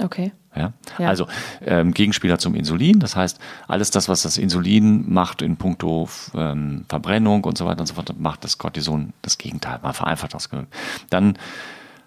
Okay. 0.00 0.32
Ja? 0.54 0.72
ja. 0.98 1.08
Also 1.08 1.28
ähm, 1.64 1.94
Gegenspieler 1.94 2.38
zum 2.38 2.54
Insulin, 2.54 2.98
das 2.98 3.14
heißt, 3.14 3.38
alles 3.68 3.90
das, 3.90 4.08
was 4.08 4.22
das 4.22 4.38
Insulin 4.38 5.12
macht 5.12 5.42
in 5.42 5.56
puncto 5.56 6.08
ähm, 6.34 6.84
Verbrennung 6.88 7.44
und 7.44 7.56
so 7.56 7.66
weiter 7.66 7.80
und 7.80 7.86
so 7.86 7.94
fort, 7.94 8.18
macht 8.18 8.44
das 8.44 8.58
Cortison 8.58 9.12
das 9.22 9.38
Gegenteil, 9.38 9.78
mal 9.82 9.92
vereinfacht 9.92 10.34
ausgedrückt. 10.34 10.74
Dann 11.10 11.38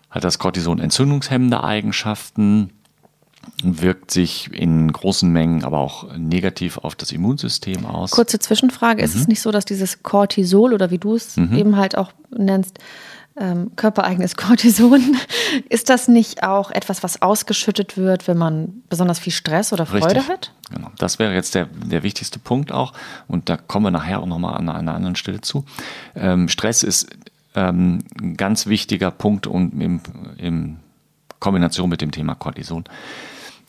hat 0.10 0.26
das 0.26 0.40
Cortison 0.40 0.80
entzündungshemmende 0.80 1.64
Eigenschaften, 1.64 2.72
wirkt 3.64 4.12
sich 4.12 4.52
in 4.54 4.92
großen 4.92 5.32
Mengen 5.32 5.64
aber 5.64 5.80
auch 5.80 6.16
negativ 6.18 6.78
auf 6.78 6.96
das 6.96 7.12
Immunsystem 7.12 7.86
aus. 7.86 8.12
Kurze 8.12 8.40
Zwischenfrage, 8.40 9.02
mhm. 9.02 9.06
ist 9.06 9.16
es 9.16 9.22
mhm. 9.22 9.30
nicht 9.30 9.42
so, 9.42 9.52
dass 9.52 9.66
dieses 9.66 10.04
Cortisol 10.04 10.74
oder 10.74 10.92
wie 10.92 10.98
du 10.98 11.16
es 11.16 11.38
mhm. 11.38 11.56
eben 11.56 11.76
halt 11.78 11.98
auch 11.98 12.12
nennst, 12.30 12.80
ähm, 13.38 13.72
körpereigenes 13.76 14.36
Cortison, 14.38 15.18
ist 15.70 15.90
das 15.90 16.08
nicht 16.08 16.44
auch 16.44 16.72
etwas, 16.72 17.04
was 17.04 17.22
ausgeschüttet 17.22 17.98
wird, 17.98 18.28
wenn 18.28 18.38
man 18.38 18.84
besonders 18.90 19.20
viel 19.20 19.34
Stress 19.34 19.74
oder 19.74 19.86
Freude 19.86 20.08
Richtig. 20.08 20.30
hat? 20.30 20.54
Genau, 20.72 20.92
das 20.98 21.20
wäre 21.20 21.34
jetzt 21.34 21.56
der, 21.56 21.66
der 21.66 22.04
wichtigste 22.04 22.40
Punkt 22.40 22.72
auch 22.72 22.94
und 23.28 23.50
da 23.50 23.58
kommen 23.58 23.86
wir 23.86 23.92
nachher 23.92 24.20
auch 24.22 24.26
nochmal 24.26 24.56
an 24.56 24.70
einer 24.70 24.94
anderen 24.94 25.16
Stelle 25.16 25.42
zu. 25.42 25.66
Ähm, 26.16 26.50
Stress 26.50 26.84
ist 26.84 27.08
ähm, 27.56 28.00
ein 28.22 28.38
ganz 28.38 28.68
wichtiger 28.68 29.12
Punkt 29.12 29.48
und 29.48 29.80
im, 29.82 30.02
im 30.38 30.78
Kombination 31.42 31.90
mit 31.90 32.00
dem 32.00 32.12
Thema 32.12 32.36
Cortison. 32.36 32.86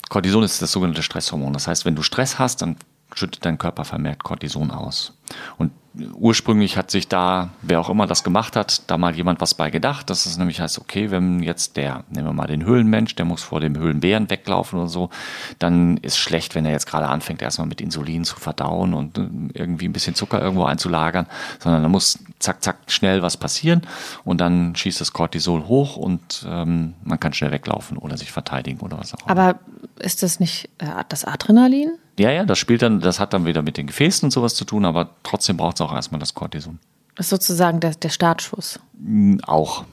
Cortison 0.08 0.44
ist 0.44 0.62
das 0.62 0.70
sogenannte 0.70 1.02
Stresshormon. 1.02 1.52
Das 1.52 1.66
heißt, 1.66 1.84
wenn 1.84 1.96
du 1.96 2.02
Stress 2.02 2.38
hast, 2.38 2.62
dann 2.62 2.76
schüttet 3.14 3.44
dein 3.44 3.58
Körper 3.58 3.84
vermehrt 3.84 4.22
Cortison 4.22 4.70
aus. 4.70 5.18
Und 5.58 5.72
ursprünglich 6.14 6.76
hat 6.76 6.90
sich 6.90 7.08
da, 7.08 7.50
wer 7.60 7.80
auch 7.80 7.90
immer 7.90 8.06
das 8.06 8.24
gemacht 8.24 8.56
hat, 8.56 8.90
da 8.90 8.96
mal 8.96 9.14
jemand 9.14 9.40
was 9.40 9.54
bei 9.54 9.70
gedacht, 9.70 10.08
dass 10.08 10.24
es 10.24 10.38
nämlich 10.38 10.60
heißt, 10.60 10.78
okay, 10.78 11.10
wenn 11.10 11.42
jetzt 11.42 11.76
der, 11.76 12.04
nehmen 12.08 12.28
wir 12.28 12.32
mal 12.32 12.46
den 12.46 12.64
Höhlenmensch, 12.64 13.14
der 13.14 13.26
muss 13.26 13.42
vor 13.42 13.60
dem 13.60 13.76
Höhlenbären 13.76 14.30
weglaufen 14.30 14.78
oder 14.78 14.88
so, 14.88 15.10
dann 15.58 15.98
ist 15.98 16.16
schlecht, 16.16 16.54
wenn 16.54 16.64
er 16.64 16.72
jetzt 16.72 16.86
gerade 16.86 17.08
anfängt, 17.08 17.42
erstmal 17.42 17.66
mit 17.66 17.80
Insulin 17.80 18.24
zu 18.24 18.36
verdauen 18.36 18.94
und 18.94 19.18
äh, 19.18 19.28
irgendwie 19.52 19.86
ein 19.86 19.92
bisschen 19.92 20.14
Zucker 20.14 20.40
irgendwo 20.40 20.64
einzulagern, 20.64 21.26
sondern 21.58 21.82
da 21.82 21.88
muss 21.88 22.18
zack, 22.38 22.62
zack, 22.62 22.78
schnell 22.86 23.22
was 23.22 23.36
passieren 23.36 23.82
und 24.24 24.40
dann 24.40 24.74
schießt 24.74 25.00
das 25.00 25.12
Cortisol 25.12 25.66
hoch 25.66 25.96
und 25.96 26.46
ähm, 26.48 26.94
man 27.04 27.20
kann 27.20 27.34
schnell 27.34 27.50
weglaufen 27.50 27.98
oder 27.98 28.16
sich 28.16 28.32
verteidigen 28.32 28.80
oder 28.80 28.98
was 28.98 29.12
auch 29.14 29.26
immer. 29.26 29.30
Aber 29.30 29.58
ist 29.98 30.22
das 30.22 30.40
nicht 30.40 30.70
äh, 30.78 30.86
das 31.08 31.24
Adrenalin? 31.24 31.98
Ja, 32.18 32.30
ja, 32.30 32.44
das 32.44 32.58
spielt 32.58 32.82
dann, 32.82 33.00
das 33.00 33.18
hat 33.20 33.32
dann 33.32 33.46
wieder 33.46 33.62
mit 33.62 33.76
den 33.76 33.86
Gefäßen 33.86 34.26
und 34.26 34.30
sowas 34.30 34.54
zu 34.54 34.64
tun, 34.64 34.84
aber 34.84 35.10
trotzdem 35.22 35.56
braucht 35.56 35.76
es 35.76 35.80
auch 35.80 35.94
erstmal 35.94 36.20
das 36.20 36.34
Cortison. 36.34 36.78
Das 37.14 37.26
ist 37.26 37.30
sozusagen 37.30 37.80
der, 37.80 37.94
der 37.94 38.10
Startschuss. 38.10 38.78
Mm, 38.98 39.38
auch. 39.46 39.84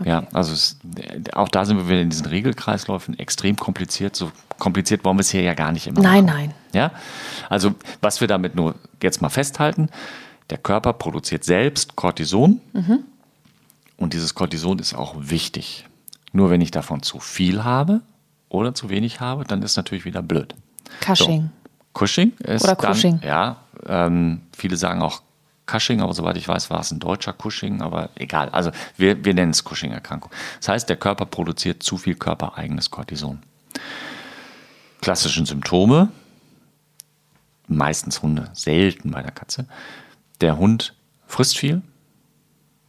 Okay. 0.00 0.08
Ja, 0.08 0.26
also 0.32 0.52
es, 0.52 0.78
auch 1.32 1.48
da 1.48 1.64
sind 1.64 1.76
wir 1.76 1.88
wieder 1.88 2.00
in 2.00 2.10
diesen 2.10 2.26
Regelkreisläufen 2.26 3.18
extrem 3.18 3.56
kompliziert. 3.56 4.16
So 4.16 4.32
kompliziert 4.58 5.04
wollen 5.04 5.16
wir 5.16 5.20
es 5.20 5.30
hier 5.30 5.42
ja 5.42 5.54
gar 5.54 5.72
nicht 5.72 5.86
immer. 5.86 6.00
Nein, 6.00 6.24
machen. 6.24 6.36
nein. 6.36 6.54
Ja, 6.72 6.92
also 7.48 7.74
was 8.00 8.20
wir 8.20 8.28
damit 8.28 8.54
nur 8.54 8.74
jetzt 9.02 9.20
mal 9.20 9.28
festhalten: 9.28 9.90
Der 10.50 10.58
Körper 10.58 10.94
produziert 10.94 11.44
selbst 11.44 11.94
Cortison 11.96 12.60
mhm. 12.72 13.00
und 13.96 14.14
dieses 14.14 14.34
Cortison 14.34 14.78
ist 14.78 14.94
auch 14.94 15.14
wichtig. 15.18 15.86
Nur 16.32 16.50
wenn 16.50 16.62
ich 16.62 16.70
davon 16.70 17.02
zu 17.02 17.20
viel 17.20 17.62
habe 17.62 18.00
oder 18.48 18.74
zu 18.74 18.88
wenig 18.88 19.20
habe, 19.20 19.44
dann 19.44 19.62
ist 19.62 19.76
natürlich 19.76 20.06
wieder 20.06 20.22
blöd. 20.22 20.54
Cushing. 21.00 21.50
So. 21.94 22.04
Cushing 22.04 22.32
ist 22.38 22.64
Oder 22.64 22.76
Cushing. 22.76 23.20
Dann, 23.20 23.28
ja, 23.28 23.56
ähm, 23.86 24.42
viele 24.56 24.76
sagen 24.76 25.02
auch 25.02 25.22
Cushing, 25.66 26.00
aber 26.00 26.12
soweit 26.12 26.36
ich 26.36 26.48
weiß, 26.48 26.70
war 26.70 26.80
es 26.80 26.90
ein 26.90 26.98
deutscher 26.98 27.32
Cushing, 27.32 27.82
aber 27.82 28.10
egal. 28.16 28.48
Also 28.50 28.70
wir, 28.96 29.24
wir 29.24 29.34
nennen 29.34 29.52
es 29.52 29.64
Cushing-Erkrankung. 29.64 30.30
Das 30.58 30.68
heißt, 30.68 30.88
der 30.88 30.96
Körper 30.96 31.26
produziert 31.26 31.82
zu 31.82 31.98
viel 31.98 32.14
körpereigenes 32.14 32.90
Cortison. 32.90 33.40
Klassischen 35.00 35.46
Symptome, 35.46 36.08
meistens 37.68 38.22
Hunde, 38.22 38.50
selten 38.52 39.10
bei 39.10 39.22
der 39.22 39.32
Katze. 39.32 39.66
Der 40.40 40.58
Hund 40.58 40.94
frisst 41.26 41.56
viel, 41.58 41.82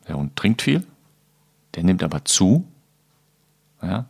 der 0.08 0.18
Hund 0.18 0.36
trinkt 0.36 0.62
viel, 0.62 0.86
der 1.76 1.84
nimmt 1.84 2.04
aber 2.04 2.26
zu. 2.26 2.68
Ja. 3.84 4.06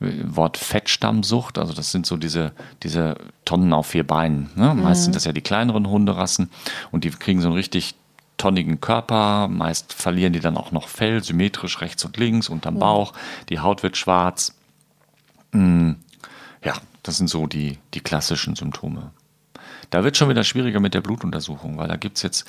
Wort 0.00 0.56
Fettstammsucht, 0.56 1.58
also 1.58 1.72
das 1.72 1.92
sind 1.92 2.06
so 2.06 2.16
diese, 2.16 2.52
diese 2.82 3.16
Tonnen 3.44 3.72
auf 3.72 3.88
vier 3.88 4.06
Beinen. 4.06 4.50
Ne? 4.56 4.74
Mhm. 4.74 4.82
Meist 4.82 5.04
sind 5.04 5.14
das 5.14 5.24
ja 5.24 5.32
die 5.32 5.42
kleineren 5.42 5.88
Hunderassen 5.88 6.50
und 6.90 7.04
die 7.04 7.10
kriegen 7.10 7.40
so 7.40 7.48
einen 7.48 7.56
richtig 7.56 7.94
tonnigen 8.36 8.80
Körper. 8.80 9.48
Meist 9.48 9.92
verlieren 9.92 10.32
die 10.32 10.40
dann 10.40 10.56
auch 10.56 10.72
noch 10.72 10.88
Fell, 10.88 11.22
symmetrisch 11.22 11.80
rechts 11.80 12.04
und 12.04 12.16
links, 12.16 12.48
unterm 12.48 12.74
mhm. 12.74 12.80
Bauch. 12.80 13.12
Die 13.48 13.60
Haut 13.60 13.82
wird 13.82 13.96
schwarz. 13.96 14.54
Mhm. 15.52 15.96
Ja, 16.64 16.74
das 17.02 17.18
sind 17.18 17.28
so 17.28 17.46
die, 17.46 17.78
die 17.94 18.00
klassischen 18.00 18.56
Symptome. 18.56 19.10
Da 19.90 20.04
wird 20.04 20.16
schon 20.16 20.28
wieder 20.28 20.42
schwieriger 20.42 20.80
mit 20.80 20.94
der 20.94 21.00
Blutuntersuchung, 21.00 21.76
weil 21.76 21.88
da 21.88 21.96
gibt 21.96 22.16
es 22.16 22.22
jetzt 22.22 22.46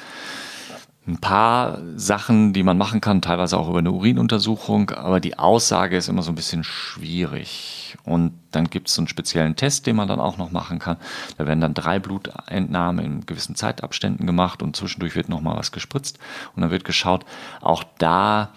ein 1.06 1.18
paar 1.18 1.80
Sachen, 1.96 2.54
die 2.54 2.64
man 2.64 2.78
machen 2.78 3.02
kann, 3.02 3.22
teilweise 3.22 3.58
auch 3.58 3.70
über 3.70 3.80
eine 3.80 3.92
Urinuntersuchung, 3.92 4.92
aber 4.92 5.20
die 5.20 5.38
Aussage 5.38 5.98
ist 5.98 6.08
immer 6.08 6.22
so 6.22 6.32
ein 6.32 6.36
bisschen 6.36 6.64
schwierig. 6.64 7.98
Und 8.06 8.34
dann 8.52 8.70
gibt 8.70 8.88
es 8.88 8.96
so 8.96 9.02
einen 9.02 9.10
speziellen 9.10 9.56
Test, 9.56 9.86
den 9.86 9.98
man 9.98 10.08
dann 10.08 10.22
auch 10.22 10.38
noch 10.38 10.52
machen 10.52 10.80
kann. 10.80 10.98
Da 11.38 11.46
werden 11.46 11.60
dann 11.60 11.74
drei 11.74 12.00
Blutentnahmen 12.00 13.04
in 13.04 13.26
gewissen 13.26 13.56
Zeitabständen 13.56 14.26
gemacht 14.26 14.64
und 14.64 14.76
zwischendurch 14.76 15.16
wird 15.16 15.30
nochmal 15.30 15.58
was 15.58 15.72
gespritzt 15.74 16.20
und 16.56 16.62
dann 16.62 16.72
wird 16.72 16.86
geschaut. 16.86 17.26
Auch 17.62 17.84
da 17.98 18.54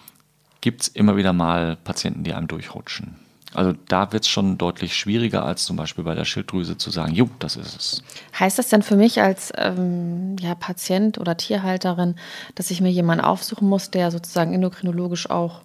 gibt 0.61 0.83
es 0.83 0.89
immer 0.89 1.17
wieder 1.17 1.33
mal 1.33 1.77
Patienten, 1.77 2.23
die 2.23 2.33
einem 2.33 2.49
durchrutschen. 2.49 3.26
Also 3.57 3.73
da 3.89 4.13
wird 4.13 4.25
es 4.25 4.29
schon 4.29 4.59
deutlich 4.59 4.95
schwieriger 4.95 5.47
als 5.47 5.65
zum 5.65 5.77
Beispiel 5.77 6.05
bei 6.05 6.15
der 6.15 6.27
Schilddrüse 6.27 6.77
zu 6.77 6.91
sagen, 6.91 7.15
jo, 7.15 7.31
das 7.39 7.57
ist 7.57 7.75
es. 7.75 8.03
Heißt 8.39 8.59
das 8.59 8.69
denn 8.69 8.83
für 8.83 8.97
mich 8.97 9.23
als 9.23 9.51
ähm, 9.57 10.37
ja, 10.39 10.55
Patient 10.55 11.17
oder 11.17 11.39
Tierhalterin, 11.39 12.17
dass 12.55 12.71
ich 12.71 12.83
mir 12.83 12.91
jemanden 12.91 13.25
aufsuchen 13.25 13.67
muss, 13.67 13.91
der 13.91 14.11
sozusagen 14.11 14.53
endokrinologisch 14.53 15.31
auch 15.31 15.63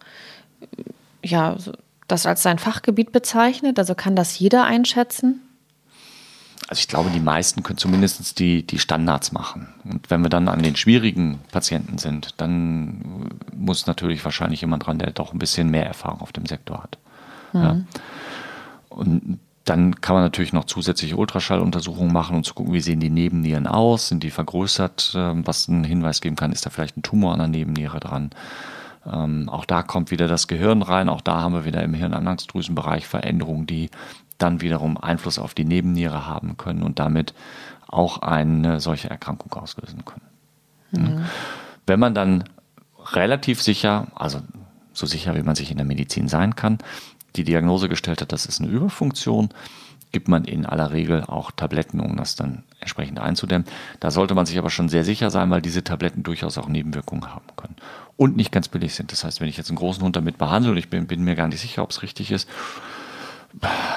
ja, 1.22 1.58
das 2.08 2.26
als 2.26 2.44
sein 2.44 2.60
Fachgebiet 2.60 3.12
bezeichnet? 3.12 3.78
Also 3.78 3.94
kann 3.94 4.16
das 4.16 4.40
jeder 4.40 4.64
einschätzen? 4.64 5.42
Also 6.70 6.80
ich 6.80 6.88
glaube, 6.88 7.10
die 7.10 7.20
meisten 7.20 7.62
können 7.62 7.78
zumindest 7.78 8.40
die, 8.40 8.66
die 8.66 8.80
Standards 8.80 9.34
machen. 9.34 9.68
Und 9.84 10.10
wenn 10.10 10.22
wir 10.22 10.30
dann 10.30 10.48
an 10.48 10.64
den 10.64 10.78
schwierigen 10.78 11.42
Patienten 11.52 11.98
sind, 11.98 12.36
dann 12.38 13.30
muss 13.54 13.86
natürlich 13.86 14.24
wahrscheinlich 14.24 14.62
jemand 14.62 14.86
dran, 14.86 14.98
der 14.98 15.12
doch 15.12 15.34
ein 15.34 15.40
bisschen 15.40 15.70
mehr 15.70 15.86
Erfahrung 15.86 16.22
auf 16.22 16.32
dem 16.32 16.46
Sektor 16.46 16.82
hat. 16.82 16.98
Mhm. 17.54 17.62
Ja. 17.62 17.82
Und 18.90 19.40
dann 19.66 20.02
kann 20.02 20.16
man 20.16 20.24
natürlich 20.24 20.54
noch 20.54 20.66
zusätzliche 20.66 21.16
Ultraschalluntersuchungen 21.16 22.12
machen 22.12 22.36
und 22.36 22.46
zu 22.46 22.54
gucken, 22.54 22.74
wie 22.74 22.82
sehen 22.82 23.00
die 23.00 23.10
Nebennieren 23.10 23.68
aus, 23.68 24.08
sind 24.08 24.24
die 24.24 24.32
vergrößert, 24.32 25.14
ähm, 25.16 25.46
was 25.46 25.70
einen 25.70 25.84
Hinweis 25.84 26.22
geben 26.22 26.36
kann, 26.36 26.52
ist 26.52 26.66
da 26.66 26.70
vielleicht 26.70 26.98
ein 26.98 27.04
Tumor 27.04 27.34
an 27.34 27.40
der 27.40 27.48
Nebenniere 27.48 28.00
dran. 28.00 28.32
Ähm, 29.06 29.50
auch 29.50 29.66
da 29.66 29.84
kommt 29.84 30.12
wieder 30.12 30.28
das 30.28 30.48
Gehirn 30.48 30.82
rein, 30.82 31.10
auch 31.10 31.22
da 31.22 31.42
haben 31.42 31.54
wir 31.54 31.66
wieder 31.66 31.84
im 31.84 31.94
Hirnanhangsdrüsenbereich 31.94 33.08
Veränderungen, 33.08 33.68
die 33.68 33.90
dann 34.38 34.62
wiederum 34.62 34.98
Einfluss 34.98 35.38
auf 35.38 35.54
die 35.54 35.66
Nebenniere 35.66 36.26
haben 36.26 36.58
können 36.58 36.82
und 36.82 37.00
damit 37.00 37.34
auch 37.88 38.20
eine 38.20 38.80
solche 38.80 39.10
Erkrankung 39.10 39.54
auslösen 39.54 40.04
können. 40.06 40.26
Mhm. 40.92 41.26
Wenn 41.86 42.00
man 42.00 42.16
dann 42.16 42.46
relativ 43.14 43.62
sicher, 43.62 44.08
also 44.16 44.42
so 44.94 45.06
sicher 45.06 45.36
wie 45.36 45.44
man 45.44 45.56
sich 45.56 45.72
in 45.72 45.78
der 45.78 45.86
Medizin 45.86 46.28
sein 46.28 46.56
kann, 46.56 46.80
die 47.36 47.44
Diagnose 47.44 47.90
gestellt 47.90 48.22
hat, 48.22 48.32
das 48.32 48.46
ist 48.46 48.62
eine 48.62 48.70
Überfunktion, 48.70 49.50
gibt 50.12 50.28
man 50.28 50.44
in 50.44 50.66
aller 50.66 50.92
Regel 50.92 51.24
auch 51.24 51.52
Tabletten, 51.52 52.00
um 52.00 52.18
das 52.18 52.36
dann 52.36 52.64
entsprechend 52.80 53.20
einzudämmen. 53.20 53.68
Da 54.00 54.12
sollte 54.12 54.36
man 54.36 54.46
sich 54.46 54.58
aber 54.58 54.70
schon 54.70 54.90
sehr 54.90 55.04
sicher 55.04 55.30
sein, 55.30 55.50
weil 55.50 55.62
diese 55.62 55.84
Tabletten 55.84 56.24
durchaus 56.24 56.58
auch 56.58 56.68
Nebenwirkungen 56.68 57.34
haben 57.34 57.48
können 57.56 57.76
und 58.18 58.36
nicht 58.36 58.52
ganz 58.52 58.68
billig 58.68 58.94
sind. 58.94 59.12
Das 59.12 59.24
heißt, 59.24 59.40
wenn 59.40 59.48
ich 59.48 59.58
jetzt 59.58 59.70
einen 59.70 59.78
großen 59.78 60.04
Hund 60.04 60.16
damit 60.16 60.38
behandle 60.38 60.72
und 60.72 60.78
ich 60.78 60.90
bin, 60.90 61.08
bin 61.08 61.24
mir 61.24 61.36
gar 61.36 61.48
nicht 61.48 61.62
sicher, 61.62 61.84
ob 61.84 61.92
es 61.92 62.02
richtig 62.02 62.32
ist, 62.32 62.50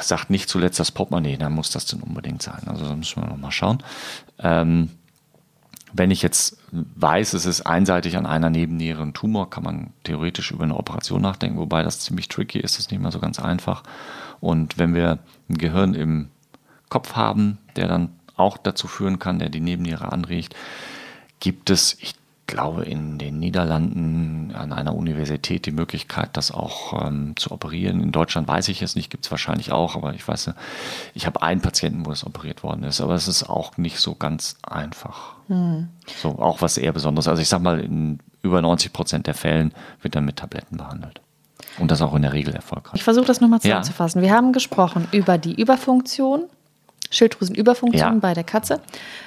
sagt 0.00 0.30
nicht 0.30 0.48
zuletzt 0.48 0.80
das 0.80 0.90
Portemonnaie, 0.90 1.36
dann 1.36 1.52
muss 1.52 1.70
das 1.70 1.86
denn 1.86 2.00
unbedingt 2.00 2.42
sein. 2.42 2.62
Also 2.66 2.86
da 2.86 2.94
müssen 2.94 3.22
wir 3.22 3.28
nochmal 3.28 3.52
schauen. 3.52 3.82
Ähm, 4.38 4.90
wenn 5.92 6.10
ich 6.10 6.22
jetzt 6.22 6.58
weiß, 6.96 7.34
es 7.34 7.46
ist 7.46 7.62
einseitig 7.62 8.16
an 8.16 8.26
einer 8.26 8.50
Nebenniere 8.50 9.02
ein 9.02 9.14
Tumor, 9.14 9.50
kann 9.50 9.64
man 9.64 9.92
theoretisch 10.02 10.50
über 10.50 10.64
eine 10.64 10.76
Operation 10.76 11.22
nachdenken, 11.22 11.58
wobei 11.58 11.82
das 11.82 12.00
ziemlich 12.00 12.28
tricky 12.28 12.58
ist, 12.58 12.74
das 12.74 12.80
ist 12.80 12.90
nicht 12.90 13.00
mehr 13.00 13.12
so 13.12 13.20
ganz 13.20 13.38
einfach. 13.38 13.82
Und 14.40 14.78
wenn 14.78 14.94
wir 14.94 15.18
ein 15.48 15.58
Gehirn 15.58 15.94
im 15.94 16.28
Kopf 16.88 17.14
haben, 17.14 17.58
der 17.76 17.88
dann 17.88 18.10
auch 18.36 18.58
dazu 18.58 18.88
führen 18.88 19.18
kann, 19.18 19.38
der 19.38 19.48
die 19.48 19.60
Nebenniere 19.60 20.10
anregt, 20.12 20.54
gibt 21.40 21.70
es, 21.70 21.96
ich 22.00 22.14
glaube, 22.46 22.84
in 22.84 23.18
den 23.18 23.38
Niederlanden 23.38 24.54
an 24.54 24.72
einer 24.72 24.94
Universität 24.94 25.66
die 25.66 25.72
Möglichkeit, 25.72 26.30
das 26.34 26.50
auch 26.50 27.06
ähm, 27.06 27.34
zu 27.36 27.50
operieren. 27.52 28.00
In 28.02 28.12
Deutschland 28.12 28.46
weiß 28.46 28.68
ich 28.68 28.82
es 28.82 28.96
nicht, 28.96 29.10
gibt 29.10 29.24
es 29.24 29.30
wahrscheinlich 29.30 29.72
auch, 29.72 29.96
aber 29.96 30.14
ich 30.14 30.26
weiß, 30.26 30.52
ich 31.14 31.26
habe 31.26 31.42
einen 31.42 31.60
Patienten, 31.60 32.06
wo 32.06 32.12
es 32.12 32.24
operiert 32.24 32.62
worden 32.62 32.84
ist, 32.84 33.00
aber 33.00 33.14
es 33.14 33.28
ist 33.28 33.48
auch 33.48 33.76
nicht 33.76 33.98
so 33.98 34.14
ganz 34.14 34.56
einfach. 34.62 35.34
Hm. 35.48 35.88
So, 36.20 36.38
auch 36.38 36.60
was 36.62 36.76
eher 36.76 36.92
Besonderes. 36.92 37.28
Also 37.28 37.42
ich 37.42 37.48
sag 37.48 37.62
mal, 37.62 37.80
in 37.80 38.18
über 38.42 38.60
90 38.60 38.92
Prozent 38.92 39.26
der 39.26 39.34
Fällen 39.34 39.72
wird 40.02 40.14
dann 40.14 40.24
mit 40.24 40.36
Tabletten 40.36 40.76
behandelt. 40.76 41.20
Und 41.78 41.90
das 41.90 42.02
auch 42.02 42.14
in 42.14 42.22
der 42.22 42.32
Regel 42.32 42.54
erfolgreich. 42.54 42.94
Ich 42.94 43.04
versuche 43.04 43.26
das 43.26 43.40
nochmal 43.40 43.60
zusammenzufassen. 43.60 44.22
Ja. 44.22 44.28
Wir 44.28 44.36
haben 44.36 44.52
gesprochen 44.52 45.08
über 45.12 45.38
die 45.38 45.60
Überfunktion, 45.60 46.44
Schilddrüsenüberfunktion 47.14 48.14
ja. 48.14 48.18
bei 48.18 48.34
der 48.34 48.44
Katze, 48.44 48.80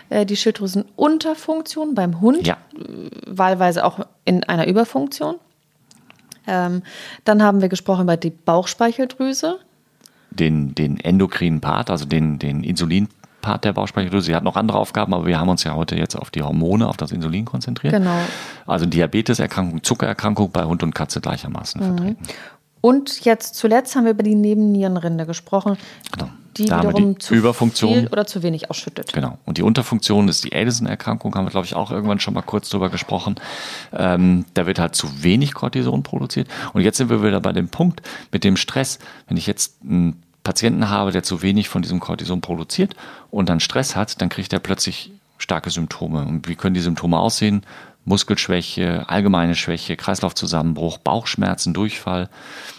äh, 0.09 0.25
die 0.25 0.35
Schilddrüsenunterfunktion 0.35 1.95
beim 1.95 2.21
Hund, 2.21 2.45
ja. 2.45 2.57
Äh, 2.75 3.09
wahlweise 3.25 3.85
auch 3.85 4.05
in 4.25 4.43
einer 4.43 4.67
Überfunktion. 4.67 5.35
Ähm, 6.45 6.83
dann 7.25 7.43
haben 7.43 7.61
wir 7.61 7.69
gesprochen 7.69 8.03
über 8.03 8.17
die 8.17 8.29
Bauchspeicheldrüse. 8.29 9.59
Den, 10.29 10.75
den 10.75 10.99
endokrinen 10.99 11.61
Part, 11.61 11.89
also 11.89 12.05
den, 12.05 12.39
den 12.39 12.63
Insulinpart 12.63 13.63
der 13.63 13.73
Bauchspeicheldrüse. 13.73 14.27
Sie 14.27 14.35
hat 14.35 14.43
noch 14.43 14.55
andere 14.55 14.77
Aufgaben, 14.77 15.13
aber 15.13 15.25
wir 15.25 15.39
haben 15.39 15.49
uns 15.49 15.63
ja 15.63 15.75
heute 15.75 15.95
jetzt 15.95 16.15
auf 16.15 16.29
die 16.29 16.41
Hormone, 16.41 16.87
auf 16.87 16.97
das 16.97 17.11
Insulin 17.11 17.45
konzentriert. 17.45 17.93
Genau. 17.93 18.19
Also 18.65 18.85
Diabeteserkrankung, 18.85 19.83
Zuckererkrankung 19.83 20.51
bei 20.51 20.63
Hund 20.63 20.83
und 20.83 20.93
Katze 20.93 21.21
gleichermaßen 21.21 21.81
mhm. 21.81 21.97
vertreten. 21.97 22.27
Und 22.79 23.25
jetzt 23.25 23.55
zuletzt 23.55 23.95
haben 23.95 24.03
wir 24.05 24.11
über 24.11 24.23
die 24.23 24.35
Nebennierenrinde 24.35 25.25
gesprochen. 25.25 25.77
Genau 26.11 26.29
die 26.57 26.65
da 26.65 26.83
wiederum 26.83 27.13
die 27.13 27.19
zu 27.19 27.35
Überfunktion. 27.35 27.93
viel 27.93 28.07
oder 28.07 28.25
zu 28.25 28.43
wenig 28.43 28.69
ausschüttet. 28.69 29.13
Genau. 29.13 29.37
Und 29.45 29.57
die 29.57 29.63
Unterfunktion 29.63 30.27
ist 30.27 30.43
die 30.43 30.55
Addison-Erkrankung, 30.55 31.35
haben 31.35 31.45
wir, 31.45 31.51
glaube 31.51 31.65
ich, 31.65 31.75
auch 31.75 31.91
irgendwann 31.91 32.19
schon 32.19 32.33
mal 32.33 32.41
kurz 32.41 32.69
drüber 32.69 32.89
gesprochen. 32.89 33.35
Ähm, 33.93 34.45
da 34.53 34.65
wird 34.65 34.79
halt 34.79 34.95
zu 34.95 35.23
wenig 35.23 35.53
Cortison 35.53 36.03
produziert. 36.03 36.47
Und 36.73 36.81
jetzt 36.81 36.97
sind 36.97 37.09
wir 37.09 37.23
wieder 37.23 37.39
bei 37.39 37.53
dem 37.53 37.69
Punkt 37.69 38.01
mit 38.31 38.43
dem 38.43 38.57
Stress. 38.57 38.99
Wenn 39.27 39.37
ich 39.37 39.47
jetzt 39.47 39.77
einen 39.83 40.23
Patienten 40.43 40.89
habe, 40.89 41.11
der 41.11 41.23
zu 41.23 41.41
wenig 41.41 41.69
von 41.69 41.81
diesem 41.81 41.99
Cortison 41.99 42.41
produziert 42.41 42.95
und 43.31 43.49
dann 43.49 43.59
Stress 43.59 43.95
hat, 43.95 44.21
dann 44.21 44.29
kriegt 44.29 44.53
er 44.53 44.59
plötzlich 44.59 45.11
starke 45.37 45.69
Symptome. 45.69 46.25
Und 46.25 46.47
wie 46.47 46.55
können 46.55 46.73
die 46.73 46.81
Symptome 46.81 47.19
aussehen? 47.19 47.63
Muskelschwäche, 48.05 49.09
allgemeine 49.09 49.55
Schwäche, 49.55 49.97
Kreislaufzusammenbruch, 49.97 50.97
Bauchschmerzen, 50.99 51.73
Durchfall. 51.73 52.29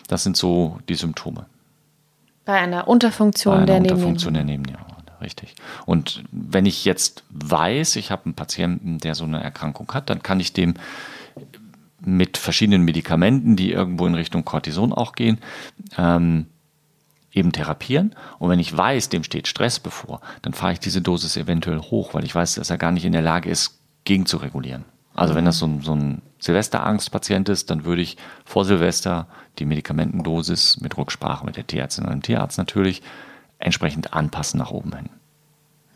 Das 0.08 0.24
sind 0.24 0.36
so 0.36 0.78
die 0.88 0.94
Symptome. 0.94 1.44
Bei 2.48 2.60
einer 2.60 2.88
Unterfunktion 2.88 3.52
Bei 3.52 3.58
einer 3.58 3.66
der 3.66 3.92
Unterfunktion 3.92 4.32
der 4.32 4.42
Nebenniere. 4.42 4.78
Richtig. 5.20 5.54
Und 5.84 6.24
wenn 6.32 6.64
ich 6.64 6.86
jetzt 6.86 7.22
weiß, 7.28 7.96
ich 7.96 8.10
habe 8.10 8.24
einen 8.24 8.32
Patienten, 8.32 8.96
der 8.96 9.14
so 9.14 9.24
eine 9.24 9.42
Erkrankung 9.42 9.92
hat, 9.92 10.08
dann 10.08 10.22
kann 10.22 10.40
ich 10.40 10.54
dem 10.54 10.72
mit 12.00 12.38
verschiedenen 12.38 12.86
Medikamenten, 12.86 13.56
die 13.56 13.70
irgendwo 13.70 14.06
in 14.06 14.14
Richtung 14.14 14.46
Cortison 14.46 14.94
auch 14.94 15.12
gehen, 15.12 15.36
ähm, 15.98 16.46
eben 17.32 17.52
therapieren. 17.52 18.14
Und 18.38 18.48
wenn 18.48 18.60
ich 18.60 18.74
weiß, 18.74 19.10
dem 19.10 19.24
steht 19.24 19.46
Stress 19.46 19.78
bevor, 19.78 20.22
dann 20.40 20.54
fahre 20.54 20.72
ich 20.72 20.80
diese 20.80 21.02
Dosis 21.02 21.36
eventuell 21.36 21.80
hoch, 21.80 22.14
weil 22.14 22.24
ich 22.24 22.34
weiß, 22.34 22.54
dass 22.54 22.70
er 22.70 22.78
gar 22.78 22.92
nicht 22.92 23.04
in 23.04 23.12
der 23.12 23.20
Lage 23.20 23.50
ist, 23.50 23.78
gegen 24.04 24.24
zu 24.24 24.38
regulieren. 24.38 24.86
Also 25.18 25.34
wenn 25.34 25.44
das 25.44 25.58
so 25.58 25.66
ein, 25.66 25.80
so 25.82 25.94
ein 25.94 26.22
Silvesterangstpatient 26.38 27.48
ist, 27.48 27.70
dann 27.70 27.84
würde 27.84 28.02
ich 28.02 28.16
vor 28.44 28.64
Silvester 28.64 29.26
die 29.58 29.64
Medikamentendosis 29.64 30.80
mit 30.80 30.96
Rücksprache 30.96 31.44
mit 31.44 31.56
der 31.56 31.66
Tierärztin 31.66 32.04
und 32.04 32.12
dem 32.12 32.22
Tierarzt 32.22 32.58
natürlich 32.58 33.02
entsprechend 33.58 34.14
anpassen 34.14 34.58
nach 34.58 34.70
oben 34.70 34.94
hin. 34.94 35.08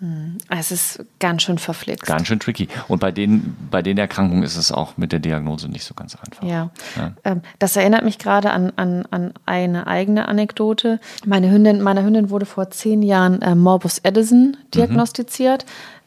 Hm. 0.00 0.38
Es 0.48 0.72
ist 0.72 1.04
ganz 1.20 1.44
schön 1.44 1.58
verflixt. 1.58 2.06
Ganz 2.06 2.26
schön 2.26 2.40
tricky. 2.40 2.66
Und 2.88 2.98
bei 2.98 3.12
den, 3.12 3.56
bei 3.70 3.82
den 3.82 3.96
Erkrankungen 3.98 4.42
ist 4.42 4.56
es 4.56 4.72
auch 4.72 4.96
mit 4.96 5.12
der 5.12 5.20
Diagnose 5.20 5.68
nicht 5.68 5.84
so 5.84 5.94
ganz 5.94 6.16
einfach. 6.16 6.42
Ja. 6.42 6.70
ja. 6.96 7.12
Ähm, 7.22 7.42
das 7.60 7.76
erinnert 7.76 8.04
mich 8.04 8.18
gerade 8.18 8.50
an, 8.50 8.72
an, 8.74 9.06
an 9.12 9.32
eine 9.46 9.86
eigene 9.86 10.26
Anekdote. 10.26 10.98
Meine 11.24 11.52
Hündin, 11.52 11.80
meiner 11.80 12.02
Hündin 12.02 12.30
wurde 12.30 12.46
vor 12.46 12.70
zehn 12.70 13.02
Jahren 13.02 13.40
äh, 13.42 13.54
Morbus 13.54 14.04
Addison 14.04 14.56
diagnostiziert. 14.74 15.64
Mhm. 15.64 16.01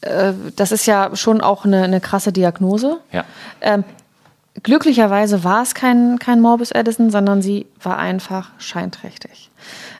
Äh, 0.00 0.32
das 0.56 0.72
ist 0.72 0.86
ja 0.86 1.14
schon 1.14 1.40
auch 1.40 1.64
eine, 1.64 1.82
eine 1.82 2.00
krasse 2.00 2.32
Diagnose. 2.32 2.98
Ja. 3.12 3.24
Ähm, 3.60 3.84
glücklicherweise 4.62 5.44
war 5.44 5.62
es 5.62 5.74
kein, 5.74 6.18
kein 6.18 6.40
Morbus 6.40 6.72
Addison, 6.72 7.10
sondern 7.10 7.42
sie 7.42 7.66
war 7.82 7.98
einfach 7.98 8.50
scheinträchtig. 8.58 9.50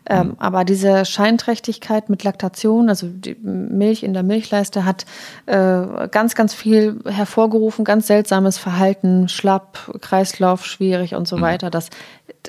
Ähm, 0.07 0.29
mhm. 0.29 0.37
Aber 0.39 0.65
diese 0.65 1.05
Scheinträchtigkeit 1.05 2.09
mit 2.09 2.25
Laktation, 2.25 2.89
also 2.89 3.07
die 3.07 3.35
Milch 3.35 4.03
in 4.03 4.15
der 4.15 4.23
Milchleiste, 4.23 4.85
hat 4.85 5.05
äh, 5.47 6.09
ganz, 6.11 6.35
ganz 6.35 6.55
viel 6.55 7.01
hervorgerufen, 7.07 7.85
ganz 7.85 8.07
seltsames 8.07 8.59
Verhalten, 8.59 9.29
schlapp, 9.29 9.99
Kreislauf 10.01 10.65
schwierig 10.65 11.15
und 11.15 11.29
so 11.29 11.37
mhm. 11.37 11.43
weiter, 11.43 11.71
dass 11.71 11.91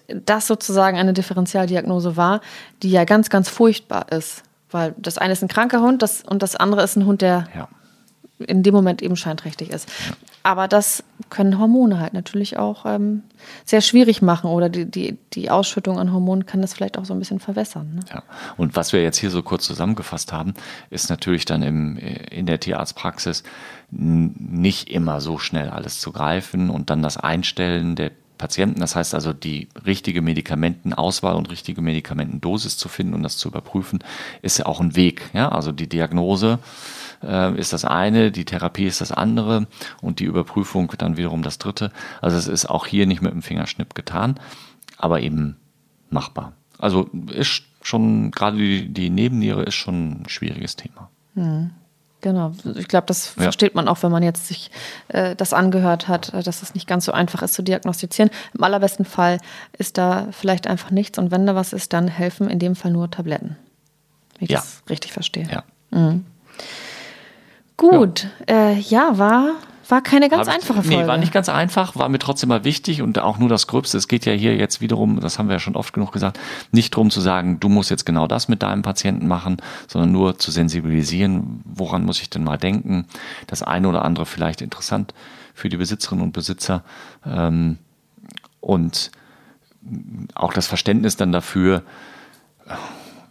das 0.07 0.47
sozusagen 0.47 0.97
eine 0.97 1.13
Differentialdiagnose 1.13 2.15
war, 2.15 2.41
die 2.81 2.91
ja 2.91 3.03
ganz, 3.03 3.29
ganz 3.29 3.49
furchtbar 3.49 4.11
ist. 4.11 4.43
Weil 4.71 4.95
das 4.97 5.17
eine 5.17 5.33
ist 5.33 5.43
ein 5.43 5.47
kranker 5.47 5.81
Hund 5.81 6.01
das, 6.01 6.23
und 6.23 6.41
das 6.41 6.55
andere 6.55 6.83
ist 6.83 6.95
ein 6.95 7.05
Hund, 7.05 7.21
der 7.21 7.45
ja. 7.55 7.67
in 8.39 8.63
dem 8.63 8.73
Moment 8.73 9.01
eben 9.01 9.15
scheinträchtig 9.15 9.69
ist. 9.69 9.89
Ja. 10.07 10.15
Aber 10.43 10.67
das 10.67 11.03
können 11.29 11.59
Hormone 11.59 11.99
halt 11.99 12.13
natürlich 12.13 12.57
auch 12.57 12.85
ähm, 12.85 13.23
sehr 13.63 13.81
schwierig 13.81 14.21
machen 14.21 14.49
oder 14.49 14.69
die, 14.69 14.89
die, 14.89 15.17
die 15.33 15.51
Ausschüttung 15.51 15.99
an 15.99 16.11
Hormonen 16.11 16.45
kann 16.45 16.61
das 16.61 16.73
vielleicht 16.73 16.97
auch 16.97 17.05
so 17.05 17.13
ein 17.13 17.19
bisschen 17.19 17.39
verwässern. 17.39 17.95
Ne? 17.95 18.01
Ja, 18.11 18.23
und 18.57 18.75
was 18.75 18.91
wir 18.91 19.03
jetzt 19.03 19.17
hier 19.17 19.29
so 19.29 19.43
kurz 19.43 19.65
zusammengefasst 19.65 20.33
haben, 20.33 20.55
ist 20.89 21.09
natürlich 21.09 21.45
dann 21.45 21.61
im, 21.61 21.97
in 21.97 22.47
der 22.47 22.59
Tierarztpraxis 22.59 23.43
nicht 23.91 24.89
immer 24.89 25.21
so 25.21 25.37
schnell 25.37 25.69
alles 25.69 25.99
zu 25.99 26.11
greifen 26.11 26.69
und 26.69 26.89
dann 26.89 27.03
das 27.03 27.17
Einstellen 27.17 27.95
der 27.95 28.11
Patienten. 28.41 28.79
Das 28.79 28.95
heißt 28.95 29.13
also, 29.13 29.33
die 29.33 29.69
richtige 29.85 30.23
Medikamentenauswahl 30.23 31.35
und 31.35 31.51
richtige 31.51 31.81
Medikamentendosis 31.81 32.75
zu 32.75 32.89
finden 32.89 33.13
und 33.13 33.21
das 33.21 33.37
zu 33.37 33.47
überprüfen, 33.47 33.99
ist 34.41 34.57
ja 34.57 34.65
auch 34.65 34.81
ein 34.81 34.95
Weg. 34.95 35.29
Ja? 35.33 35.49
Also 35.49 35.71
die 35.71 35.87
Diagnose 35.87 36.57
äh, 37.23 37.57
ist 37.57 37.71
das 37.71 37.85
eine, 37.85 38.31
die 38.31 38.45
Therapie 38.45 38.87
ist 38.87 38.99
das 38.99 39.11
andere 39.11 39.67
und 40.01 40.19
die 40.19 40.25
Überprüfung 40.25 40.91
dann 40.97 41.17
wiederum 41.17 41.43
das 41.43 41.59
dritte. 41.59 41.91
Also 42.19 42.35
es 42.35 42.47
ist 42.47 42.65
auch 42.65 42.87
hier 42.87 43.05
nicht 43.05 43.21
mit 43.21 43.31
dem 43.31 43.43
Fingerschnipp 43.43 43.93
getan, 43.93 44.39
aber 44.97 45.21
eben 45.21 45.57
machbar. 46.09 46.53
Also 46.79 47.09
ist 47.31 47.61
schon, 47.83 48.31
gerade 48.31 48.57
die, 48.57 48.89
die 48.91 49.11
Nebenniere 49.11 49.61
ist 49.63 49.75
schon 49.75 50.23
ein 50.23 50.29
schwieriges 50.29 50.75
Thema. 50.75 51.09
Mhm. 51.35 51.69
Genau, 52.21 52.53
ich 52.75 52.87
glaube, 52.87 53.07
das 53.07 53.33
ja. 53.35 53.43
versteht 53.43 53.73
man 53.73 53.87
auch, 53.87 54.03
wenn 54.03 54.11
man 54.11 54.21
jetzt 54.21 54.47
sich 54.47 54.69
äh, 55.07 55.35
das 55.35 55.53
angehört 55.53 56.07
hat, 56.07 56.33
äh, 56.33 56.43
dass 56.43 56.61
es 56.61 56.75
nicht 56.75 56.87
ganz 56.87 57.05
so 57.05 57.11
einfach 57.11 57.41
ist 57.41 57.55
zu 57.55 57.63
diagnostizieren. 57.63 58.29
Im 58.53 58.63
allerbesten 58.63 59.05
Fall 59.05 59.39
ist 59.77 59.97
da 59.97 60.27
vielleicht 60.31 60.67
einfach 60.67 60.91
nichts 60.91 61.17
und 61.17 61.31
wenn 61.31 61.47
da 61.47 61.55
was 61.55 61.73
ist, 61.73 61.93
dann 61.93 62.07
helfen 62.07 62.47
in 62.49 62.59
dem 62.59 62.75
Fall 62.75 62.91
nur 62.91 63.09
Tabletten. 63.09 63.57
wenn 64.37 64.45
ich 64.45 64.51
Ja. 64.51 64.59
das 64.59 64.83
richtig 64.89 65.13
verstehe. 65.13 65.47
Ja. 65.51 65.63
Gut, 67.77 68.27
ja, 68.47 68.55
äh, 68.69 68.79
ja 68.79 69.17
war, 69.17 69.53
war 69.91 70.01
keine 70.01 70.29
ganz 70.29 70.47
Hab 70.47 70.55
einfache 70.55 70.81
Folge. 70.81 71.01
Nee, 71.01 71.07
war 71.07 71.17
nicht 71.17 71.33
ganz 71.33 71.49
einfach, 71.49 71.95
war 71.95 72.09
mir 72.09 72.19
trotzdem 72.19 72.49
mal 72.49 72.63
wichtig 72.63 73.01
und 73.01 73.19
auch 73.19 73.37
nur 73.37 73.49
das 73.49 73.67
Gröbste. 73.67 73.97
Es 73.97 74.07
geht 74.07 74.25
ja 74.25 74.33
hier 74.33 74.55
jetzt 74.55 74.81
wiederum, 74.81 75.19
das 75.19 75.37
haben 75.37 75.49
wir 75.49 75.53
ja 75.53 75.59
schon 75.59 75.75
oft 75.75 75.93
genug 75.93 76.11
gesagt, 76.11 76.39
nicht 76.71 76.93
darum 76.93 77.11
zu 77.11 77.21
sagen, 77.21 77.59
du 77.59 77.69
musst 77.69 77.91
jetzt 77.91 78.05
genau 78.05 78.27
das 78.27 78.47
mit 78.47 78.63
deinem 78.63 78.81
Patienten 78.81 79.27
machen, 79.27 79.57
sondern 79.87 80.11
nur 80.11 80.39
zu 80.39 80.51
sensibilisieren, 80.51 81.61
woran 81.65 82.05
muss 82.05 82.21
ich 82.21 82.29
denn 82.29 82.43
mal 82.43 82.57
denken. 82.57 83.05
Das 83.47 83.61
eine 83.61 83.87
oder 83.87 84.03
andere 84.05 84.25
vielleicht 84.25 84.61
interessant 84.61 85.13
für 85.53 85.69
die 85.69 85.77
Besitzerinnen 85.77 86.23
und 86.23 86.31
Besitzer. 86.31 86.83
Ähm, 87.25 87.77
und 88.61 89.11
auch 90.35 90.53
das 90.53 90.67
Verständnis 90.67 91.17
dann 91.17 91.31
dafür, 91.31 91.83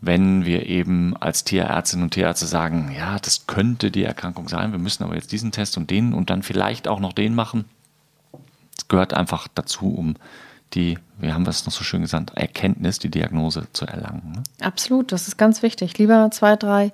wenn 0.01 0.45
wir 0.45 0.67
eben 0.67 1.17
als 1.17 1.45
Tierärztinnen 1.45 2.05
und 2.05 2.11
Tierärzte 2.15 2.47
sagen, 2.47 2.93
ja, 2.97 3.19
das 3.19 3.47
könnte 3.47 3.91
die 3.91 4.05
Erkrankung 4.05 4.49
sein, 4.49 4.73
wir 4.73 4.79
müssen 4.79 5.05
aber 5.05 5.15
jetzt 5.15 5.33
diesen 5.33 5.53
Test 5.53 5.77
und 5.77 5.91
den 5.91 6.15
und 6.15 6.31
dann 6.31 6.43
vielleicht 6.43 6.89
auch 6.89 7.01
noch 7.01 7.13
den 7.13 7.35
machen. 7.35 7.65
Es 8.79 8.89
gehört 8.89 9.13
einfach 9.15 9.47
dazu, 9.55 9.95
um 9.95 10.17
die, 10.75 10.99
wie 11.19 11.33
haben 11.33 11.45
wir 11.45 11.51
es 11.51 11.67
noch 11.67 11.73
so 11.73 11.83
schön 11.85 12.01
gesagt, 12.03 12.31
Erkenntnis, 12.37 12.99
die 13.01 13.11
Diagnose 13.11 13.67
zu 13.73 13.87
erlangen. 13.87 14.33
Ne? 14.37 14.43
Absolut, 14.65 15.11
das 15.13 15.27
ist 15.29 15.37
ganz 15.37 15.63
wichtig. 15.63 15.99
Lieber 15.99 16.31
zwei, 16.31 16.55
drei 16.57 16.93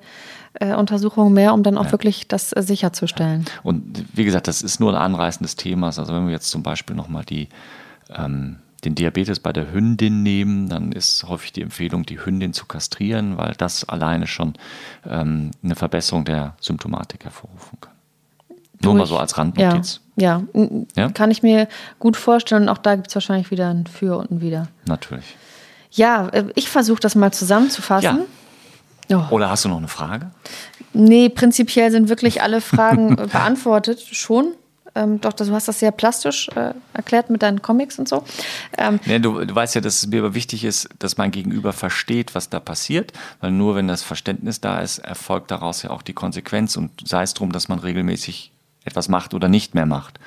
äh, 0.54 0.74
Untersuchungen 0.74 1.34
mehr, 1.34 1.52
um 1.52 1.62
dann 1.62 1.76
auch 1.76 1.84
Ja. 1.86 1.92
wirklich 1.92 2.26
das 2.26 2.54
äh, 2.54 2.62
sicherzustellen. 2.62 3.44
Und 3.62 4.04
wie 4.14 4.24
gesagt, 4.24 4.48
das 4.48 4.62
ist 4.62 4.80
nur 4.80 4.92
ein 4.92 5.00
Anreißen 5.00 5.44
des 5.44 5.56
Themas. 5.56 5.98
Also 5.98 6.14
wenn 6.14 6.24
wir 6.24 6.32
jetzt 6.32 6.50
zum 6.50 6.62
Beispiel 6.62 6.96
nochmal 6.96 7.24
die, 7.26 7.48
ähm, 8.08 8.56
den 8.86 8.94
Diabetes 8.94 9.40
bei 9.40 9.52
der 9.52 9.72
Hündin 9.72 10.22
nehmen, 10.22 10.68
dann 10.68 10.92
ist 10.92 11.24
häufig 11.24 11.52
die 11.52 11.62
Empfehlung, 11.62 12.06
die 12.06 12.24
Hündin 12.24 12.52
zu 12.52 12.66
kastrieren, 12.66 13.36
weil 13.36 13.54
das 13.58 13.88
alleine 13.88 14.26
schon 14.28 14.54
ähm, 15.04 15.50
eine 15.62 15.74
Verbesserung 15.74 16.24
der 16.24 16.54
Symptomatik 16.60 17.24
hervorrufen 17.24 17.78
kann. 17.80 17.92
Nur 18.82 18.94
mal 18.94 19.06
so 19.06 19.18
als 19.18 19.36
Randnotiz. 19.36 20.00
Ja, 20.16 20.42
ja. 20.54 20.70
Ja? 20.94 21.10
kann 21.10 21.30
ich 21.30 21.42
mir 21.42 21.66
gut 21.98 22.16
vorstellen. 22.16 22.64
Und 22.64 22.68
auch 22.68 22.78
da 22.78 22.94
gibt 22.94 23.08
es 23.08 23.14
wahrscheinlich 23.14 23.50
wieder 23.50 23.70
ein 23.70 23.86
Für 23.86 24.18
und 24.18 24.30
ein 24.30 24.40
Wider. 24.40 24.68
Natürlich. 24.86 25.36
Ja, 25.90 26.28
äh, 26.28 26.44
ich 26.54 26.68
versuche 26.68 27.00
das 27.00 27.14
mal 27.14 27.32
zusammenzufassen. 27.32 28.20
Oh. 29.10 29.22
Oder 29.30 29.50
hast 29.50 29.64
du 29.64 29.68
noch 29.68 29.78
eine 29.78 29.88
Frage? 29.88 30.30
Nee, 30.92 31.28
prinzipiell 31.28 31.90
sind 31.90 32.08
wirklich 32.08 32.42
alle 32.42 32.60
Fragen 32.60 33.18
äh, 33.18 33.26
beantwortet 33.26 34.00
schon. 34.00 34.52
Ähm, 34.96 35.20
doch, 35.20 35.34
du 35.34 35.52
hast 35.52 35.68
das 35.68 35.78
sehr 35.78 35.92
plastisch 35.92 36.48
äh, 36.56 36.72
erklärt 36.94 37.28
mit 37.28 37.42
deinen 37.42 37.60
Comics 37.60 37.98
und 37.98 38.08
so. 38.08 38.24
Ähm, 38.78 38.98
Nee, 39.04 39.18
du, 39.18 39.44
du 39.44 39.54
weißt 39.54 39.74
ja, 39.74 39.80
dass 39.82 39.98
es 39.98 40.06
mir 40.06 40.20
aber 40.20 40.34
wichtig 40.34 40.64
ist, 40.64 40.88
dass 40.98 41.18
mein 41.18 41.30
Gegenüber 41.30 41.72
versteht, 41.74 42.34
was 42.34 42.48
da 42.48 42.60
passiert, 42.60 43.12
weil 43.40 43.50
nur 43.50 43.76
wenn 43.76 43.88
das 43.88 44.02
Verständnis 44.02 44.60
da 44.60 44.80
ist, 44.80 44.98
erfolgt 44.98 45.50
daraus 45.50 45.82
ja 45.82 45.90
auch 45.90 46.02
die 46.02 46.14
Konsequenz 46.14 46.76
und 46.76 46.90
sei 47.06 47.22
es 47.22 47.34
drum, 47.34 47.52
dass 47.52 47.68
man 47.68 47.78
regelmäßig 47.78 48.52
etwas 48.84 49.08
macht 49.08 49.34
oder 49.34 49.48
nicht 49.48 49.74
mehr 49.74 49.86
macht. 49.86 50.18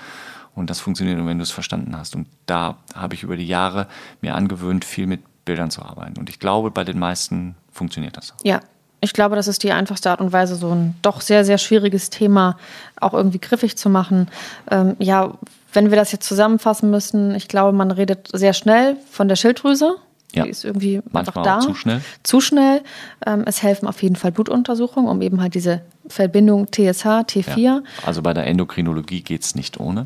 Und 0.54 0.70
das 0.70 0.80
funktioniert 0.80 1.18
nur, 1.18 1.28
wenn 1.28 1.38
du 1.38 1.44
es 1.44 1.52
verstanden 1.52 1.98
hast. 1.98 2.16
Und 2.16 2.28
da 2.46 2.78
habe 2.94 3.16
ich 3.16 3.24
über 3.24 3.38
die 3.38 3.48
Jahre 3.48 3.88
mir 4.22 4.36
angewöhnt, 4.36 4.86
viel 4.86 5.08
mit 5.08 5.22
Bildern 5.46 5.72
zu 5.72 5.82
arbeiten. 5.82 6.20
Und 6.20 6.30
ich 6.30 6.40
glaube, 6.40 6.70
bei 6.70 6.84
den 6.84 7.00
meisten 7.00 7.56
funktioniert 7.72 8.18
das 8.18 8.34
auch. 8.34 8.44
ja, 8.44 8.60
ich 9.02 9.14
glaube, 9.14 9.36
das 9.36 9.48
ist 9.48 9.64
die 9.64 9.72
einfachste 9.72 10.10
Art 10.10 10.22
und 10.22 10.34
Weise, 10.34 10.56
so 10.56 10.70
ein 10.70 10.96
doch 11.02 11.22
sehr, 11.22 11.46
sehr 11.46 11.58
schwieriges 11.58 12.10
Thema 12.10 12.58
auch 13.00 13.14
irgendwie 13.14 13.40
griffig 13.40 13.78
zu 13.78 13.90
machen. 13.90 14.28
Ähm, 14.70 14.96
ja, 15.00 15.34
wenn 15.74 15.90
wir 15.90 15.98
das 15.98 16.12
jetzt 16.12 16.28
zusammenfassen 16.28 16.90
müssen, 16.90 17.36
ich 17.36 17.48
glaube, 17.48 17.76
man 17.76 17.92
redet 17.92 18.30
sehr 18.34 18.54
schnell 18.54 18.98
von 19.10 19.28
der 19.28 19.36
Schilddrüse. 19.36 19.96
Ja. 20.34 20.44
Die 20.44 20.50
ist 20.50 20.64
irgendwie 20.64 20.98
einfach 20.98 21.36
Manchmal 21.36 21.44
da. 21.44 21.58
auch 21.58 21.62
zu 21.62 21.74
schnell. 21.74 22.02
Zu 22.22 22.40
schnell. 22.40 22.82
Ähm, 23.26 23.44
es 23.48 23.64
helfen 23.64 23.88
auf 23.88 24.04
jeden 24.04 24.16
Fall 24.16 24.32
Blutuntersuchungen, 24.32 25.10
um 25.10 25.22
eben 25.24 25.42
halt 25.42 25.56
diese 25.56 25.82
Verbindung 26.08 26.68
TSH, 26.68 27.06
T4 27.06 27.58
Ja. 27.58 27.82
Also 28.06 28.22
bei 28.22 28.34
der 28.34 28.46
Endokrinologie 28.46 29.22
geht 29.22 29.42
es 29.44 29.56
nicht 29.56 29.80
ohne. 29.80 30.06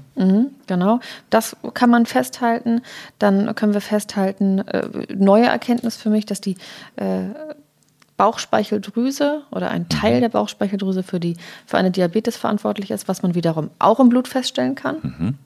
Genau, 0.68 1.00
das 1.30 1.58
kann 1.74 1.89
man 1.89 2.06
festhalten. 2.06 2.82
Dann 3.20 3.54
können 3.56 3.74
wir 3.74 3.82
festhalten, 3.82 4.60
äh, 4.60 4.88
neue 5.14 5.46
Erkenntnis 5.46 5.98
für 5.98 6.10
mich, 6.10 6.26
dass 6.26 6.39
die 6.39 6.56
äh, 6.96 7.26
Bauchspeicheldrüse 8.18 9.43
oder 9.51 9.72
ein 9.72 9.89
Teil 9.89 10.22
der 10.22 10.30
Bauchspeicheldrüse 10.30 11.03
für, 11.03 11.20
die, 11.20 11.36
für 11.66 11.78
eine 11.78 11.91
Diabetes 11.91 12.38
verantwortlich 12.38 12.91
ist, 12.91 13.07
was 13.07 13.24
man 13.24 13.36
wiederum 13.36 13.70
auch 13.80 13.99
im 13.99 14.09
Blut 14.09 14.28
feststellen 14.28 14.76
kann. 14.76 15.38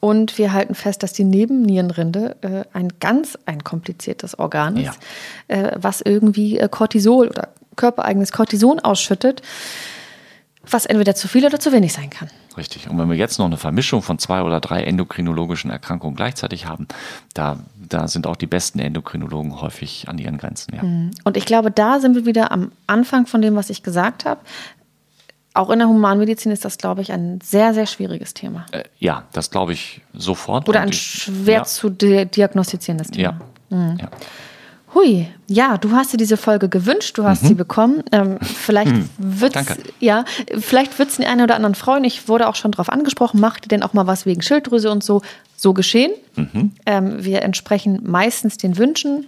Und 0.00 0.36
wir 0.36 0.52
halten 0.52 0.74
fest, 0.74 1.04
dass 1.04 1.12
die 1.12 1.22
Nebennierenrinde 1.22 2.36
äh, 2.40 2.64
ein 2.76 2.88
ganz 2.98 3.38
ein 3.46 3.62
kompliziertes 3.62 4.36
Organ 4.36 4.76
ist, 4.76 4.98
äh, 5.46 5.72
was 5.76 6.00
irgendwie 6.00 6.58
äh, 6.58 6.68
Cortisol 6.68 7.28
oder 7.28 7.50
körpereigenes 7.76 8.32
Cortison 8.32 8.80
ausschüttet, 8.80 9.42
was 10.68 10.86
entweder 10.86 11.14
zu 11.14 11.28
viel 11.28 11.46
oder 11.46 11.60
zu 11.60 11.70
wenig 11.70 11.92
sein 11.92 12.10
kann. 12.10 12.28
Richtig. 12.56 12.88
Und 12.88 12.98
wenn 12.98 13.08
wir 13.08 13.16
jetzt 13.16 13.38
noch 13.38 13.46
eine 13.46 13.56
Vermischung 13.56 14.02
von 14.02 14.18
zwei 14.18 14.42
oder 14.42 14.60
drei 14.60 14.82
endokrinologischen 14.82 15.70
Erkrankungen 15.70 16.16
gleichzeitig 16.16 16.66
haben, 16.66 16.86
da, 17.34 17.58
da 17.92 18.08
sind 18.08 18.26
auch 18.26 18.36
die 18.36 18.46
besten 18.46 18.78
Endokrinologen 18.78 19.60
häufig 19.60 20.08
an 20.08 20.18
ihren 20.18 20.38
Grenzen. 20.38 20.74
Ja. 20.74 20.82
Und 21.24 21.36
ich 21.36 21.44
glaube, 21.44 21.70
da 21.70 22.00
sind 22.00 22.14
wir 22.14 22.26
wieder 22.26 22.52
am 22.52 22.72
Anfang 22.86 23.26
von 23.26 23.42
dem, 23.42 23.54
was 23.54 23.70
ich 23.70 23.82
gesagt 23.82 24.24
habe. 24.24 24.40
Auch 25.54 25.68
in 25.68 25.80
der 25.80 25.88
Humanmedizin 25.88 26.50
ist 26.50 26.64
das, 26.64 26.78
glaube 26.78 27.02
ich, 27.02 27.12
ein 27.12 27.40
sehr, 27.42 27.74
sehr 27.74 27.86
schwieriges 27.86 28.32
Thema. 28.32 28.64
Äh, 28.72 28.84
ja, 28.98 29.24
das 29.32 29.50
glaube 29.50 29.74
ich 29.74 30.00
sofort. 30.14 30.68
Oder 30.68 30.80
ein 30.80 30.88
ich- 30.88 31.02
schwer 31.02 31.58
ja, 31.58 31.64
zu 31.64 31.90
di 31.90 32.24
diagnostizierendes 32.24 33.10
Thema. 33.10 33.38
Ja. 33.70 33.96
ja. 34.00 34.08
Hui, 34.94 35.26
ja, 35.48 35.78
du 35.78 35.92
hast 35.92 36.12
dir 36.12 36.18
diese 36.18 36.36
Folge 36.36 36.68
gewünscht, 36.68 37.16
du 37.16 37.24
hast 37.24 37.46
sie 37.46 37.54
bekommen. 37.54 38.02
Ähm, 38.12 38.38
vielleicht 38.42 38.92
wird's, 39.18 39.54
Danke. 39.54 39.76
ja, 40.00 40.24
vielleicht 40.58 40.98
wird 40.98 41.08
es 41.08 41.16
den 41.16 41.26
einen 41.26 41.40
oder 41.40 41.54
anderen 41.56 41.74
freuen. 41.74 42.04
Ich 42.04 42.28
wurde 42.28 42.46
auch 42.48 42.56
schon 42.56 42.72
darauf 42.72 42.90
angesprochen, 42.90 43.40
macht 43.40 43.66
ihr 43.66 43.68
denn 43.68 43.82
auch 43.82 43.94
mal 43.94 44.06
was 44.06 44.26
wegen 44.26 44.42
Schilddrüse 44.42 44.90
und 44.90 45.02
so? 45.02 45.22
So 45.56 45.72
geschehen. 45.72 46.12
Ähm, 46.84 47.24
wir 47.24 47.42
entsprechen 47.42 48.00
meistens 48.02 48.58
den 48.58 48.76
Wünschen. 48.76 49.26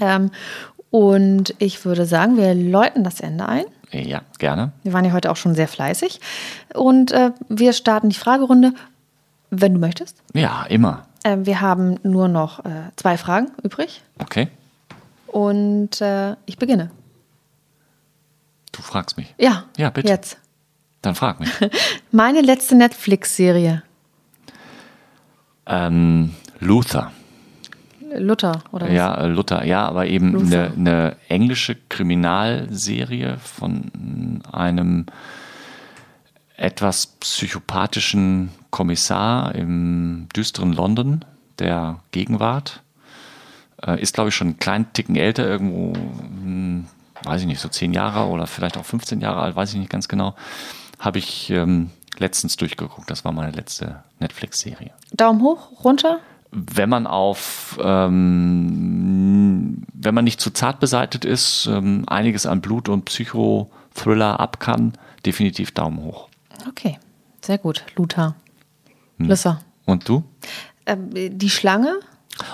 Ähm, 0.00 0.30
und 0.90 1.54
ich 1.58 1.84
würde 1.84 2.06
sagen, 2.06 2.36
wir 2.36 2.54
läuten 2.54 3.04
das 3.04 3.20
Ende 3.20 3.46
ein. 3.46 3.64
Ja, 3.90 4.22
gerne. 4.38 4.72
Wir 4.82 4.92
waren 4.92 5.04
ja 5.04 5.12
heute 5.12 5.30
auch 5.30 5.36
schon 5.36 5.54
sehr 5.54 5.68
fleißig. 5.68 6.20
Und 6.72 7.12
äh, 7.12 7.32
wir 7.48 7.72
starten 7.72 8.08
die 8.08 8.16
Fragerunde, 8.16 8.72
wenn 9.50 9.74
du 9.74 9.80
möchtest. 9.80 10.16
Ja, 10.32 10.64
immer. 10.68 11.02
Ähm, 11.24 11.46
wir 11.46 11.60
haben 11.60 11.98
nur 12.02 12.28
noch 12.28 12.64
äh, 12.64 12.90
zwei 12.96 13.16
Fragen 13.16 13.48
übrig. 13.62 14.02
Okay. 14.18 14.48
Und 15.26 16.00
äh, 16.00 16.36
ich 16.46 16.58
beginne. 16.58 16.90
Du 18.72 18.82
fragst 18.82 19.16
mich. 19.16 19.34
Ja, 19.38 19.64
Ja, 19.76 19.90
bitte. 19.90 20.08
Jetzt. 20.08 20.38
Dann 21.02 21.14
frag 21.14 21.40
mich. 21.40 21.50
Meine 22.12 22.40
letzte 22.40 22.74
Netflix-Serie. 22.76 23.82
ähm, 25.66 26.34
Luther. 26.60 27.12
Luther, 28.16 28.62
oder 28.70 28.86
was? 28.86 28.92
Ja, 28.94 29.14
äh, 29.16 29.26
Luther, 29.26 29.64
ja, 29.64 29.86
aber 29.86 30.06
eben 30.06 30.36
eine, 30.46 30.72
eine 30.76 31.16
englische 31.28 31.76
Kriminalserie 31.88 33.38
von 33.38 34.42
einem 34.52 35.06
etwas 36.56 37.06
psychopathischen 37.06 38.50
Kommissar 38.70 39.54
im 39.54 40.28
düsteren 40.34 40.72
London 40.72 41.24
der 41.58 42.00
Gegenwart. 42.12 42.82
Äh, 43.82 44.00
ist, 44.00 44.14
glaube 44.14 44.28
ich, 44.28 44.34
schon 44.34 44.48
einen 44.48 44.58
kleinen 44.58 44.92
Ticken 44.92 45.16
älter, 45.16 45.46
irgendwo, 45.46 45.94
hm, 45.94 46.86
weiß 47.24 47.42
ich 47.42 47.46
nicht, 47.46 47.60
so 47.60 47.68
zehn 47.68 47.92
Jahre 47.92 48.28
oder 48.28 48.46
vielleicht 48.46 48.76
auch 48.76 48.84
15 48.84 49.20
Jahre 49.20 49.40
alt, 49.40 49.56
weiß 49.56 49.72
ich 49.72 49.78
nicht 49.78 49.90
ganz 49.90 50.08
genau. 50.08 50.34
Habe 50.98 51.18
ich 51.18 51.50
ähm, 51.50 51.90
letztens 52.18 52.56
durchgeguckt. 52.56 53.10
Das 53.10 53.24
war 53.24 53.32
meine 53.32 53.52
letzte 53.52 54.02
Netflix-Serie 54.20 54.92
Daumen 55.12 55.42
hoch, 55.42 55.84
runter? 55.84 56.20
wenn 56.54 56.88
man 56.88 57.06
auf, 57.06 57.78
ähm, 57.82 59.82
wenn 59.92 60.14
man 60.14 60.24
nicht 60.24 60.40
zu 60.40 60.50
zart 60.50 60.78
beseitigt 60.78 61.24
ist, 61.24 61.66
ähm, 61.66 62.04
einiges 62.06 62.46
an 62.46 62.60
Blut- 62.60 62.88
und 62.88 63.06
Psychothriller 63.06 64.38
ab 64.38 64.60
kann, 64.60 64.92
definitiv 65.26 65.72
Daumen 65.72 66.04
hoch. 66.04 66.28
Okay, 66.68 66.98
sehr 67.40 67.58
gut. 67.58 67.84
Luther. 67.96 68.34
Hm. 69.18 69.28
Lissa. 69.28 69.60
Und 69.84 70.08
du? 70.08 70.24
Ähm, 70.86 71.10
die 71.12 71.50
Schlange, 71.50 72.00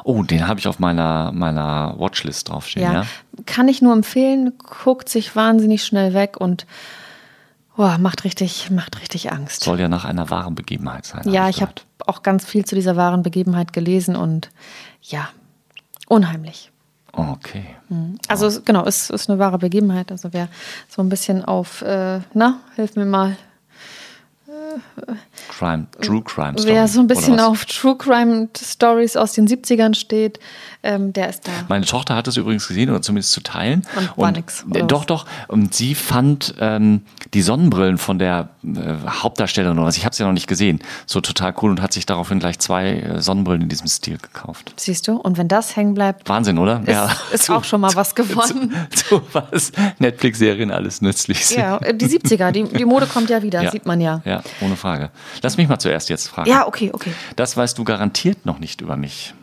Oh, 0.05 0.23
den 0.23 0.47
habe 0.47 0.61
ich 0.61 0.69
auf 0.69 0.79
meiner, 0.79 1.33
meiner 1.33 1.95
Watchlist 1.99 2.49
draufstehen, 2.49 2.85
ja, 2.85 3.03
ja? 3.03 3.07
kann 3.47 3.69
ich 3.69 3.81
nur 3.81 3.93
empfehlen, 3.93 4.53
guckt 4.59 5.09
sich 5.09 5.35
wahnsinnig 5.37 5.85
schnell 5.85 6.13
weg 6.13 6.37
und 6.39 6.67
oh, 7.79 7.89
macht, 7.99 8.25
richtig, 8.25 8.71
macht 8.71 9.01
richtig 9.01 9.33
Angst. 9.33 9.65
Soll 9.65 9.81
ja 9.81 9.89
nach 9.89 10.05
einer 10.05 10.29
wahren 10.29 10.55
Begebenheit 10.55 11.07
sein. 11.07 11.23
Ja, 11.31 11.49
ich 11.49 11.63
habe 11.63 11.73
gehört. 11.73 11.87
auch 12.07 12.23
ganz 12.23 12.45
viel 12.45 12.65
zu 12.65 12.75
dieser 12.75 12.97
wahren 12.97 13.23
Begebenheit 13.23 13.73
gelesen 13.73 14.17
und 14.17 14.51
ja, 15.03 15.29
unheimlich. 16.09 16.71
Okay. 17.13 17.65
Also 18.29 18.47
es, 18.47 18.65
genau, 18.65 18.85
es 18.85 19.11
ist 19.11 19.29
eine 19.29 19.39
wahre 19.39 19.59
Begebenheit. 19.59 20.13
Also 20.13 20.33
wer 20.33 20.49
so 20.89 21.03
ein 21.03 21.09
bisschen 21.09 21.45
auf, 21.45 21.83
äh, 21.83 22.21
na, 22.35 22.61
hilf 22.77 22.97
mir 22.97 23.07
mal, 23.07 23.37
uh-uh 24.71 25.17
Crime, 25.49 25.87
True 26.01 26.23
Crime 26.23 26.59
Story. 26.59 26.75
Wer 26.75 26.89
so 26.89 27.01
ein 27.01 27.07
bisschen 27.07 27.39
auf 27.41 27.65
True 27.65 27.97
Crime 27.97 28.49
Stories 28.57 29.17
aus 29.17 29.33
den 29.33 29.47
70ern 29.49 29.95
steht, 29.95 30.39
ähm, 30.83 31.13
der 31.13 31.29
ist 31.29 31.47
da. 31.47 31.53
Meine 31.69 31.85
Tochter 31.85 32.17
hat 32.17 32.27
es 32.29 32.37
übrigens 32.37 32.67
gesehen 32.67 32.89
oder 32.91 33.03
zumindest 33.03 33.33
zu 33.33 33.43
teilen. 33.43 33.87
Und 33.97 34.17
war 34.17 34.33
nix. 34.33 34.65
äh, 34.73 34.83
Doch, 34.85 35.05
doch. 35.05 35.27
Und 35.49 35.75
sie 35.75 35.95
fand 35.95 36.55
ähm, 36.59 37.03
die 37.35 37.43
Sonnenbrillen 37.43 37.99
von 37.99 38.19
der 38.19 38.49
äh, 38.65 38.69
Hauptdarstellerin 39.09 39.79
oder 39.79 39.89
was, 39.89 39.97
ich 39.99 40.05
habe 40.07 40.15
sie 40.15 40.23
ja 40.23 40.27
noch 40.27 40.33
nicht 40.35 40.47
gesehen, 40.47 40.81
so 41.07 41.21
total 41.21 41.55
cool 41.63 41.71
und 41.71 41.83
hat 41.83 41.93
sich 41.93 42.07
daraufhin 42.07 42.39
gleich 42.39 42.59
zwei 42.59 42.93
äh, 43.01 43.21
Sonnenbrillen 43.21 43.63
in 43.63 43.69
diesem 43.69 43.87
Stil 43.89 44.17
gekauft. 44.19 44.73
Siehst 44.77 45.07
du? 45.09 45.17
Und 45.17 45.37
wenn 45.37 45.49
das 45.49 45.77
hängen 45.77 45.95
bleibt, 45.95 46.29
Wahnsinn, 46.29 46.59
oder? 46.59 46.81
ist, 46.87 47.33
ist 47.35 47.51
auch 47.51 47.65
schon 47.65 47.81
mal 47.83 47.95
was 47.95 48.15
gewonnen. 48.15 48.75
Zu, 48.95 49.19
zu 49.21 49.23
was 49.33 49.73
Netflix-Serien 49.99 50.71
alles 50.71 51.03
nützlich 51.03 51.47
sind. 51.47 51.59
Ja, 51.59 51.77
äh, 51.79 51.95
die 51.95 52.07
70er, 52.07 52.51
die, 52.53 52.65
die 52.65 52.85
Mode 52.85 53.07
kommt 53.07 53.29
ja 53.31 53.43
wieder, 53.43 53.63
Ja. 53.63 53.71
sieht 53.71 53.85
man 53.87 54.01
ja. 54.01 54.23
Ja, 54.25 54.43
ohne 54.63 54.77
Frage. 54.77 55.11
Lass 55.43 55.57
mich 55.57 55.69
mal 55.69 55.79
zuerst 55.79 56.09
jetzt 56.09 56.29
fragen. 56.29 56.49
Ja, 56.51 56.67
okay, 56.67 56.91
okay. 56.93 57.13
Das 57.37 57.57
weißt 57.57 57.77
du 57.79 57.85
garantiert 57.85 58.47
noch 58.47 58.59
nicht 58.59 58.81
über 58.81 58.97
mich. 58.97 59.35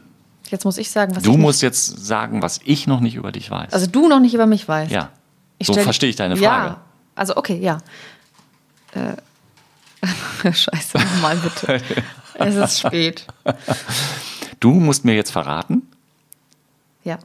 Jetzt 0.50 0.64
muss 0.66 0.78
ich 0.78 0.90
sagen, 0.92 1.16
was 1.16 1.24
Du 1.24 1.32
ich 1.34 1.38
musst 1.38 1.62
jetzt 1.62 2.06
sagen, 2.06 2.42
was 2.42 2.60
ich 2.64 2.88
noch 2.88 3.00
nicht 3.02 3.16
über 3.16 3.32
dich 3.32 3.52
weiß. 3.52 3.64
nicht, 3.66 3.74
also 3.74 3.88
du 3.88 4.08
noch 4.08 4.20
nicht 4.20 4.34
über 4.34 4.46
mich 4.46 4.68
weißt. 4.68 4.92
ja. 4.92 5.10
Ich 5.58 5.68
so 5.68 5.74
stell- 5.74 5.84
verstehe 5.84 6.10
ich 6.10 6.16
deine 6.16 6.36
Frage. 6.38 6.68
Ja, 6.68 6.82
also 7.16 7.36
okay, 7.36 7.60
ja. 7.60 7.80
Äh, 8.94 9.14
Scheiße, 10.54 10.98
nochmal 11.00 11.36
bitte. 11.38 11.82
es 12.36 12.56
ist 12.56 12.80
spät. 12.80 13.26
Du 14.60 14.72
musst 14.72 15.04
mir 15.04 15.16
jetzt 15.16 15.32
verraten, 15.32 15.82
Ja, 17.04 17.18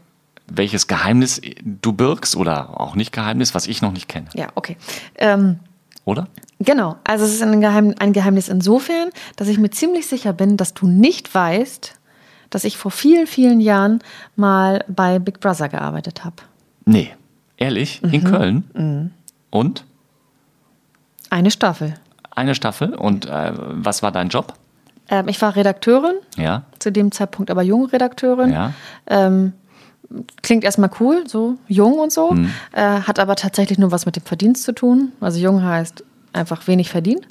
welches 0.48 0.86
Geheimnis 0.86 1.40
du 1.64 1.92
birgst 1.92 2.36
oder 2.36 2.80
auch 2.80 2.94
nicht 2.94 3.12
Geheimnis, 3.12 3.54
was 3.54 3.66
ich 3.66 3.82
noch 3.82 3.92
nicht 3.92 4.08
kenne, 4.08 4.28
ja, 4.34 4.48
okay. 4.54 4.76
Ähm, 5.16 5.60
oder? 6.04 6.26
genau, 6.58 6.96
also 7.04 7.24
es 7.24 7.32
ist 7.32 7.42
ein, 7.42 7.60
Geheim, 7.60 7.94
ein 7.98 8.12
Geheimnis 8.12 8.48
insofern, 8.48 9.10
dass 9.36 9.48
ich 9.48 9.58
mir 9.58 9.70
ziemlich 9.70 10.06
sicher 10.06 10.32
bin, 10.32 10.56
dass 10.56 10.74
du 10.74 10.86
nicht 10.86 11.34
weißt, 11.34 11.94
dass 12.50 12.64
ich 12.64 12.76
vor 12.76 12.90
vielen, 12.90 13.26
vielen 13.26 13.60
Jahren 13.60 14.00
mal 14.36 14.84
bei 14.88 15.18
Big 15.18 15.40
Brother 15.40 15.68
gearbeitet 15.68 16.24
habe. 16.24 16.36
Nee. 16.84 17.10
Ehrlich? 17.56 18.02
Mhm. 18.02 18.12
In 18.12 18.24
Köln? 18.24 19.12
Und? 19.50 19.84
Eine 21.30 21.50
Staffel. 21.50 21.94
Eine 22.30 22.54
Staffel? 22.54 22.94
Und 22.94 23.26
äh, 23.26 23.52
was 23.54 24.02
war 24.02 24.10
dein 24.12 24.28
Job? 24.28 24.54
Ähm, 25.08 25.28
ich 25.28 25.40
war 25.42 25.54
Redakteurin, 25.56 26.14
Ja. 26.36 26.62
zu 26.78 26.90
dem 26.92 27.12
Zeitpunkt 27.12 27.50
aber 27.50 27.62
junge 27.62 27.92
Redakteurin. 27.92 28.52
Ja. 28.52 28.72
Ähm, 29.06 29.52
klingt 30.42 30.64
erstmal 30.64 30.90
cool, 31.00 31.24
so 31.26 31.56
jung 31.68 31.94
und 31.98 32.12
so, 32.12 32.32
Mhm. 32.32 32.50
äh, 32.72 32.80
hat 32.82 33.18
aber 33.18 33.36
tatsächlich 33.36 33.78
nur 33.78 33.90
was 33.92 34.06
mit 34.06 34.16
dem 34.16 34.24
Verdienst 34.24 34.64
zu 34.64 34.72
tun. 34.72 35.12
Also 35.20 35.38
jung 35.38 35.62
heißt 35.62 36.04
einfach 36.32 36.66
wenig 36.66 36.90
verdienen. 36.90 37.24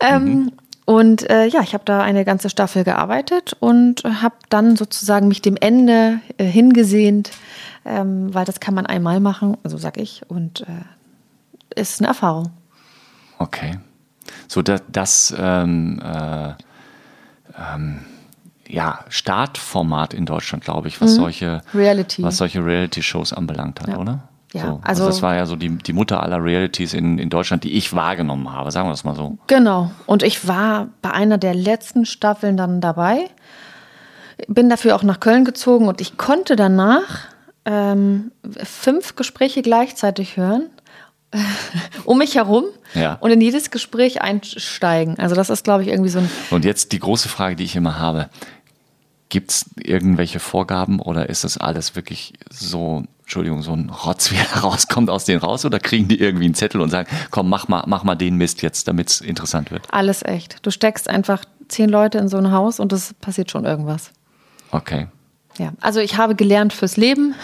Ähm, 0.00 0.24
Mhm. 0.24 0.52
Und 0.88 1.28
äh, 1.28 1.46
ja, 1.46 1.62
ich 1.62 1.74
habe 1.74 1.82
da 1.84 2.00
eine 2.00 2.24
ganze 2.24 2.48
Staffel 2.48 2.84
gearbeitet 2.84 3.56
und 3.58 4.04
habe 4.04 4.36
dann 4.50 4.76
sozusagen 4.76 5.26
mich 5.26 5.42
dem 5.42 5.56
Ende 5.56 6.20
äh, 6.38 6.44
hingesehnt, 6.44 7.32
ähm, 7.84 8.32
weil 8.32 8.44
das 8.44 8.60
kann 8.60 8.72
man 8.74 8.86
einmal 8.86 9.18
machen, 9.18 9.56
also 9.64 9.78
sag 9.78 9.96
ich, 9.96 10.22
und 10.28 10.60
äh, 10.60 11.80
ist 11.80 12.00
eine 12.00 12.06
Erfahrung. 12.06 12.50
Okay. 13.38 13.80
So, 14.46 14.62
das, 14.62 14.82
das 14.88 15.34
ähm, 15.36 16.00
äh, 16.04 16.50
ähm, 17.58 18.00
ja, 18.68 19.00
Startformat 19.08 20.14
in 20.14 20.26
Deutschland, 20.26 20.64
glaube 20.64 20.88
ich, 20.88 21.00
was 21.00 21.14
solche 21.14 21.62
Mhm. 21.72 21.78
Reality. 21.80 22.22
was 22.22 22.36
solche 22.36 22.64
Reality-Shows 22.64 23.32
anbelangt 23.32 23.80
hat, 23.80 23.88
Ja. 23.88 23.98
oder? 23.98 24.20
Ja, 24.52 24.60
so, 24.62 24.66
also, 24.68 24.80
also- 24.84 25.06
das 25.06 25.22
war 25.22 25.34
ja 25.34 25.44
so 25.46 25.56
die, 25.56 25.70
die 25.76 25.92
Mutter 25.92 26.22
aller 26.22 26.42
Realities 26.42 26.94
in, 26.94 27.18
in 27.18 27.28
Deutschland, 27.30 27.64
die 27.64 27.72
ich 27.72 27.92
wahrgenommen 27.94 28.50
habe, 28.52 28.70
sagen 28.70 28.86
wir 28.88 28.92
das 28.92 29.04
mal 29.04 29.14
so. 29.14 29.36
Genau. 29.48 29.90
Und 30.06 30.22
ich 30.22 30.46
war 30.48 30.88
bei 31.02 31.10
einer 31.10 31.36
der 31.38 31.54
letzten 31.54 32.06
Staffeln 32.06 32.56
dann 32.56 32.80
dabei. 32.80 33.28
Bin 34.48 34.68
dafür 34.68 34.94
auch 34.96 35.02
nach 35.02 35.20
Köln 35.20 35.44
gezogen 35.44 35.88
und 35.88 36.00
ich 36.00 36.16
konnte 36.16 36.56
danach 36.56 37.26
ähm, 37.64 38.30
fünf 38.62 39.16
Gespräche 39.16 39.60
gleichzeitig 39.62 40.36
hören. 40.36 40.66
um 42.04 42.18
mich 42.18 42.34
herum 42.36 42.64
Ja. 42.94 43.14
und 43.20 43.30
in 43.30 43.40
jedes 43.40 43.70
Gespräch 43.70 44.22
einsteigen. 44.22 45.18
Also 45.18 45.34
das 45.34 45.50
ist, 45.50 45.64
glaube 45.64 45.82
ich, 45.82 45.88
irgendwie 45.88 46.10
so 46.10 46.18
ein 46.20 46.30
Und 46.50 46.64
jetzt 46.64 46.92
die 46.92 46.98
große 46.98 47.28
Frage, 47.28 47.56
die 47.56 47.64
ich 47.64 47.76
immer 47.76 47.98
habe. 47.98 48.28
Gibt 49.28 49.50
es 49.50 49.66
irgendwelche 49.82 50.38
Vorgaben 50.38 51.00
oder 51.00 51.28
ist 51.28 51.42
das 51.42 51.58
alles 51.58 51.96
wirklich 51.96 52.34
so, 52.48 53.02
Entschuldigung, 53.22 53.62
so 53.62 53.72
ein 53.72 53.90
Rotz, 53.90 54.30
wie 54.30 54.36
er 54.36 54.60
rauskommt 54.62 55.10
aus 55.10 55.24
denen 55.24 55.40
raus 55.40 55.64
oder 55.64 55.80
kriegen 55.80 56.06
die 56.06 56.20
irgendwie 56.20 56.44
einen 56.44 56.54
Zettel 56.54 56.80
und 56.80 56.90
sagen, 56.90 57.08
komm, 57.32 57.48
mach 57.48 57.66
mal, 57.66 57.82
mach 57.88 58.04
mal 58.04 58.14
den 58.14 58.36
Mist 58.36 58.62
jetzt, 58.62 58.86
damit 58.86 59.08
es 59.10 59.20
interessant 59.20 59.72
wird? 59.72 59.82
alles 59.92 60.22
echt. 60.22 60.58
Du 60.64 60.70
steckst 60.70 61.10
einfach 61.10 61.44
zehn 61.68 61.88
Leute 61.88 62.18
in 62.18 62.28
so 62.28 62.36
ein 62.36 62.52
Haus 62.52 62.78
und 62.78 62.92
es 62.92 63.14
passiert 63.14 63.50
schon 63.50 63.64
irgendwas. 63.64 64.12
Okay. 64.70 65.08
Ja, 65.58 65.72
also 65.80 65.98
ich 65.98 66.16
habe 66.18 66.36
gelernt 66.36 66.72
fürs 66.72 66.96
Leben 66.96 67.34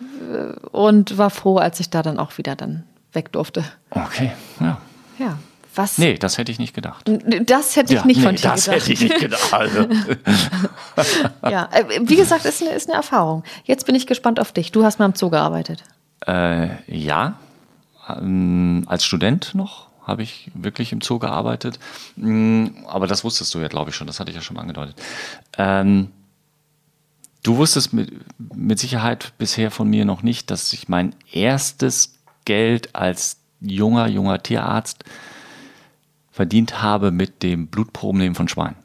und 0.72 1.18
war 1.18 1.30
froh, 1.30 1.58
als 1.58 1.78
ich 1.80 1.90
da 1.90 2.02
dann 2.02 2.18
auch 2.18 2.36
wieder 2.38 2.56
dann 2.56 2.82
weg 3.12 3.32
durfte. 3.32 3.64
Okay, 3.90 4.32
ja. 4.60 4.78
Ja, 5.18 5.38
was? 5.74 5.98
Nee, 5.98 6.18
das 6.18 6.38
hätte 6.38 6.50
ich 6.52 6.58
nicht 6.58 6.74
gedacht. 6.74 7.08
Das 7.46 7.76
hätte 7.76 7.94
ich 7.94 8.04
nicht 8.04 8.18
nee, 8.18 8.22
von 8.24 8.34
dir 8.36 8.42
das 8.42 8.64
gedacht. 8.66 8.80
hätte 8.82 8.92
ich 8.92 9.00
nicht 9.02 9.18
gedacht. 9.20 9.52
Also, 9.52 9.86
Ja, 11.48 11.68
äh, 11.72 12.00
wie 12.02 12.16
gesagt, 12.16 12.44
ist 12.44 12.62
eine, 12.62 12.72
ist 12.72 12.88
eine 12.88 12.96
Erfahrung. 12.96 13.44
Jetzt 13.64 13.86
bin 13.86 13.94
ich 13.94 14.06
gespannt 14.06 14.40
auf 14.40 14.52
dich. 14.52 14.72
Du 14.72 14.84
hast 14.84 14.98
mal 14.98 15.06
im 15.06 15.14
Zoo 15.14 15.30
gearbeitet. 15.30 15.82
äh, 16.26 16.68
ja, 16.86 17.34
ähm, 18.08 18.84
als 18.86 19.04
Student 19.04 19.54
noch 19.54 19.88
habe 20.06 20.22
ich 20.22 20.50
wirklich 20.54 20.92
im 20.92 21.00
Zoo 21.00 21.18
gearbeitet. 21.18 21.78
Mm, 22.16 22.66
Aber 22.88 23.06
das 23.06 23.22
wusstest 23.24 23.54
du 23.54 23.60
ja, 23.60 23.68
glaube 23.68 23.90
ich, 23.90 23.96
schon. 23.96 24.06
Das 24.06 24.18
hatte 24.20 24.30
ich 24.30 24.36
ja 24.36 24.42
schon 24.42 24.58
angedeutet. 24.58 24.96
Ähm, 25.56 26.08
du 27.44 27.56
wusstest 27.56 27.92
mit, 27.92 28.10
mit 28.54 28.78
Sicherheit 28.80 29.32
bisher 29.38 29.70
von 29.70 29.88
mir 29.88 30.04
noch 30.04 30.22
nicht, 30.22 30.50
dass 30.50 30.72
ich 30.72 30.88
mein 30.88 31.14
erstes 31.32 32.18
Geld 32.44 32.94
als 32.94 33.38
junger, 33.60 34.08
junger 34.08 34.42
Tierarzt 34.42 35.04
verdient 36.30 36.82
habe 36.82 37.10
mit 37.10 37.42
dem 37.42 37.68
Blutprobennehmen 37.68 38.34
von 38.34 38.48
Schweinen. 38.48 38.76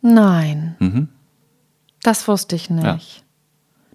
Nein. 0.00 0.76
Das 2.02 2.28
wusste 2.28 2.56
ich 2.56 2.70
nicht. 2.70 2.82
Mhm. 2.82 2.88
Ja. 2.88 2.98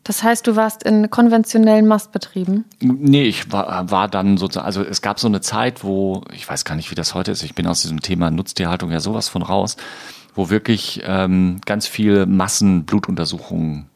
Das 0.03 0.21
heißt, 0.21 0.45
du 0.47 0.57
warst 0.57 0.83
in 0.83 1.09
konventionellen 1.09 1.87
Mastbetrieben. 1.87 2.65
Nee, 2.81 3.23
ich 3.23 3.51
war, 3.53 3.89
war 3.89 4.09
dann 4.09 4.37
sozusagen, 4.37 4.65
also 4.65 4.83
es 4.83 5.01
gab 5.01 5.17
so 5.17 5.27
eine 5.27 5.39
Zeit, 5.39 5.83
wo, 5.83 6.23
ich 6.33 6.47
weiß 6.47 6.65
gar 6.65 6.75
nicht, 6.75 6.91
wie 6.91 6.95
das 6.95 7.13
heute 7.13 7.31
ist, 7.31 7.41
ich 7.43 7.55
bin 7.55 7.67
aus 7.67 7.81
diesem 7.81 8.01
Thema 8.01 8.29
Nutztierhaltung 8.29 8.91
ja 8.91 8.99
sowas 8.99 9.29
von 9.29 9.43
raus, 9.43 9.77
wo 10.35 10.49
wirklich 10.49 11.01
ähm, 11.05 11.61
ganz 11.65 11.87
viele 11.87 12.25
Massenblutuntersuchungen 12.25 13.89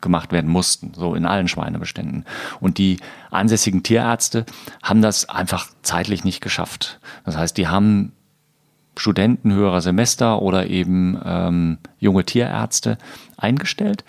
gemacht 0.00 0.32
werden 0.32 0.50
mussten, 0.50 0.92
so 0.94 1.14
in 1.14 1.26
allen 1.26 1.48
Schweinebeständen. 1.48 2.24
Und 2.60 2.78
die 2.78 2.98
ansässigen 3.30 3.82
Tierärzte 3.82 4.44
haben 4.82 5.02
das 5.02 5.28
einfach 5.28 5.68
zeitlich 5.82 6.24
nicht 6.24 6.40
geschafft. 6.40 7.00
Das 7.24 7.36
heißt, 7.36 7.56
die 7.56 7.68
haben 7.68 8.12
Studenten 8.96 9.52
höherer 9.52 9.80
Semester 9.80 10.42
oder 10.42 10.66
eben 10.66 11.18
ähm, 11.24 11.78
junge 11.98 12.24
Tierärzte 12.24 12.98
eingestellt, 13.36 14.04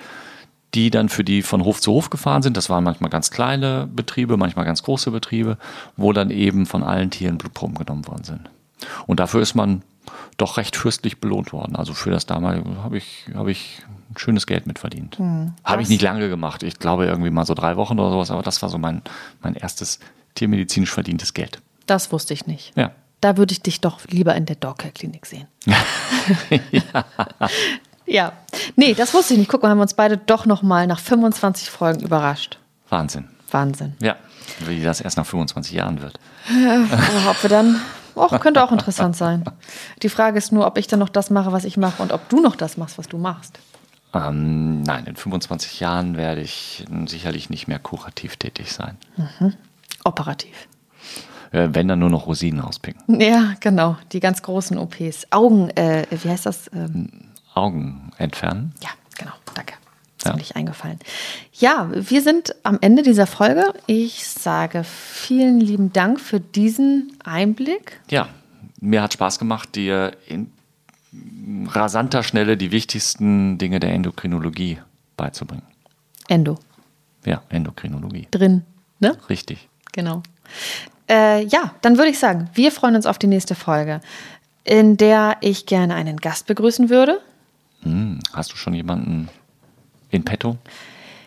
die 0.74 0.89
dann 0.89 1.09
für 1.09 1.24
die 1.24 1.41
von 1.41 1.64
Hof 1.64 1.80
zu 1.82 1.91
Hof 1.91 2.09
gefahren 2.09 2.41
sind. 2.41 2.57
Das 2.57 2.70
waren 2.70 2.84
manchmal 2.84 3.09
ganz 3.09 3.32
kleine 3.32 3.88
Betriebe, 3.93 4.38
manchmal 4.38 4.66
ganz 4.66 4.84
große 4.84 5.12
Betriebe, 5.12 5.57
wo 5.95 6.14
dann 6.14 6.30
eben 6.30 6.66
von 6.66 6.84
allen 6.84 7.09
Tieren 7.09 7.38
Blutproben 7.38 7.76
genommen 7.76 8.07
worden 8.07 8.24
sind. 8.24 8.49
Und 9.05 9.20
dafür 9.20 9.41
ist 9.41 9.55
man 9.55 9.84
doch 10.38 10.57
recht 10.57 10.76
fürstlich 10.76 11.20
belohnt 11.20 11.53
worden. 11.53 11.76
Also 11.76 11.93
für 11.93 12.09
das 12.09 12.26
damalige 12.26 12.84
habe 12.84 12.97
ich, 12.97 13.28
habe 13.34 13.51
ich 13.51 13.84
schönes 14.18 14.47
Geld 14.47 14.68
mitverdient. 14.68 15.18
Habe 15.64 15.82
ich 15.82 15.89
nicht 15.89 16.01
lange 16.01 16.30
gemacht. 16.30 16.64
Ich 16.64 16.80
glaube 16.80 17.05
irgendwie 17.05 17.30
mal 17.30 17.45
so 17.45 17.53
drei 17.53 17.78
Wochen 17.78 17.99
oder 17.99 18.12
sowas, 18.12 18.32
aber 18.32 18.43
das 18.43 18.62
war 18.62 18.70
so 18.70 18.78
mein, 18.78 19.01
mein 19.41 19.55
erstes 19.55 19.99
tiermedizinisch 20.36 20.91
verdientes 20.91 21.34
Geld. 21.34 21.62
Das 21.86 22.12
wusste 22.12 22.34
ich 22.34 22.47
nicht. 22.47 22.74
Ja. 22.76 22.91
Da 23.22 23.38
würde 23.38 23.53
ich 23.53 23.62
dich 23.62 23.82
doch 23.82 23.99
lieber 24.07 24.36
in 24.36 24.45
der 24.45 24.55
Dogcare-Klinik 24.55 25.26
sehen. 25.26 25.47
ja. 28.05 28.34
Nee, 28.76 28.93
das 28.95 29.14
wusste 29.14 29.34
ich 29.34 29.39
nicht. 29.39 29.49
Guck 29.49 29.62
mal, 29.62 29.70
haben 29.70 29.78
wir 29.78 29.84
uns 29.84 29.93
beide 29.93 30.18
doch 30.18 30.45
noch 30.45 30.64
mal 30.64 30.88
nach 30.88 30.99
25 30.99 31.70
Folgen 31.70 32.01
überrascht. 32.01 32.57
Wahnsinn. 32.89 33.28
Wahnsinn. 33.51 33.93
Ja, 34.01 34.16
wie 34.66 34.82
das 34.82 35.01
erst 35.01 35.18
nach 35.18 35.26
25 35.26 35.74
Jahren 35.74 36.01
wird. 36.01 36.20
Aber 36.49 37.32
ob 37.32 37.43
wir 37.43 37.49
dann. 37.49 37.80
Och, 38.14 38.41
könnte 38.41 38.62
auch 38.62 38.74
interessant 38.74 39.16
sein. 39.16 39.45
Die 40.03 40.09
Frage 40.09 40.38
ist 40.38 40.51
nur, 40.51 40.68
ob 40.68 40.78
ich 40.78 40.88
dann 40.88 40.99
noch 40.99 41.07
das 41.07 41.30
mache, 41.30 41.53
was 41.53 41.64
ich 41.64 41.78
mache 41.78 42.03
und 42.03 42.12
ob 42.12 42.28
du 42.28 42.41
noch 42.41 42.57
das 42.57 42.76
machst, 42.76 42.97
was 42.97 43.07
du 43.07 43.18
machst. 43.18 43.57
Ähm, 44.14 44.82
nein, 44.82 45.05
in 45.05 45.16
25 45.16 45.80
Jahren 45.80 46.18
werde 46.18 46.41
ich 46.41 46.86
sicherlich 47.07 47.49
nicht 47.49 47.68
mehr 47.68 47.80
kurativ 47.80 48.36
tätig 48.38 48.72
sein. 48.74 48.97
Operativ. 50.03 50.68
Äh, 51.51 51.70
wenn 51.72 51.88
dann 51.88 51.99
nur 51.99 52.09
noch 52.09 52.28
Rosinen 52.28 52.59
rauspicken. 52.62 53.20
Ja, 53.22 53.53
genau. 53.59 53.97
Die 54.12 54.20
ganz 54.20 54.41
großen 54.41 54.78
OPs. 54.78 55.28
Augen, 55.32 55.70
äh, 55.72 56.05
wie 56.09 56.30
heißt 56.30 56.45
das? 56.45 56.70
Ähm, 56.74 57.09
Augen 57.53 58.12
entfernen. 58.18 58.74
ja, 58.82 58.89
genau. 59.18 59.34
Danke. 59.53 59.74
Ist 60.18 60.26
Ja. 60.28 60.32
mir 60.34 60.38
nicht 60.39 60.55
eingefallen. 60.55 60.99
Ja, 61.53 61.89
wir 61.93 62.22
sind 62.22 62.55
am 62.64 62.78
Ende 62.82 63.01
dieser 63.03 63.28
Folge. 63.28 63.74
Ich 63.88 64.28
sage 64.28 64.84
vielen 64.84 65.59
lieben 65.59 65.91
Dank 65.93 66.20
für 66.20 66.39
diesen 66.39 67.18
Einblick. 67.24 67.99
Ja, 68.09 68.30
mir 68.80 69.01
hat 69.01 69.14
Spaß 69.14 69.39
gemacht, 69.39 69.76
dir 69.76 70.14
in 70.28 70.51
rasanter 71.68 72.24
Schnelle 72.24 72.57
die 72.57 72.72
wichtigsten 72.72 73.57
Dinge 73.57 73.80
der 73.80 73.91
Endokrinologie 73.93 74.80
beizubringen. 75.18 75.64
Endo. 76.28 76.57
Ja, 77.26 77.41
Endokrinologie. 77.49 78.28
Drin. 78.32 78.64
Ne? 78.99 79.18
Richtig. 79.30 79.68
Genau. 79.91 80.24
Äh, 81.09 81.43
ja, 81.45 81.74
dann 81.82 81.97
würde 81.97 82.09
ich 82.09 82.20
sagen, 82.20 82.49
wir 82.53 82.72
freuen 82.72 82.95
uns 82.95 83.05
auf 83.05 83.18
die 83.18 83.28
nächste 83.28 83.55
Folge, 83.55 83.99
in 84.64 84.95
der 84.97 85.38
ich 85.41 85.66
gerne 85.66 85.95
einen 85.95 86.18
Gast 86.18 86.47
begrüßen 86.47 86.89
würde. 86.89 87.20
Hm, 87.82 88.20
hast 88.32 88.53
du 88.53 88.55
schon 88.55 88.74
jemanden 88.74 89.28
in 90.09 90.24
petto? 90.24 90.57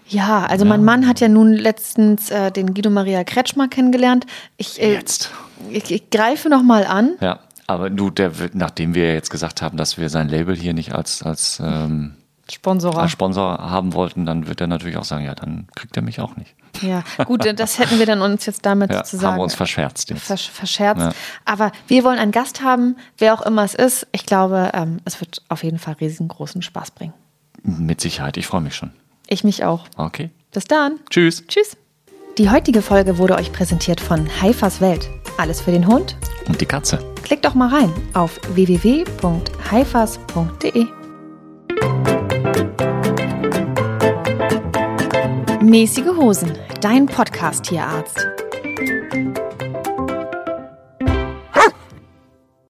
Ja, 0.06 0.44
also 0.46 0.64
mein 0.64 0.84
Mann 0.84 1.06
hat 1.08 1.20
ja 1.20 1.28
nun 1.28 1.52
letztens 1.52 2.30
äh, 2.30 2.52
den 2.52 2.74
Guido 2.74 2.90
Maria 2.90 3.24
Kretschmer 3.24 3.68
kennengelernt. 3.68 4.26
Ich, 4.58 4.80
äh, 4.80 4.92
Jetzt. 4.92 5.30
ich, 5.70 5.90
ich 5.90 6.10
greife 6.10 6.50
noch 6.50 6.62
mal 6.62 6.84
an. 6.84 7.14
Ja, 7.20 7.40
aber 7.66 7.90
du, 7.90 8.10
der 8.10 8.32
nachdem 8.52 8.94
wir 8.94 9.12
jetzt 9.12 9.30
gesagt 9.30 9.62
haben, 9.62 9.76
dass 9.76 9.98
wir 9.98 10.08
sein 10.08 10.28
Label 10.28 10.56
hier 10.56 10.74
nicht 10.74 10.94
als, 10.94 11.22
als, 11.22 11.60
ähm, 11.64 12.14
Sponsorer. 12.50 12.98
als 13.02 13.10
Sponsor 13.10 13.58
haben 13.58 13.94
wollten, 13.94 14.26
dann 14.26 14.46
wird 14.46 14.60
er 14.60 14.66
natürlich 14.66 14.96
auch 14.98 15.04
sagen, 15.04 15.24
ja, 15.24 15.34
dann 15.34 15.66
kriegt 15.74 15.96
er 15.96 16.02
mich 16.02 16.20
auch 16.20 16.36
nicht. 16.36 16.54
Ja, 16.82 17.02
gut, 17.24 17.46
das 17.58 17.78
hätten 17.78 17.98
wir 17.98 18.06
dann 18.06 18.20
uns 18.20 18.46
jetzt 18.46 18.66
damit 18.66 18.90
Ja, 18.90 18.98
sozusagen 18.98 19.32
haben 19.32 19.38
wir 19.38 19.44
uns 19.44 19.54
verscherzt 19.54 20.10
jetzt. 20.10 20.24
versch 20.24 20.50
verscherzt. 20.50 21.00
Ja. 21.00 21.12
Aber 21.44 21.72
wir 21.86 22.04
wollen 22.04 22.18
einen 22.18 22.32
Gast 22.32 22.62
haben, 22.62 22.96
wer 23.16 23.32
auch 23.34 23.42
immer 23.42 23.64
es 23.64 23.74
ist. 23.74 24.06
Ich 24.12 24.26
glaube, 24.26 24.70
ähm, 24.74 24.98
es 25.04 25.20
wird 25.20 25.42
auf 25.48 25.62
jeden 25.62 25.78
Fall 25.78 25.94
riesengroßen 26.00 26.62
Spaß 26.62 26.90
bringen. 26.90 27.14
Mit 27.62 28.00
Sicherheit, 28.00 28.36
ich 28.36 28.46
freue 28.46 28.60
mich 28.60 28.74
schon. 28.74 28.90
Ich 29.28 29.44
mich 29.44 29.64
auch. 29.64 29.86
Okay. 29.96 30.30
Bis 30.52 30.64
dann. 30.64 30.98
Tschüss. 31.10 31.46
Tschüss. 31.46 31.76
Die 32.36 32.50
heutige 32.50 32.82
Folge 32.82 33.18
wurde 33.18 33.36
euch 33.36 33.52
präsentiert 33.52 34.00
von 34.00 34.28
Haifas 34.42 34.80
Welt. 34.80 35.08
Alles 35.38 35.60
für 35.60 35.70
den 35.70 35.86
Hund? 35.86 36.16
Und 36.48 36.60
die 36.60 36.66
Katze. 36.66 37.13
Klickt 37.24 37.44
doch 37.44 37.54
mal 37.54 37.68
rein 37.68 37.92
auf 38.12 38.38
www.haifas.de. 38.54 40.86
Mäßige 45.62 46.16
Hosen, 46.16 46.52
dein 46.82 47.06
Podcast-Tierarzt. 47.06 48.43